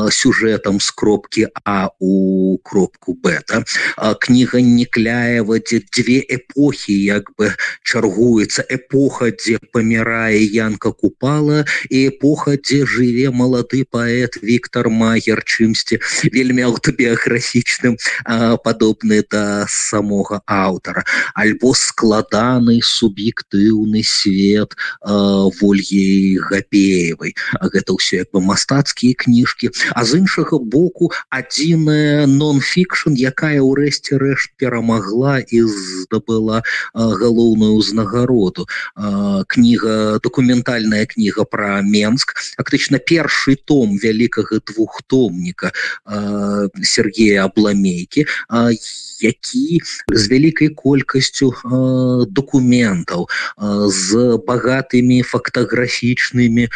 сюжэтам 0.09 0.80
с 0.80 0.91
кропки 0.91 1.49
а 1.64 1.91
у 1.99 2.57
кропку 2.62 3.12
бета 3.12 3.64
кніга 4.20 4.64
некляева 4.64 5.61
дзе 5.61 5.85
две 5.93 6.24
эпохі 6.24 6.97
як 6.97 7.28
бы 7.37 7.53
чаргуецца 7.81 8.64
эпоха 8.68 9.31
дзе 9.33 9.59
памірае 9.73 10.43
янка 10.43 10.93
купала 10.93 11.64
і 11.89 12.09
эпоха 12.12 12.57
дзе 12.59 12.85
жыве 12.87 13.31
малады 13.31 13.85
паэт 13.89 14.43
Віктор 14.43 14.91
магер 14.91 15.43
чымсьці 15.47 16.01
вельмі 16.35 16.66
аўтабіяграфічным 16.68 17.97
падобны 18.64 19.23
да 19.31 19.64
самога 19.68 20.43
аўтара. 20.47 21.05
Альбо 21.35 21.73
складаны 21.79 22.81
суб'ектыўны 22.83 24.03
свет 24.03 24.75
ольгі 25.03 26.39
гапеевай. 26.51 27.35
Гэта 27.62 27.95
ўсё 27.95 28.27
як 28.27 28.35
бы 28.35 28.43
мастацкія 28.43 29.14
кніжкі. 29.14 29.70
А 29.95 30.05
з 30.05 30.18
іншага 30.23 30.59
боку 30.59 31.14
адзіная 31.31 32.27
нон-фікшн 32.27 33.14
якая 33.14 33.62
ўрэшце 33.62 34.18
рэшт 34.18 34.59
перамагла 34.59 35.39
і 35.39 35.62
здабыла 35.62 36.66
галоўную 36.95 37.62
пэўную 37.63 37.79
ўзнагароду 37.79 38.67
кніга 39.47 40.19
документальная 40.23 41.07
кніга 41.07 41.45
про 41.45 41.83
менск. 41.83 42.35
Фактычна 42.59 42.99
першы 42.99 43.57
том 43.57 43.99
вялікага 43.99 44.61
двухтомніка 44.67 45.73
Сергея 46.83 47.45
абламейкі 47.47 48.27
які 49.23 49.81
з 50.11 50.23
вялікай 50.29 50.69
колькасцю 50.75 51.55
документаў 52.29 53.29
з 53.89 54.39
багатымі 54.47 55.23
фактаграфічнымі 55.23 56.69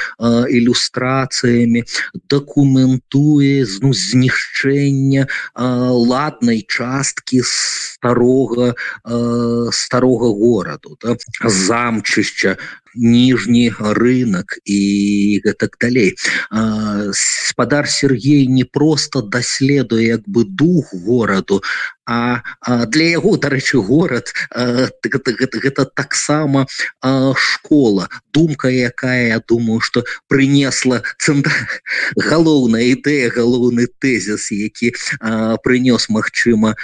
ілюстрацыямі 0.50 1.82
дакументуе 2.30 3.66
ну 3.82 3.90
знішчэння 3.92 5.26
ладнай 5.56 6.62
часткі 6.62 7.42
старога 7.42 8.74
старога 9.72 10.30
гораду 10.76 10.96
да? 11.00 11.16
замчышча 11.48 12.56
ніжні 12.96 13.72
рынок 13.78 14.56
і 14.64 15.40
гэтак 15.44 15.76
далей 15.80 16.16
спадар 17.12 17.88
Сергей 17.88 18.46
не 18.46 18.64
просто 18.64 19.22
даследуе 19.22 20.06
як 20.06 20.22
бы 20.26 20.44
дух 20.44 20.94
гораду 20.94 21.62
а, 22.06 22.40
а 22.60 22.86
для 22.86 23.04
яго 23.20 23.36
дарэчы 23.36 23.82
горад 23.82 24.32
гэта, 24.50 25.32
гэта, 25.36 25.60
гэта 25.60 25.84
таксама 25.84 26.66
школа 27.36 28.08
думка 28.32 28.68
якая 28.68 29.28
я 29.28 29.40
думаю 29.46 29.80
что 29.80 30.04
принесла 30.28 31.02
цэнтр 31.18 31.52
галоўная 32.16 32.96
ідэя 32.96 33.28
галоўны 33.28 33.88
тезіс 34.00 34.50
які 34.52 34.96
прынёс 35.60 36.08
Мачыма 36.08 36.76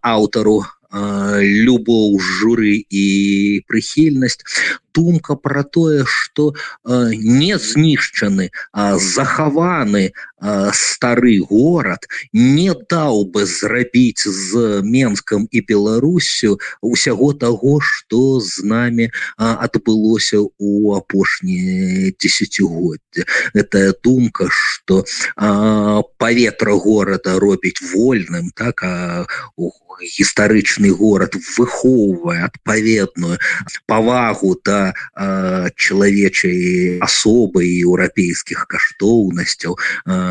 аўтару 0.00 0.64
любоў 0.94 2.20
журы 2.20 2.84
і 2.88 3.06
прыхільнасць 3.66 4.40
думка 4.94 5.34
про 5.34 5.64
тое 5.64 6.04
что 6.06 6.54
не 6.84 7.58
знішчаны 7.58 8.50
захаваны 8.96 10.12
стары 10.72 11.38
горад 11.40 12.06
не 12.32 12.72
даў 12.90 13.24
бы 13.32 13.46
зрабіць 13.46 14.28
з 14.28 14.82
менскам 14.84 15.48
і 15.50 15.60
беларусю 15.60 16.58
усяго 16.80 17.32
того 17.32 17.80
что 17.80 18.40
з 18.40 18.62
нами 18.62 19.10
адбылося 19.36 20.44
у 20.58 20.94
апошнія 20.94 22.12
десятгоддзя 22.20 23.24
гэтая 23.54 23.94
думка 24.04 24.48
что 24.50 25.04
паветра 26.18 26.74
горада 26.74 27.38
робіць 27.38 27.80
вольным 27.94 28.50
так 28.54 28.82
а 28.82 29.26
гістарычны 30.02 30.90
горад 30.90 31.34
выхоўвае 31.56 32.44
адпаведную 32.44 33.38
павагу 33.86 34.54
да 34.64 34.92
чалавечай 35.76 36.98
асобы 37.04 37.64
еўрапейскіх 37.64 38.66
каштоўнасцяў 38.66 39.78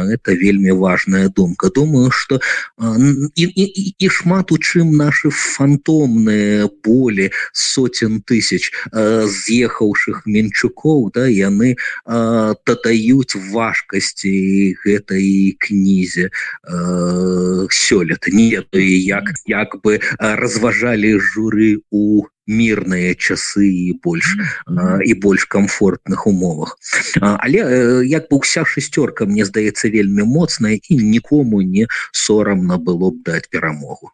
это 0.09 0.33
вельмі 0.33 0.71
важная 0.71 1.29
думка. 1.29 1.69
Думаю 1.69 2.11
что 2.11 2.39
і, 3.35 3.43
і, 3.43 3.95
і 3.99 4.09
шмат 4.09 4.51
у 4.51 4.57
чым 4.57 4.97
наши 4.97 5.29
фантомныя 5.29 6.69
болі 6.83 7.31
сотен 7.53 8.21
тысяч 8.21 8.71
з'ехаўшых 8.93 10.23
менчукоў 10.25 11.11
да 11.13 11.27
яны 11.27 11.75
дадаюць 12.05 13.35
важкасці 13.53 14.75
гэтай 14.83 15.55
кнізе 15.59 16.29
сёлета. 17.69 18.31
Не 18.31 18.63
як 18.73 19.25
як 19.45 19.81
бы 19.83 19.99
разважалі 20.19 21.19
журы 21.19 21.81
у 21.91 22.25
мірныя 22.47 23.15
часы 23.15 23.67
і 23.67 23.99
больш 24.03 24.35
і 25.05 25.13
больш 25.13 25.45
комфортных 25.45 26.27
умовах. 26.27 26.77
Але 27.21 28.03
як 28.05 28.27
бы 28.29 28.37
уся 28.37 28.65
шестерка 28.65 29.25
мне 29.25 29.45
здаецца 29.45 29.87
вельмі 29.89 30.23
моцная 30.23 30.79
і 30.81 30.97
нікому 30.97 31.61
не 31.61 31.87
сорамна 32.11 32.77
было 32.77 33.11
б 33.11 33.23
даць 33.23 33.47
перамогу. 33.47 34.11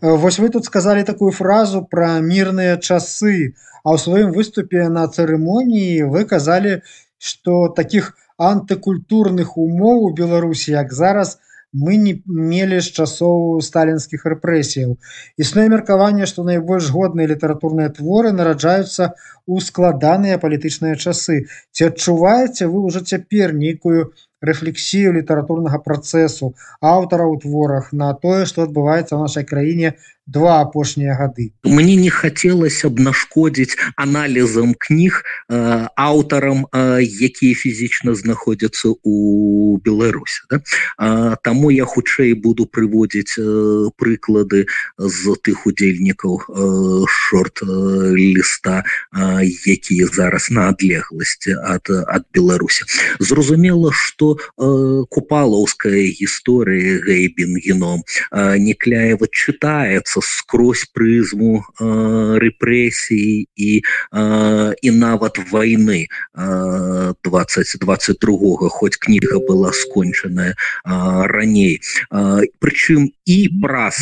Вось 0.00 0.38
вы 0.38 0.50
тут 0.50 0.64
сказали 0.64 1.02
такую 1.02 1.32
фразу 1.32 1.82
про 1.82 2.20
мірныя 2.20 2.76
часы 2.76 3.54
а 3.84 3.94
ў 3.94 3.98
сваім 4.00 4.32
выступе 4.32 4.88
на 4.88 5.08
цырымоніі 5.08 6.08
вы 6.12 6.24
казалі 6.24 6.82
что 7.18 7.68
таких 7.68 8.16
антыкультурных 8.36 9.56
умоў 9.56 10.10
у 10.10 10.14
беларусі 10.14 10.72
як 10.72 10.92
зараз 10.92 11.38
не 11.38 11.53
мы 11.74 11.96
не 11.98 12.14
мелі 12.26 12.78
з 12.80 13.02
часоў 13.02 13.60
сталінскіх 13.66 14.24
рэпрэсіяў. 14.32 14.94
Існуе 15.36 15.66
меркаванне 15.72 16.30
што 16.30 16.46
найбольш 16.46 16.90
годныя 16.94 17.30
літаратурныя 17.34 17.90
творы 17.98 18.30
нараджаюцца 18.32 19.12
у 19.46 19.60
складаныя 19.60 20.38
палітычныя 20.38 20.94
часы. 20.94 21.50
Ці 21.74 21.90
адчуваеце 21.90 22.70
вы 22.70 22.86
ўжо 22.86 23.02
цяпер 23.02 23.52
нейкую 23.58 24.14
рэфлексію 24.44 25.12
літаратурнага 25.16 25.80
працэсу 25.84 26.52
аўтара 26.80 27.26
ў 27.26 27.40
творах 27.42 27.92
на 27.92 28.12
тое 28.14 28.44
што 28.50 28.68
адбываецца 28.68 29.16
ў 29.16 29.20
нашай 29.26 29.44
краіне 29.48 29.96
два 30.26 30.60
апошнія 30.60 31.14
гады 31.14 31.52
мне 31.64 31.96
не 31.96 32.08
хацелася 32.08 32.88
б 32.88 33.04
нашкодзіць 33.04 33.76
аналізам 33.96 34.72
кніг 34.78 35.20
э, 35.20 35.88
аўтарам 35.96 36.64
э, 36.72 37.04
якія 37.04 37.54
фізічна 37.54 38.14
знаходзяцца 38.16 38.96
у 39.04 39.76
беларусі 39.84 40.48
да? 40.50 40.60
э, 40.98 41.36
таму 41.44 41.70
я 41.70 41.84
хутчэй 41.84 42.32
буду 42.34 42.64
прыводзіць 42.64 43.36
э, 43.36 43.92
прыклады 44.00 44.64
з 44.96 45.36
тых 45.44 45.68
удзельнікаў 45.68 46.40
э, 46.40 47.04
шорт 47.04 47.60
э, 47.60 47.68
ліста 48.16 48.80
э, 49.12 49.44
якія 49.44 50.08
зараз 50.08 50.48
на 50.50 50.72
адлегласці 50.72 51.52
ад 51.60 51.84
ад 52.08 52.24
беларусі 52.32 52.88
зразумела 53.20 53.92
что 53.92 54.40
э, 54.40 55.04
купалаўская 55.12 56.08
гісторыя 56.16 57.04
гейбінгеном 57.04 58.00
э, 58.32 58.56
некляева 58.56 59.28
чытаецца 59.28 60.13
дивіцца 60.14 60.20
скрозь 60.22 60.84
прызму 60.92 61.64
э, 61.80 62.38
рэпрэсій 62.38 63.46
і 63.56 63.82
э, 64.12 64.74
і 64.82 64.90
нават 64.90 65.38
войны 65.50 66.06
э, 66.34 67.14
2022 67.24 68.68
хоть 68.68 68.96
кніга 68.96 69.38
была 69.38 69.72
скончаная 69.72 70.50
э, 70.50 71.26
раней. 71.26 71.80
Э, 72.10 72.42
прычым 72.60 73.10
і 73.24 73.48
праз 73.62 73.96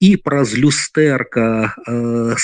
і 0.00 0.16
праз 0.16 0.54
люстэрка 0.54 1.74
э, 1.86 2.34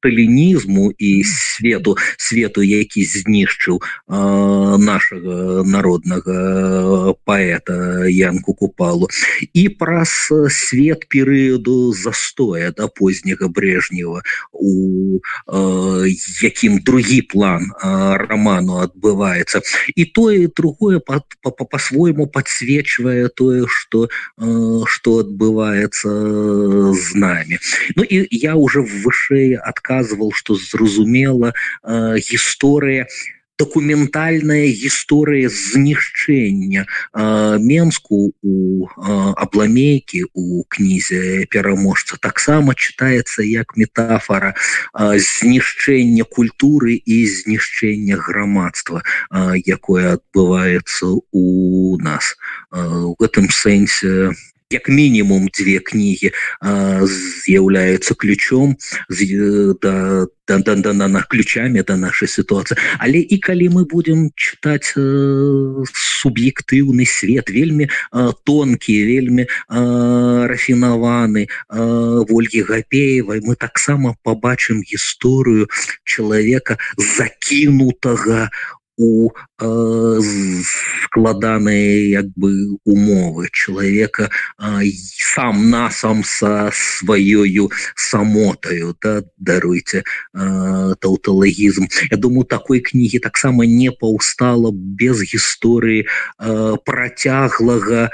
сталінізму 0.00 0.92
і 0.98 1.24
свету 1.24 1.96
свету 2.16 2.62
які 2.62 3.04
знішчыў 3.04 3.80
э, 3.80 4.76
нашага 4.78 5.64
народнага 5.64 7.14
паэта 7.24 8.06
янку 8.08 8.54
купалу 8.54 9.08
і 9.54 9.68
праз 9.68 10.32
свет 10.48 11.08
перыяду 11.08 11.92
застоя 11.92 12.59
другое 12.60 12.72
да 12.76 12.88
позняга 12.88 13.48
брежнева 13.48 14.22
у 14.52 15.20
э, 15.46 16.06
якім 16.42 16.78
другі 16.78 17.22
план 17.22 17.72
э, 17.72 18.16
роману 18.16 18.80
адбываецца 18.84 19.60
і 19.96 20.04
тое 20.04 20.48
другое 20.48 21.00
по-свойму 21.00 22.26
подсвечвае 22.26 23.28
тое 23.28 23.66
что 23.66 24.08
э, 24.38 24.82
что 24.86 25.18
адбываецца 25.20 26.08
з 26.92 27.14
нами. 27.14 27.58
Ну 27.96 28.02
і 28.04 28.28
я 28.30 28.54
уже 28.54 28.80
вышэй 28.80 29.56
адказваў 29.56 30.32
что 30.32 30.54
зразумела 30.54 31.52
э, 31.84 32.18
гісторыя 32.18 33.06
не 33.06 33.39
дакументальная 33.60 34.72
гісторыя 34.72 35.52
знішчэння 35.52 36.86
менску 37.60 38.32
у 38.40 38.88
абламейкі 38.96 40.24
у 40.32 40.64
кнізе 40.68 41.44
пераможца 41.52 42.16
таксама 42.16 42.72
чытаецца 42.74 43.44
як 43.44 43.76
метафора 43.76 44.54
знішчэння 44.96 46.24
культуры 46.24 46.96
і 46.96 47.18
знішчэння 47.28 48.16
грамадства 48.16 49.04
якое 49.60 50.16
адбываецца 50.16 51.12
у 51.30 51.98
нас. 52.00 52.36
У 52.72 53.14
гэтым 53.20 53.52
сэнсе 53.52 54.32
у 54.32 54.59
як 54.70 54.88
мінімум 54.88 55.48
две 55.58 55.78
кнігі 55.78 56.30
з'яўляюцца 57.44 58.14
ключом 58.14 58.76
да, 59.10 60.26
да, 60.46 60.58
да, 60.58 60.74
да, 60.74 60.92
да, 60.92 61.08
на 61.08 61.22
ключамі 61.22 61.82
да 61.82 61.96
нашай 61.96 62.28
сітуацыі. 62.28 62.78
Але 62.98 63.18
і 63.18 63.38
калі 63.38 63.68
мы 63.68 63.82
будемм 63.84 64.30
чытаць 64.34 64.94
э, 64.94 65.84
суб'ектыўны 66.22 67.06
свет 67.06 67.50
вельмі 67.50 67.86
э, 67.86 68.32
тонкі 68.44 68.94
вельмі 69.10 69.46
э, 69.46 69.46
рафінаваны 70.46 71.46
э, 71.46 71.78
ольгі 72.30 72.62
гапеевай 72.62 73.42
мы 73.42 73.54
таксама 73.54 74.14
побачым 74.22 74.82
гісторыю 74.82 75.66
чалавека 76.04 76.78
закінутага 76.98 78.50
у 79.00 79.32
э, 79.60 80.20
складаныя 81.08 82.20
як 82.20 82.28
бы 82.36 82.76
умовы 82.84 83.48
чалавека 83.52 84.28
э, 84.28 84.92
сам 85.16 85.70
насам 85.70 86.22
са 86.24 86.70
сваёю 86.72 87.70
самотаю 87.96 88.94
да, 89.00 89.24
даруйце 89.38 90.04
э, 90.04 90.94
таўталагізм 91.00 91.88
Я 92.10 92.16
думаю 92.16 92.44
такой 92.44 92.80
кнігі 92.80 93.18
таксама 93.18 93.64
не 93.64 93.90
паўстала 93.90 94.70
без 94.72 95.24
гісторыі 95.24 96.04
э, 96.04 96.76
працяглага 96.84 98.10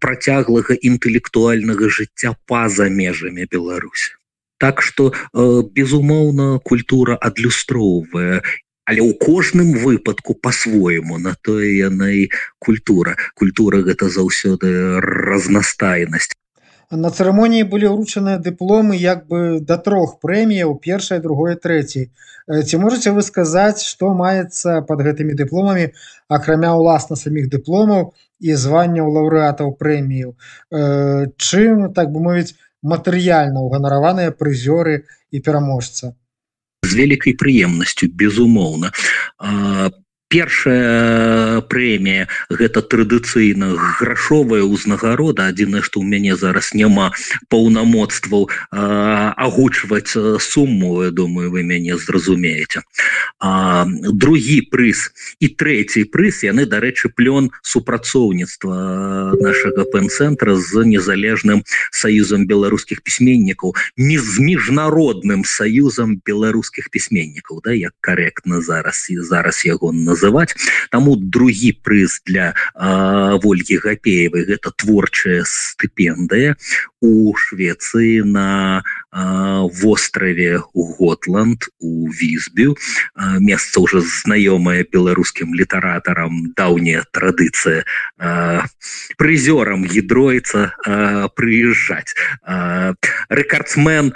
працяглага 0.00 0.76
інтэлектуальнага 0.76 1.88
жыцця 1.88 2.36
па-за 2.46 2.92
межамі 2.92 3.48
Беларусі 3.48 4.12
Так 4.58 4.82
что 4.82 5.12
э, 5.12 5.62
безумоўна 5.72 6.60
культура 6.60 7.16
адлюстроўвае 7.16 8.42
але 8.86 9.02
ў 9.02 9.12
кожным 9.18 9.74
выпадку 9.82 10.34
по-свойму 10.34 11.18
на 11.18 11.34
тое 11.42 11.74
яна 11.74 12.10
і 12.14 12.30
культура. 12.58 13.18
Культура 13.34 13.82
гэта 13.82 14.08
заўсёды 14.08 15.02
разнастайнасць. 15.02 16.32
На 16.90 17.10
цырымоніі 17.10 17.66
былі 17.66 17.90
ўручаныя 17.90 18.38
дыпломы 18.38 18.94
як 18.94 19.26
бы 19.26 19.58
да 19.58 19.74
трох 19.76 20.22
прэміяў 20.22 20.78
першае 20.78 21.18
другое 21.18 21.58
трэцяй 21.58 22.14
ці 22.46 22.78
можете 22.78 23.10
вы 23.10 23.26
сказаць 23.26 23.82
что 23.82 24.14
маецца 24.14 24.86
под 24.86 25.02
гэтымі 25.02 25.34
дыпломамі 25.34 25.90
акрамя 26.30 26.70
ўласна 26.78 27.18
саміх 27.18 27.50
дыпломаў 27.50 28.14
і 28.38 28.54
званняў 28.54 29.10
лаўрэатаў 29.18 29.74
прэмію 29.82 30.38
чым 30.70 31.90
так 31.90 32.14
бы 32.14 32.22
мовіць 32.22 32.54
матэрыяльна 32.86 33.66
ўганараваныя 33.66 34.30
прызёры 34.30 35.02
і 35.34 35.42
пераможца 35.42 36.14
з 36.86 37.00
вялікай 37.00 37.34
прыемнасцю 37.42 38.08
безумоўна 38.22 38.92
першая 40.28 41.60
прэмія. 41.70 42.26
Гэта 42.50 42.82
традыцыйна 42.82 43.78
грашовая 44.00 44.66
ўзнагарода 44.66 45.46
адзінае 45.54 45.82
што 45.86 46.02
ў 46.02 46.06
мяне 46.10 46.34
зараз 46.34 46.74
няма 46.74 47.14
паўнамоцтваў 47.46 48.50
агучваць 48.74 50.18
сумму 50.42 51.06
я 51.06 51.10
думаю 51.14 51.54
вы 51.54 51.62
мяне 51.62 51.94
зразумееце. 51.94 52.82
Другі 53.38 54.58
прыз 54.72 55.14
і 55.38 55.46
трэці 55.54 56.10
прыз 56.10 56.42
яны 56.42 56.66
дарэчы 56.66 57.14
плён 57.14 57.54
супрацоўніцтва 57.62 59.38
нашага 59.38 59.86
пэн-цэнтра 59.94 60.58
з 60.58 60.82
незалежным 60.90 61.62
саюзам 61.94 62.50
беларускіх 62.50 63.02
пісьменнікаў 63.06 63.78
не 63.96 64.18
з 64.18 64.42
міжнародным 64.42 65.46
саюзам 65.46 66.18
беларускіх 66.26 66.90
пісьменнікаў 66.90 67.62
да 67.62 67.70
як 67.78 67.94
карэктна 68.02 68.58
зараз 68.60 69.06
і 69.10 69.22
зараз 69.22 69.62
яго 69.62 69.94
на 69.94 70.15
называть 70.16 70.56
тому 70.90 71.16
другі 71.16 71.72
прыз 71.84 72.22
для 72.24 72.54
ольги 72.74 73.76
гапеевой 73.76 74.44
гэта 74.44 74.72
творчая 74.72 75.44
стыпендыя 75.44 76.56
у 77.00 77.34
швеции 77.36 78.20
на 78.20 78.82
вострове 79.16 80.62
у 80.72 80.92
готланд 80.92 81.64
у 81.80 82.08
візбю 82.10 82.76
месца 83.40 83.80
уже 83.80 84.00
знаёмая 84.00 84.84
беларускім 84.92 85.54
літаратарам 85.54 86.52
даўняя 86.56 87.04
традыцыя 87.12 87.84
прызёрам 89.16 89.88
гідройца 89.88 90.76
прыязджаць 91.32 92.12
рэкардсмен 93.32 94.12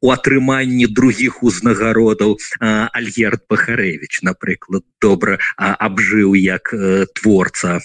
у 0.00 0.10
атрыманні 0.14 0.86
других 0.86 1.42
узнагародаў 1.42 2.38
альгерт 2.60 3.42
пахарэвич 3.48 4.22
напрыклад 4.22 4.86
добра 5.04 5.38
абжыў 5.56 6.34
як 6.40 6.72
творца 7.20 7.78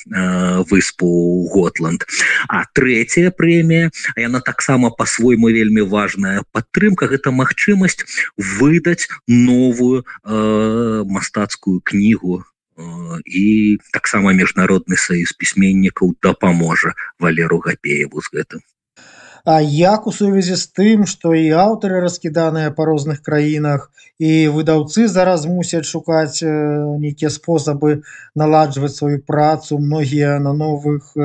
выспу 0.72 1.10
готланд. 1.52 2.06
А 2.48 2.64
третья 2.74 3.32
прэмія 3.32 3.92
яна 4.16 4.40
таксама 4.40 4.90
по-свойму 4.90 5.50
вельмі 5.50 5.82
важная 5.82 6.44
падтрымка 6.52 7.10
гэта 7.12 7.32
магчымасць 7.36 8.06
выдаць 8.38 9.08
новую 9.28 10.04
э, 10.04 11.04
мастацкую 11.06 11.82
кнігу 11.84 12.42
э, 12.42 12.84
і 13.26 13.46
таксама 13.94 14.34
міжнародны 14.34 14.98
саюз 14.98 15.34
пісьменнікаў 15.34 16.16
дапаможа 16.24 16.96
валеру 17.20 17.60
гапееву 17.66 18.22
з 18.22 18.36
гэтым 18.40 18.66
А 19.46 19.62
як 19.62 20.08
у 20.08 20.12
сувязі 20.12 20.56
з 20.56 20.68
тым 20.76 21.06
што 21.08 21.34
і 21.34 21.50
аўтары 21.56 22.02
раскіданыя 22.04 22.72
па 22.76 22.86
розных 22.86 23.22
краінах 23.22 23.90
і 24.20 24.32
выдаўцы 24.52 25.08
зараз 25.08 25.46
мусяць 25.48 25.88
шукаць 25.88 26.44
нейкія 26.44 27.32
спосабы 27.32 28.02
наладжваць 28.36 28.96
сваю 28.96 29.22
працу 29.24 29.80
многія 29.80 30.40
на 30.44 30.54
новых 30.54 31.16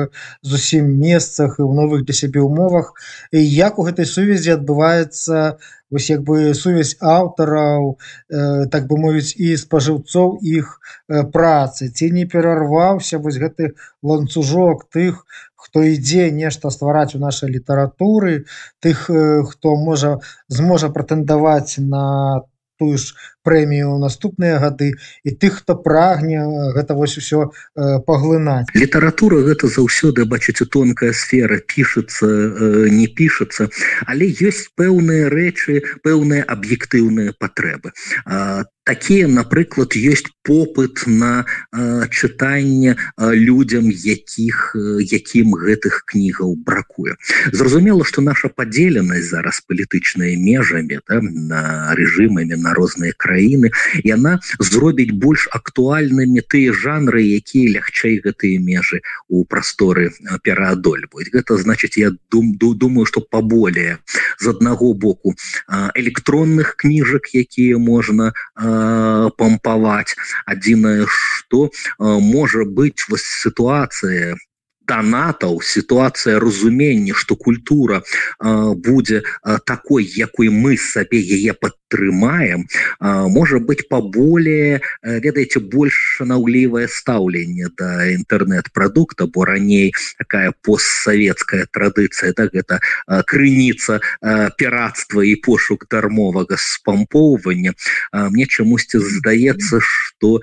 зусім 0.41 0.91
месцах 0.99 1.59
і 1.59 1.67
ў 1.67 1.71
новых 1.75 2.05
для 2.07 2.15
сябе 2.15 2.39
умовах. 2.39 2.93
І 3.35 3.43
як 3.43 3.79
у 3.79 3.87
гэтай 3.87 4.07
сувязі 4.07 4.55
адбываецца 4.55 5.59
вось 5.91 6.09
як 6.09 6.23
бы 6.27 6.53
сувязь 6.53 6.95
аўтараў 6.99 7.95
э, 7.95 8.65
так 8.71 8.87
бы 8.87 8.97
мовіць 8.97 9.35
і 9.37 9.55
спажыўцоў 9.59 10.39
іх 10.41 10.79
э, 11.07 11.23
працы? 11.35 11.91
Ці 11.91 12.11
не 12.11 12.25
перарваўся 12.25 13.19
вось 13.19 13.37
гэты 13.37 13.75
ланцужок 14.01 14.87
тых 14.89 15.23
хто 15.65 15.83
ідзе 15.83 16.29
нешта 16.31 16.69
ствараць 16.69 17.15
у 17.17 17.21
нашай 17.21 17.49
літаратуры 17.49 18.45
тых 18.85 19.09
хто 19.51 19.75
можа 19.75 20.17
зможа 20.47 20.89
прэтэндаваць 20.93 21.81
на 21.81 22.05
тую 22.77 22.97
ж 23.01 23.17
прэмію 23.45 23.97
наступныя 24.01 24.59
гады 24.59 24.91
і 25.23 25.31
тых 25.37 25.61
хто 25.61 25.77
прагне 25.77 26.41
гэта 26.75 26.97
вось 26.97 27.17
усё 27.21 27.53
паглынаць. 28.09 28.67
Літаратура 28.73 29.41
гэта 29.45 29.69
заўсёды 29.69 30.25
бачыце 30.25 30.65
тонкая 30.65 31.13
сфера 31.13 31.61
пішацца 31.61 32.27
не 32.91 33.07
пішацца 33.07 33.69
але 34.09 34.25
ёсць 34.49 34.67
пэўныя 34.75 35.29
рэчы 35.29 35.81
пэўныя 36.03 36.43
аб'ектыўныя 36.43 37.37
патрэбы. 37.39 37.93
Такія 38.85 39.27
напрыклад 39.27 39.97
ёсць 39.97 40.29
попыт 40.45 41.07
на 41.07 41.41
э, 41.73 42.05
чытанне 42.13 42.93
э, 42.93 43.33
людям 43.33 43.89
якіх 43.89 44.77
э, 44.77 45.01
якім 45.01 45.57
гэтых 45.57 46.05
кнігаў 46.05 46.53
бракуе. 46.61 47.17
Зразумела 47.51 48.05
что 48.05 48.21
наша 48.21 48.53
падзеленасць 48.53 49.33
зараз 49.33 49.65
палітычныя 49.65 50.37
межамі 50.37 51.01
да, 51.09 51.17
на 51.17 51.97
рэжымамі 51.97 52.61
на 52.61 52.77
розныя 52.77 53.17
краіны 53.17 53.34
яна 54.03 54.39
зробіць 54.59 55.11
больш 55.11 55.47
актуальнымі 55.51 56.41
тыя 56.47 56.73
жанры 56.73 57.23
якія 57.23 57.79
лягчэй 57.79 58.21
гэтыя 58.25 58.59
межы 58.59 59.01
у 59.27 59.45
прасторы 59.45 60.11
пераадольваюць. 60.43 61.31
Гэта 61.33 61.57
значыць 61.57 61.97
я 61.97 62.11
дум 62.31 62.55
думаю 62.57 63.05
что 63.05 63.21
поболее 63.21 63.99
з 64.39 64.47
аднаго 64.47 64.93
боку 64.93 65.35
электронных 65.95 66.75
кніжак 66.77 67.33
якія 67.33 67.77
можна 67.77 68.33
а, 68.55 69.29
помпаваць 69.37 70.15
адзінае 70.45 71.05
что 71.07 71.69
можа 71.99 72.65
быть 72.65 73.05
вось 73.09 73.25
сітуацыя 73.25 74.35
донатаў 74.87 75.61
ситуация 75.61 76.39
разумення 76.39 77.13
что 77.13 77.35
культура 77.35 78.03
будзе 78.39 79.23
такой 79.65 80.05
якой 80.05 80.49
мы 80.49 80.77
сабе 80.77 81.19
яе 81.19 81.53
падтрымаем 81.53 81.84
может 82.99 83.65
быть 83.65 83.87
поболее 83.89 84.81
ведаеце 85.03 85.59
больш 85.59 85.93
шанаўлівае 86.17 86.87
стаўленне 86.87 87.69
да 87.77 88.09
інтэрнет-прадукта 88.09 89.27
бо 89.27 89.45
раней 89.45 89.93
такая 90.17 90.53
постсавецкая 90.65 91.67
традыцыя 91.71 92.33
так 92.33 92.53
гэта 92.53 92.79
крыніца 93.27 93.99
піратства 94.57 95.21
і 95.21 95.35
пошук 95.35 95.85
дармовага 95.89 96.57
спампоўвання. 96.57 97.73
Мне 98.13 98.45
чамусьці 98.45 98.99
здаецца 98.99 99.79
что 99.81 100.41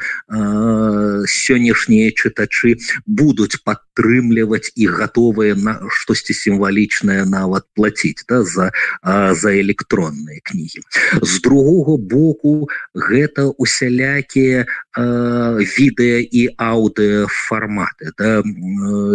сённяшнія 1.27 2.15
чытачы 2.15 2.79
будуць 3.07 3.59
падтрымліваць 3.65 4.71
і 4.77 4.87
гатовыя 4.87 5.59
на 5.59 5.81
штосьці 5.91 6.35
сімвалічнае 6.35 7.27
нават 7.27 7.67
плаціць 7.75 8.25
да, 8.29 8.43
за 8.45 8.71
за 9.03 9.51
электронныя 9.59 10.41
кнігі. 10.45 10.81
з 11.23 11.32
другого 11.41 11.97
боку 11.97 12.69
гэта 12.95 13.49
усялякія 13.57 14.67
відэа 14.97 16.21
і 16.29 16.43
аўдыо 16.59 17.27
фарматы 17.31 18.13
да, 18.19 18.43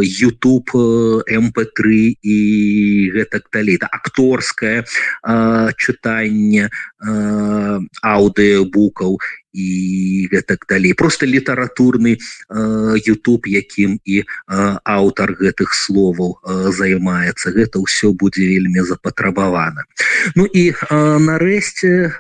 youtube 0.02 0.74
mp3 1.28 2.16
і 2.22 2.38
гэтак 3.14 3.50
далей. 3.54 3.78
Да, 3.78 3.88
акторскае 3.92 4.86
чытанне 5.78 6.70
аўдыобукаў 8.02 9.20
і 9.58 10.30
гэтак 10.32 10.66
далей. 10.70 10.94
Просто 10.94 11.26
літаратурны 11.26 12.18
э, 12.18 12.96
YouTube 13.02 13.50
якім 13.50 14.00
і 14.06 14.22
э, 14.22 14.26
аўтар 14.84 15.34
гэтых 15.34 15.74
словаў 15.74 16.38
э, 16.38 16.72
займаецца. 16.72 17.50
Гэта 17.58 17.82
ўсё 17.82 18.14
будзе 18.14 18.46
вельмі 18.46 18.86
запатрабавана. 18.86 19.90
Ну 20.36 20.46
і 20.46 20.78
нарэшце 20.98 22.14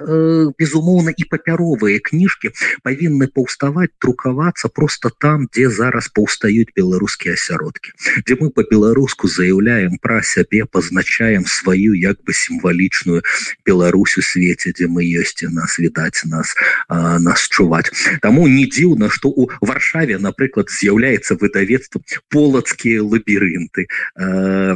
безумоўна 0.57 1.13
і 1.13 1.23
папяровыя 1.29 2.01
кніжкі 2.01 2.49
павінны 2.81 3.29
паўставаць 3.29 3.93
друкавацца 4.01 4.69
просто 4.73 5.13
там 5.13 5.45
дзе 5.53 5.69
зараз 5.69 6.09
паўстаюць 6.09 6.73
беларускія 6.73 7.37
асяродкі. 7.37 7.93
Дзе 8.25 8.33
мы 8.41 8.49
по-беларуску 8.49 9.27
заяўляем 9.27 10.01
пра 10.01 10.23
сябе 10.23 10.65
пазначаем 10.65 11.45
сваю 11.45 11.93
як 11.93 12.17
бы 12.25 12.33
сімвалічную 12.33 13.21
Беларусь 13.65 14.17
у 14.17 14.21
свеце 14.25 14.73
дзе 14.73 14.87
мы 14.87 15.05
ёсць 15.05 15.45
нас 15.45 15.77
відаць 15.77 16.25
нас 16.25 16.55
на 16.89 17.26
нас 17.27 17.47
чуваць. 17.51 17.91
Таму 18.23 18.47
не 18.47 18.65
дзіўна 18.71 19.11
што 19.13 19.29
у 19.29 19.49
варшаве 19.61 20.19
напрыклад 20.23 20.71
з'яўляецца 20.71 21.37
выдавецтвам 21.41 22.03
полацкія 22.31 23.03
лабірынты. 23.03 23.87
Э, 24.15 24.75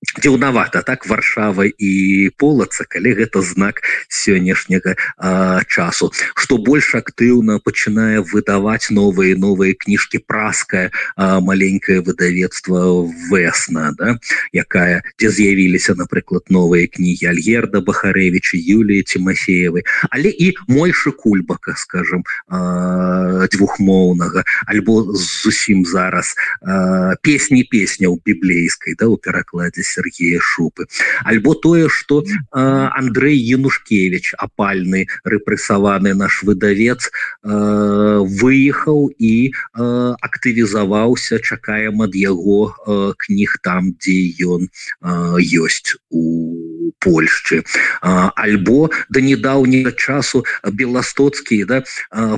дзіўнавата 0.00 0.80
так 0.82 1.06
варшава 1.06 1.68
і 1.68 2.30
полаца 2.40 2.88
калі 2.88 3.12
гэта 3.20 3.44
знак 3.44 3.84
сённяшняга 4.08 4.96
часу. 5.68 6.12
Что 6.34 6.56
больш 6.56 6.96
актыўна 6.96 7.60
пачынае 7.60 8.24
выдаваць 8.24 8.88
новыя 8.88 9.36
новыя 9.36 9.76
кніжкі 9.76 10.24
праская 10.24 10.88
маленькое 11.16 12.00
выдавецтва 12.00 13.04
весна 13.28 13.92
да 13.92 14.16
якая 14.56 15.04
дзе 15.20 15.28
з'явіліся 15.28 15.92
напрыклад 16.00 16.48
новыя 16.48 16.88
кнігі 16.88 17.36
альгерда 17.36 17.84
бахарэвича 17.84 18.56
юлії 18.56 19.04
тимофеевой 19.04 19.84
але 20.08 20.32
і 20.32 20.56
мойшы 20.64 21.12
кульбака 21.12 21.76
скажем 21.76 22.24
двухмоўнага 22.48 24.48
альбо 24.64 25.12
зусім 25.12 25.84
зараз 25.84 26.32
песні 27.20 27.68
песня 27.68 28.08
ў 28.08 28.16
біблейскай 28.24 28.96
да 28.96 29.12
у 29.12 29.20
перакладзе 29.20 29.89
Сергея 29.90 30.38
шупы. 30.40 30.86
Альбо 31.24 31.54
тое 31.54 31.88
что 31.88 32.24
Андрей 32.52 33.38
янушкевич 33.38 34.34
опальны 34.38 35.06
рэпрэсаваны 35.24 36.14
наш 36.14 36.42
выдавец 36.42 37.10
выехаў 37.42 39.10
і 39.18 39.52
актывізаваўся 39.74 41.40
чакаем 41.42 42.02
ад 42.06 42.14
яго 42.14 42.60
кніг 43.18 43.58
там 43.62 43.92
дзе 43.98 44.18
ён 44.46 44.70
ёсць 45.64 45.98
у 46.10 46.92
Польшчы. 47.00 47.64
Альбо 48.02 48.90
да 49.08 49.20
недаўняга 49.24 49.92
часу 49.96 50.44
беластоцкі 50.68 51.64
да 51.64 51.82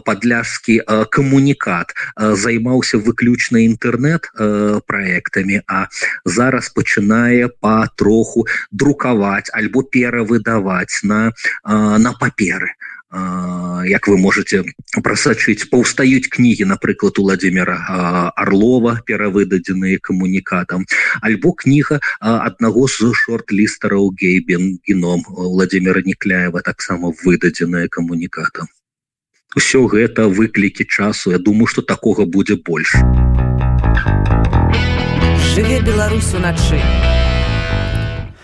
падляжскі 0.07 0.81
камунікат 1.11 1.95
займаўся 2.17 2.99
выключна 3.03 3.67
інтэрнэт 3.67 4.31
проектамі 4.87 5.63
а 5.67 5.89
зараз 6.25 6.71
пачынае 6.71 7.42
патроху 7.49 8.47
друкаваць 8.71 9.51
альбо 9.53 9.83
перавыдаваць 9.83 11.03
на 11.03 11.33
на 11.65 12.13
паперы. 12.13 12.75
Як 13.85 14.09
вы 14.09 14.17
можете 14.17 14.65
прасачыць 15.05 15.69
паўстаюць 15.69 16.33
кнігі 16.33 16.65
напрыклад 16.65 17.19
у 17.21 17.29
владимира 17.29 17.77
орлова 18.41 19.05
перавыдадзеныя 19.05 20.01
камунікатам 20.01 20.87
альбо 21.21 21.53
кніга 21.53 22.01
аднаго 22.21 22.89
з 22.89 23.13
шорт-лістараў 23.13 24.17
гейбен 24.17 24.81
геном 24.89 25.29
владимира 25.29 26.01
некляева 26.01 26.63
таксама 26.65 27.13
выдадзеная 27.25 27.89
камунікатам 27.93 28.73
все 29.57 29.85
гэта 29.85 30.33
выклікі 30.33 30.89
часу. 30.89 31.33
Я 31.33 31.39
думаю 31.39 31.67
что 31.67 31.83
такога 31.83 32.25
будзе 32.25 32.57
больш 32.57 32.97
жыве 35.53 35.81
беларус 35.85 36.33
уначы 36.33 36.81